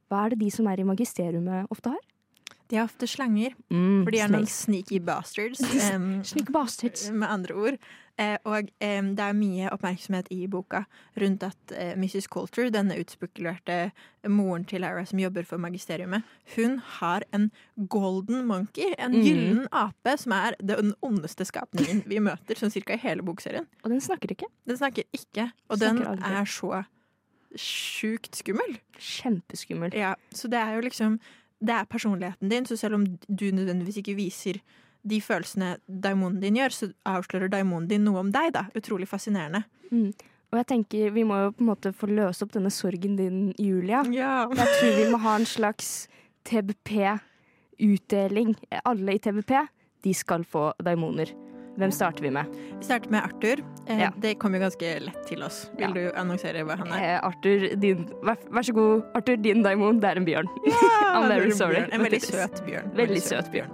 hva 0.09 0.25
er 0.25 0.33
det 0.33 0.39
de 0.41 0.49
som 0.49 0.67
er 0.67 0.81
i 0.81 0.87
magisteriumet 0.87 1.69
ofte 1.69 1.93
har? 1.93 2.05
De 2.69 2.77
er 2.77 2.86
ofte 2.86 3.08
slanger, 3.10 3.55
Mm, 3.69 4.03
for 4.05 4.13
de 4.13 4.19
er 4.21 4.29
noen 4.29 4.45
sneaky 4.49 4.99
bastards. 5.01 5.62
Um, 5.89 6.23
Sneaky 6.23 6.53
bastards. 6.53 7.10
med 7.12 7.29
andre 7.29 7.55
ord. 7.55 7.77
Eh, 8.19 8.36
og 8.43 8.67
eh, 8.84 8.99
det 9.15 9.23
er 9.23 9.38
mye 9.38 9.69
oppmerksomhet 9.71 10.27
i 10.36 10.43
boka 10.51 10.82
rundt 11.21 11.45
at 11.47 11.71
eh, 11.71 11.93
Mrs. 11.95 12.27
Coulter, 12.27 12.67
denne 12.73 12.97
utspekulerte 12.99 13.93
moren 14.27 14.65
til 14.67 14.84
Lara 14.84 15.05
som 15.08 15.21
jobber 15.21 15.47
for 15.47 15.62
magisteriumet, 15.62 16.27
hun 16.58 16.82
har 16.99 17.23
en 17.32 17.47
golden 17.88 18.43
monkey, 18.49 18.91
en 18.99 19.15
mm. 19.15 19.23
gyllen 19.23 19.65
ape, 19.71 20.17
som 20.19 20.36
er 20.36 20.60
den 20.60 20.91
ondeste 21.05 21.47
skapningen 21.47 22.03
vi 22.12 22.19
møter, 22.19 22.60
sånn 22.60 22.75
cirka 22.75 22.97
i 22.97 23.03
hele 23.05 23.23
bokserien. 23.23 23.69
Og 23.86 23.95
den 23.95 24.03
snakker 24.03 24.36
ikke. 24.36 24.51
Den 24.67 24.82
snakker 24.82 25.08
ikke, 25.15 25.51
og 25.71 25.79
den 25.79 26.03
aldri. 26.03 26.36
er 26.41 26.55
så 26.60 26.84
sjukt 27.58 28.36
skummel. 28.38 28.77
Kjempeskummel. 28.99 29.95
Ja, 29.97 30.13
så 30.36 30.51
det 30.51 30.60
er 30.60 30.75
jo 30.75 30.84
liksom 30.86 31.17
Det 31.60 31.76
er 31.76 31.89
personligheten 31.91 32.52
din, 32.52 32.65
så 32.65 32.78
selv 32.80 32.95
om 32.95 33.06
du 33.28 33.50
nødvendigvis 33.52 34.00
ikke 34.02 34.17
viser 34.17 34.62
de 35.10 35.19
følelsene 35.24 35.78
daimonen 35.88 36.41
din 36.43 36.58
gjør, 36.60 36.76
så 36.76 36.89
avslører 37.08 37.52
daimonen 37.52 37.88
din 37.89 38.04
noe 38.08 38.24
om 38.24 38.32
deg, 38.34 38.52
da. 38.56 38.65
Utrolig 38.76 39.08
fascinerende. 39.10 39.63
Mm. 39.91 40.12
Og 40.50 40.58
jeg 40.58 40.67
tenker 40.72 41.12
vi 41.13 41.24
må 41.28 41.36
jo 41.43 41.52
på 41.56 41.63
en 41.63 41.69
måte 41.69 41.91
få 41.95 42.10
løse 42.10 42.45
opp 42.45 42.54
denne 42.56 42.72
sorgen 42.74 43.17
din, 43.19 43.38
Julia. 43.62 44.04
Ja. 44.13 44.48
Jeg 44.50 44.80
tror 44.80 44.98
vi 44.98 45.12
må 45.12 45.17
ha 45.24 45.36
en 45.39 45.50
slags 45.50 45.88
TBP-utdeling. 46.50 48.56
Alle 48.84 49.15
i 49.15 49.22
TBP, 49.22 49.52
de 50.04 50.13
skal 50.15 50.43
få 50.48 50.72
daimoner. 50.84 51.48
Hvem 51.79 51.91
starter 51.95 52.25
vi 52.25 52.29
med? 52.35 52.45
Vi 52.79 52.83
starter 52.85 53.09
med 53.13 53.23
Arthur. 53.23 53.63
Eh, 53.87 53.99
Ja. 54.03 54.09
Det 54.19 54.35
kom 54.39 54.53
jo 54.53 54.59
ganske 54.59 54.91
lett 55.05 55.21
til 55.27 55.43
oss. 55.43 55.69
Vil 55.77 55.87
Ja. 55.87 55.93
du 55.93 56.11
annonsere 56.19 56.65
hva 56.67 56.75
han 56.77 56.91
er? 56.91 57.15
Eh, 57.15 57.19
Arthur, 57.23 57.75
din, 57.79 58.05
vær, 58.21 58.37
vær 58.51 58.61
så 58.67 58.73
god. 58.75 59.03
Arthur, 59.15 59.37
din 59.41 59.63
daimon, 59.63 59.99
det 59.99 60.09
er 60.11 60.17
en 60.21 60.25
bjørn. 60.25 60.47
I'm 61.15 61.27
det 61.27 61.31
er 61.31 61.39
very 61.39 61.45
en 61.51 61.57
sorry. 61.57 61.83
En 61.91 62.01
veldig 62.03 62.21
søt 62.21 62.61
bjørn. 62.67 62.91
Veldig 62.95 63.21
søt 63.21 63.51
bjørn. 63.51 63.71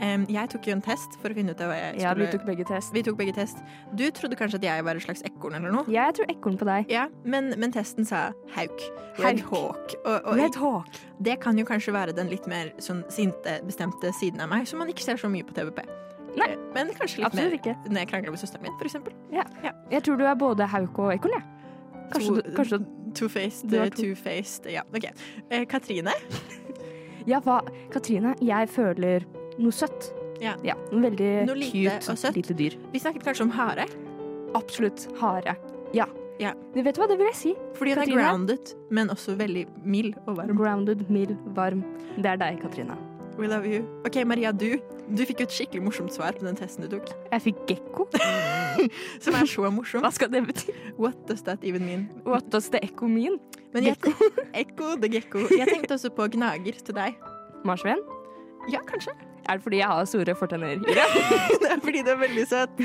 Jeg 0.00 0.48
tok 0.48 0.64
jo 0.66 0.72
en 0.72 0.80
test 0.80 1.18
for 1.20 1.28
å 1.28 1.34
finne 1.36 1.52
ut 1.52 1.60
av 1.60 1.68
hva 1.68 1.74
jeg 1.76 1.90
skulle 2.00 2.02
Ja, 2.06 2.14
vi 2.16 2.26
tok 2.32 2.44
begge 2.46 2.64
test. 2.64 2.92
Vi 2.94 3.02
tok 3.04 3.18
begge 3.18 3.34
test. 3.36 3.58
Du 3.94 4.06
trodde 4.16 4.34
kanskje 4.40 4.56
at 4.56 4.62
jeg 4.64 4.84
var 4.86 4.96
et 4.96 5.02
slags 5.04 5.20
ekorn 5.28 5.54
eller 5.58 5.70
noe? 5.74 5.84
Ja, 5.92 6.06
jeg 6.08 6.14
tror 6.16 6.30
ekorn 6.32 6.56
på 6.56 6.64
deg. 6.64 6.88
Ja, 6.88 7.02
men, 7.22 7.52
men 7.60 7.70
testen 7.70 8.06
sa 8.08 8.30
hauk. 8.56 8.80
Red 9.18 9.40
hawk. 9.50 9.92
Red 10.32 10.56
hawk. 10.56 10.88
det 11.20 11.36
kan 11.44 11.58
jo 11.60 11.66
kanskje 11.68 11.92
være 11.92 12.14
den 12.16 12.30
litt 12.32 12.46
mer 12.48 12.72
sånn 12.80 13.04
sinte, 13.12 13.60
bestemte 13.68 14.08
siden 14.16 14.40
av 14.40 14.48
meg, 14.48 14.66
som 14.66 14.78
man 14.80 14.88
ikke 14.88 15.04
ser 15.04 15.20
så 15.20 15.28
mye 15.28 15.44
på 15.44 15.52
TVP. 15.52 15.84
Nei, 16.36 16.46
Eh, 16.52 16.56
Men 16.74 16.88
kanskje 16.94 17.24
litt 17.24 17.34
mer 17.34 17.50
ikke. 17.56 17.74
når 17.88 17.98
jeg 17.98 18.08
krangler 18.08 18.30
med 18.30 18.38
søsteren 18.40 18.62
min, 18.62 18.72
for 18.78 18.84
eksempel. 18.86 19.12
Jeg 19.90 20.02
tror 20.02 20.16
du 20.18 20.24
er 20.24 20.34
både 20.34 20.66
hauk 20.68 20.98
og 20.98 21.12
ekorn, 21.12 21.32
jeg. 21.32 21.42
Kanskje, 22.12 22.28
To- 22.28 22.40
du- 22.42 22.56
kanskje 22.56 22.86
Two-faced, 23.14 23.70
two-faced 23.96 24.70
Ja, 24.70 24.82
OK. 24.94 25.04
Eh, 25.50 25.64
Katrine. 25.66 26.12
Ja, 27.26 27.38
hva 27.40 27.60
Katrine, 27.92 28.34
jeg 28.40 28.68
føler 28.68 29.24
noe 29.58 29.70
søtt. 29.72 30.12
Ja. 30.40 30.54
noe 30.90 31.02
veldig 31.10 31.46
Noe 31.46 31.54
lite 31.54 31.72
cute 32.00 32.08
og 32.10 32.16
søtt. 32.18 32.34
lite 32.34 32.54
dyr. 32.56 32.76
Vi 32.92 32.98
snakket 32.98 33.22
kanskje 33.26 33.42
om 33.42 33.50
hare. 33.50 33.84
Absolutt. 34.54 35.06
Hare. 35.20 35.56
Ja. 35.92 36.06
Ja. 36.40 36.54
Du 36.74 36.80
vet 36.82 36.96
hva, 36.96 37.06
det 37.06 37.18
vil 37.18 37.26
jeg 37.26 37.34
si. 37.36 37.54
Fordi 37.76 37.92
hun 37.92 38.02
er 38.02 38.14
grounded, 38.16 38.72
men 38.90 39.08
også 39.12 39.36
veldig 39.36 39.66
mild 39.84 40.14
og 40.26 40.36
varm. 40.38 40.56
Grounded, 40.56 41.10
mild, 41.10 41.36
varm. 41.54 41.84
Det 42.16 42.24
er 42.32 42.36
deg, 42.40 42.60
Katrine. 42.62 42.96
We 43.36 43.46
love 43.46 43.66
you. 43.68 43.84
OK, 44.06 44.24
Maria, 44.24 44.50
du. 44.52 44.78
Du 45.10 45.22
fikk 45.26 45.40
jo 45.42 45.46
et 45.48 45.54
skikkelig 45.54 45.82
morsomt 45.82 46.14
svar 46.14 46.36
på 46.38 46.44
den 46.46 46.56
testen 46.58 46.84
du 46.86 46.92
tok. 46.92 47.08
Jeg 47.32 47.42
fikk 47.48 47.62
gekko. 47.70 48.06
Som 49.24 49.34
er 49.38 49.48
så 49.50 49.70
morsom. 49.74 50.04
Hva 50.04 50.12
skal 50.14 50.30
det 50.32 50.44
bety? 50.46 50.74
What 51.00 51.24
does 51.28 51.42
that 51.48 51.64
even 51.66 51.82
mean? 51.88 52.04
What 52.24 52.46
does 52.52 52.68
the 52.70 52.78
echo 52.84 53.08
mean? 53.10 53.40
Men 53.74 53.86
jeg, 53.86 53.98
ekko, 54.54 54.94
the 55.02 55.10
gekko. 55.10 55.44
Jeg 55.54 55.66
tenkte 55.70 55.96
også 55.98 56.12
på 56.14 56.28
gnager 56.36 56.78
til 56.86 56.96
deg. 56.96 57.18
Marsvin? 57.66 58.00
Ja, 58.70 58.80
kanskje. 58.86 59.12
Er 59.50 59.56
det 59.58 59.64
fordi 59.64 59.78
jeg 59.80 59.88
har 59.90 60.04
store 60.06 60.34
fortenner? 60.38 60.78
det 61.62 61.70
er 61.72 61.80
fordi 61.82 62.02
du 62.06 62.10
er 62.12 62.18
veldig 62.20 62.44
søt. 62.50 62.82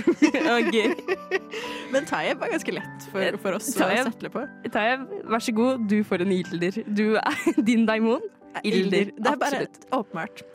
okay. 0.56 0.94
Men 1.94 2.08
Tayeb 2.10 2.40
var 2.42 2.50
ganske 2.54 2.74
lett 2.74 3.10
for, 3.12 3.38
for 3.44 3.58
oss 3.60 3.70
Tayeb. 3.76 4.08
å 4.08 4.14
setle 4.14 4.32
på. 4.34 4.46
Tayev, 4.74 5.04
vær 5.30 5.44
så 5.46 5.54
god, 5.58 5.86
du 5.92 6.00
får 6.08 6.26
en 6.26 6.34
ilder. 6.40 6.80
Du 6.90 7.06
er 7.22 7.62
din 7.70 7.86
daimon. 7.90 8.24
Ilder, 8.66 9.12
Det 9.14 9.30
er 9.30 9.38
bare 9.42 9.60
absolutt. 9.68 9.86
åpenbart. 9.94 10.46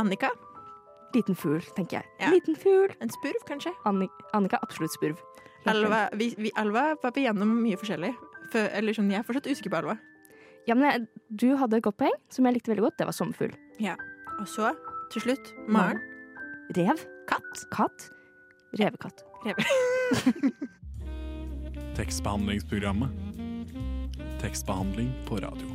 Annika. 0.00 0.32
Liten 1.14 1.36
fugl, 1.38 1.62
tenker 1.76 2.00
jeg. 2.00 2.10
Ja. 2.18 2.30
Liten 2.32 2.56
fugl. 2.58 2.94
En 3.02 3.12
spurv, 3.12 3.42
kanskje. 3.48 3.70
Anni 3.86 4.08
Annika, 4.34 4.58
absolutt 4.62 4.94
spurv. 4.96 5.20
Alva, 5.70 6.08
vi, 6.18 6.32
vi, 6.36 6.50
Alva 6.60 6.90
var 7.00 7.14
vi 7.14 7.24
gjennom 7.24 7.52
mye 7.62 7.78
forskjellig. 7.80 8.10
For, 8.52 8.68
eller 8.76 8.96
sånn, 8.96 9.12
jeg 9.12 9.22
er 9.22 9.26
fortsatt 9.26 9.48
usikker 9.48 9.72
på 9.72 9.80
Alva. 9.80 9.96
Ja, 10.68 10.74
men 10.74 10.88
jeg, 10.88 11.06
du 11.28 11.48
hadde 11.60 11.78
et 11.78 11.86
godt 11.86 12.00
poeng, 12.00 12.16
som 12.32 12.48
jeg 12.48 12.58
likte 12.58 12.72
veldig 12.72 12.86
godt. 12.88 12.98
Det 13.00 13.08
var 13.08 13.16
sommerfugl. 13.16 13.54
Ja. 13.82 13.96
Og 14.40 14.48
så, 14.50 14.74
til 15.14 15.28
slutt, 15.28 15.52
Maren. 15.70 16.02
Rev. 16.76 16.98
Katt. 17.30 17.66
Katt. 17.72 18.08
Revekatt. 18.80 19.24
Tekstbehandlingsprogrammet. 21.98 23.10
Tekstbehandling 24.40 25.12
på 25.28 25.34
radio. 25.44 25.68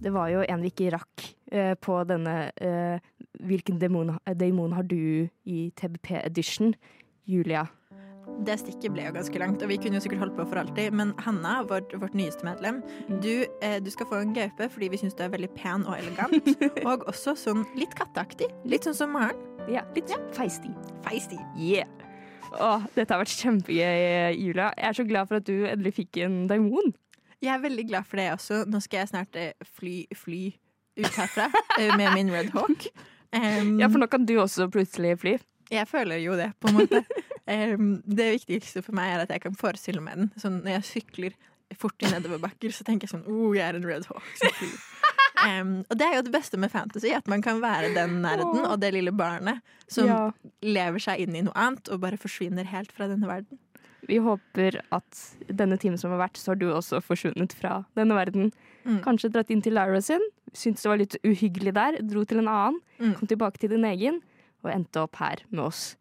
Det 0.00 0.10
var 0.14 0.28
jo 0.32 0.42
en 0.42 0.62
vi 0.62 0.70
ikke 0.72 0.90
rakk 0.94 1.24
uh, 1.52 1.74
på 1.80 2.02
denne 2.06 2.50
eh, 2.54 3.00
Hvilken 3.38 3.80
demon, 3.80 4.18
eh, 4.26 4.34
demon 4.34 4.72
har 4.72 4.82
du 4.82 5.28
i 5.44 5.72
TBP 5.76 6.24
Edition, 6.24 6.74
Julia? 7.26 7.68
det 8.46 8.58
stikket 8.60 8.92
ble 8.94 9.06
jo 9.06 9.14
ganske 9.16 9.40
langt, 9.40 9.62
og 9.64 9.70
vi 9.70 9.78
kunne 9.80 9.98
jo 9.98 10.04
sikkert 10.04 10.22
holdt 10.22 10.36
på 10.36 10.46
for 10.50 10.60
alltid. 10.60 10.94
Men 10.96 11.12
Hanna, 11.24 11.62
vårt, 11.66 11.94
vårt 11.98 12.14
nyeste 12.18 12.46
medlem, 12.46 12.80
du, 13.22 13.46
eh, 13.64 13.78
du 13.82 13.90
skal 13.90 14.06
få 14.10 14.22
en 14.22 14.34
gaupe 14.36 14.68
fordi 14.74 14.90
vi 14.92 15.00
syns 15.00 15.16
du 15.18 15.24
er 15.26 15.32
veldig 15.34 15.50
pen 15.56 15.86
og 15.88 15.96
elegant. 15.98 16.52
og 16.88 17.06
også 17.10 17.34
sånn 17.38 17.64
litt 17.78 17.96
katteaktig. 17.98 18.50
Litt 18.68 18.86
sånn 18.86 18.98
som 18.98 19.14
Maren. 19.16 19.40
Ja, 19.68 19.84
litt 19.96 20.12
feisty. 20.36 20.70
Feisty. 21.04 21.40
Yeah. 21.58 21.90
Åh, 22.54 22.86
dette 22.94 23.12
har 23.12 23.20
vært 23.20 23.34
kjempegøy, 23.36 24.38
Julia. 24.38 24.70
Jeg 24.78 24.88
er 24.88 24.96
så 24.96 25.04
glad 25.08 25.28
for 25.28 25.42
at 25.42 25.48
du 25.48 25.66
endelig 25.68 25.98
fikk 25.98 26.22
en 26.24 26.46
daimon. 26.48 26.94
Jeg 27.42 27.52
er 27.54 27.60
veldig 27.62 27.84
glad 27.90 28.08
for 28.08 28.20
det 28.20 28.30
også. 28.32 28.64
Nå 28.70 28.80
skal 28.82 29.02
jeg 29.02 29.12
snart 29.12 29.36
eh, 29.38 29.52
fly, 29.76 30.00
fly 30.16 30.42
ut 30.98 31.12
herfra 31.12 31.50
eh, 31.78 31.92
med 31.98 32.14
min 32.16 32.32
Red 32.34 32.54
Hawk. 32.56 32.88
Um, 33.34 33.74
Ja, 33.80 33.88
for 33.92 34.00
nå 34.00 34.08
kan 34.10 34.24
du 34.28 34.36
også 34.40 34.68
plutselig 34.72 35.18
fly. 35.20 35.36
Jeg 35.70 35.84
føler 35.90 36.16
jo 36.22 36.36
det, 36.38 36.52
på 36.60 36.70
en 36.70 36.78
måte. 36.80 37.02
um, 37.76 37.90
det 38.08 38.30
viktigste 38.38 38.80
for 38.84 38.96
meg 38.96 39.12
er 39.14 39.26
at 39.26 39.34
jeg 39.34 39.42
kan 39.44 39.58
forestille 39.58 40.00
meg 40.04 40.16
den. 40.16 40.30
Sånn, 40.40 40.62
når 40.64 40.78
jeg 40.78 40.88
sykler 40.92 41.36
fort 41.76 42.00
i 42.00 42.08
nedoverbakker, 42.08 42.72
så 42.72 42.86
tenker 42.88 43.04
jeg 43.04 43.12
sånn 43.12 43.26
oh, 43.28 43.50
jeg 43.52 43.66
er 43.66 43.76
en 43.76 43.84
Red 43.84 44.08
Hawk 44.08 44.30
som 44.40 44.54
flyr. 44.60 44.78
Um, 45.38 45.84
og 45.86 45.94
det 46.00 46.02
er 46.02 46.16
jo 46.16 46.22
det 46.26 46.32
beste 46.34 46.58
med 46.58 46.72
fantasy, 46.72 47.12
at 47.14 47.28
man 47.30 47.38
kan 47.44 47.60
være 47.62 47.92
den 47.94 48.16
nerden 48.24 48.64
og 48.66 48.80
det 48.82 48.88
lille 48.96 49.12
barnet 49.14 49.60
som 49.86 50.08
Ja. 50.08 50.16
lever 50.66 50.98
seg 50.98 51.20
inn 51.22 51.36
i 51.38 51.42
noe 51.46 51.54
annet 51.54 51.86
og 51.94 52.00
bare 52.02 52.18
forsvinner 52.18 52.66
helt 52.66 52.90
fra 52.90 53.06
denne 53.06 53.28
verden. 53.30 53.60
Vi 54.08 54.16
håper 54.24 54.80
at 54.94 55.22
denne 55.52 55.76
timen 55.80 55.98
som 56.00 56.10
har 56.14 56.22
vært, 56.24 56.38
så 56.40 56.54
har 56.54 56.60
du 56.60 56.66
også 56.72 57.02
forsvunnet 57.04 57.52
fra 57.52 57.82
denne 57.98 58.16
verden. 58.16 58.50
Mm. 58.88 59.02
Kanskje 59.04 59.28
dratt 59.34 59.50
inn 59.52 59.60
til 59.64 59.76
Lyra 59.76 60.00
sin, 60.02 60.22
syntes 60.56 60.82
det 60.86 60.88
var 60.88 61.00
litt 61.02 61.16
uhyggelig 61.28 61.74
der, 61.76 61.98
dro 62.08 62.24
til 62.24 62.40
en 62.40 62.48
annen, 62.48 62.80
Mm. 62.98 63.12
kom 63.18 63.28
tilbake 63.28 63.58
til 63.60 63.70
din 63.70 63.84
egen, 63.84 64.22
og 64.64 64.72
endte 64.72 65.02
opp 65.04 65.16
her 65.20 65.44
med 65.50 65.60
oss. 65.68 65.96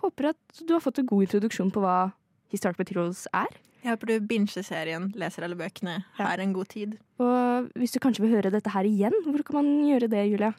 Håper 0.00 0.30
at 0.30 0.62
du 0.66 0.72
har 0.72 0.80
fått 0.80 0.98
en 1.02 1.06
god 1.10 1.26
introduksjon 1.26 1.72
på 1.74 1.82
hva 1.82 2.12
Historic 2.52 2.78
Materials 2.80 3.26
er. 3.36 3.50
Jeg 3.82 3.94
håper 3.96 4.06
du 4.06 4.26
binger 4.28 4.62
serien, 4.64 5.10
leser 5.16 5.44
alle 5.44 5.56
bøkene, 5.56 6.04
har 6.18 6.38
en 6.40 6.52
god 6.56 6.68
tid. 6.72 6.96
Og 7.18 7.68
hvis 7.76 7.92
du 7.92 7.98
kanskje 8.00 8.24
vil 8.24 8.34
høre 8.36 8.50
dette 8.52 8.70
her 8.72 8.84
igjen, 8.88 9.12
hvor 9.26 9.42
kan 9.44 9.60
man 9.60 9.70
gjøre 9.88 10.08
det, 10.12 10.24
Julia? 10.30 10.52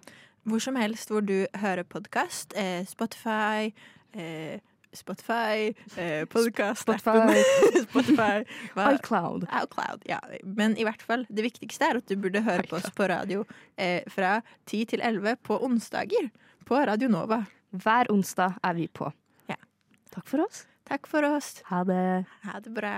Hvor 0.46 0.62
som 0.62 0.76
helst 0.76 1.10
hvor 1.14 1.22
du 1.26 1.46
hører 1.62 1.84
podkast. 1.86 2.54
Eh, 2.58 2.84
Spotify, 2.90 3.72
eh, 4.14 4.60
Spotify, 4.94 5.72
eh, 5.96 6.26
podkast 6.28 6.82
Spotify. 6.84 7.40
Spotify 7.88 8.44
hva- 8.76 8.90
iCloud. 8.98 9.46
iCloud, 9.64 10.04
ja. 10.10 10.20
Men 10.44 10.76
i 10.78 10.84
hvert 10.88 11.02
fall, 11.02 11.24
det 11.30 11.46
viktigste 11.48 11.88
er 11.92 12.02
at 12.02 12.08
du 12.12 12.18
burde 12.20 12.42
høre 12.44 12.66
på 12.68 12.76
oss 12.82 12.90
på 12.98 13.08
radio 13.12 13.46
eh, 13.78 14.02
fra 14.12 14.42
10 14.68 14.86
til 14.92 15.02
11 15.08 15.38
på 15.48 15.58
onsdager 15.64 16.28
på 16.68 16.82
Radio 16.92 17.08
Nova. 17.12 17.44
Hver 17.72 18.12
onsdag 18.12 18.60
er 18.68 18.76
vi 18.76 18.88
på. 18.92 19.08
Ja. 19.48 19.56
Takk 20.12 20.28
for 20.28 20.44
oss. 20.48 20.66
Takk 20.92 21.08
for 21.08 21.24
oss. 21.24 21.54
Ha 21.72 21.84
det. 21.88 22.04
Ha 22.50 22.60
det 22.60 22.76
bra. 22.76 22.96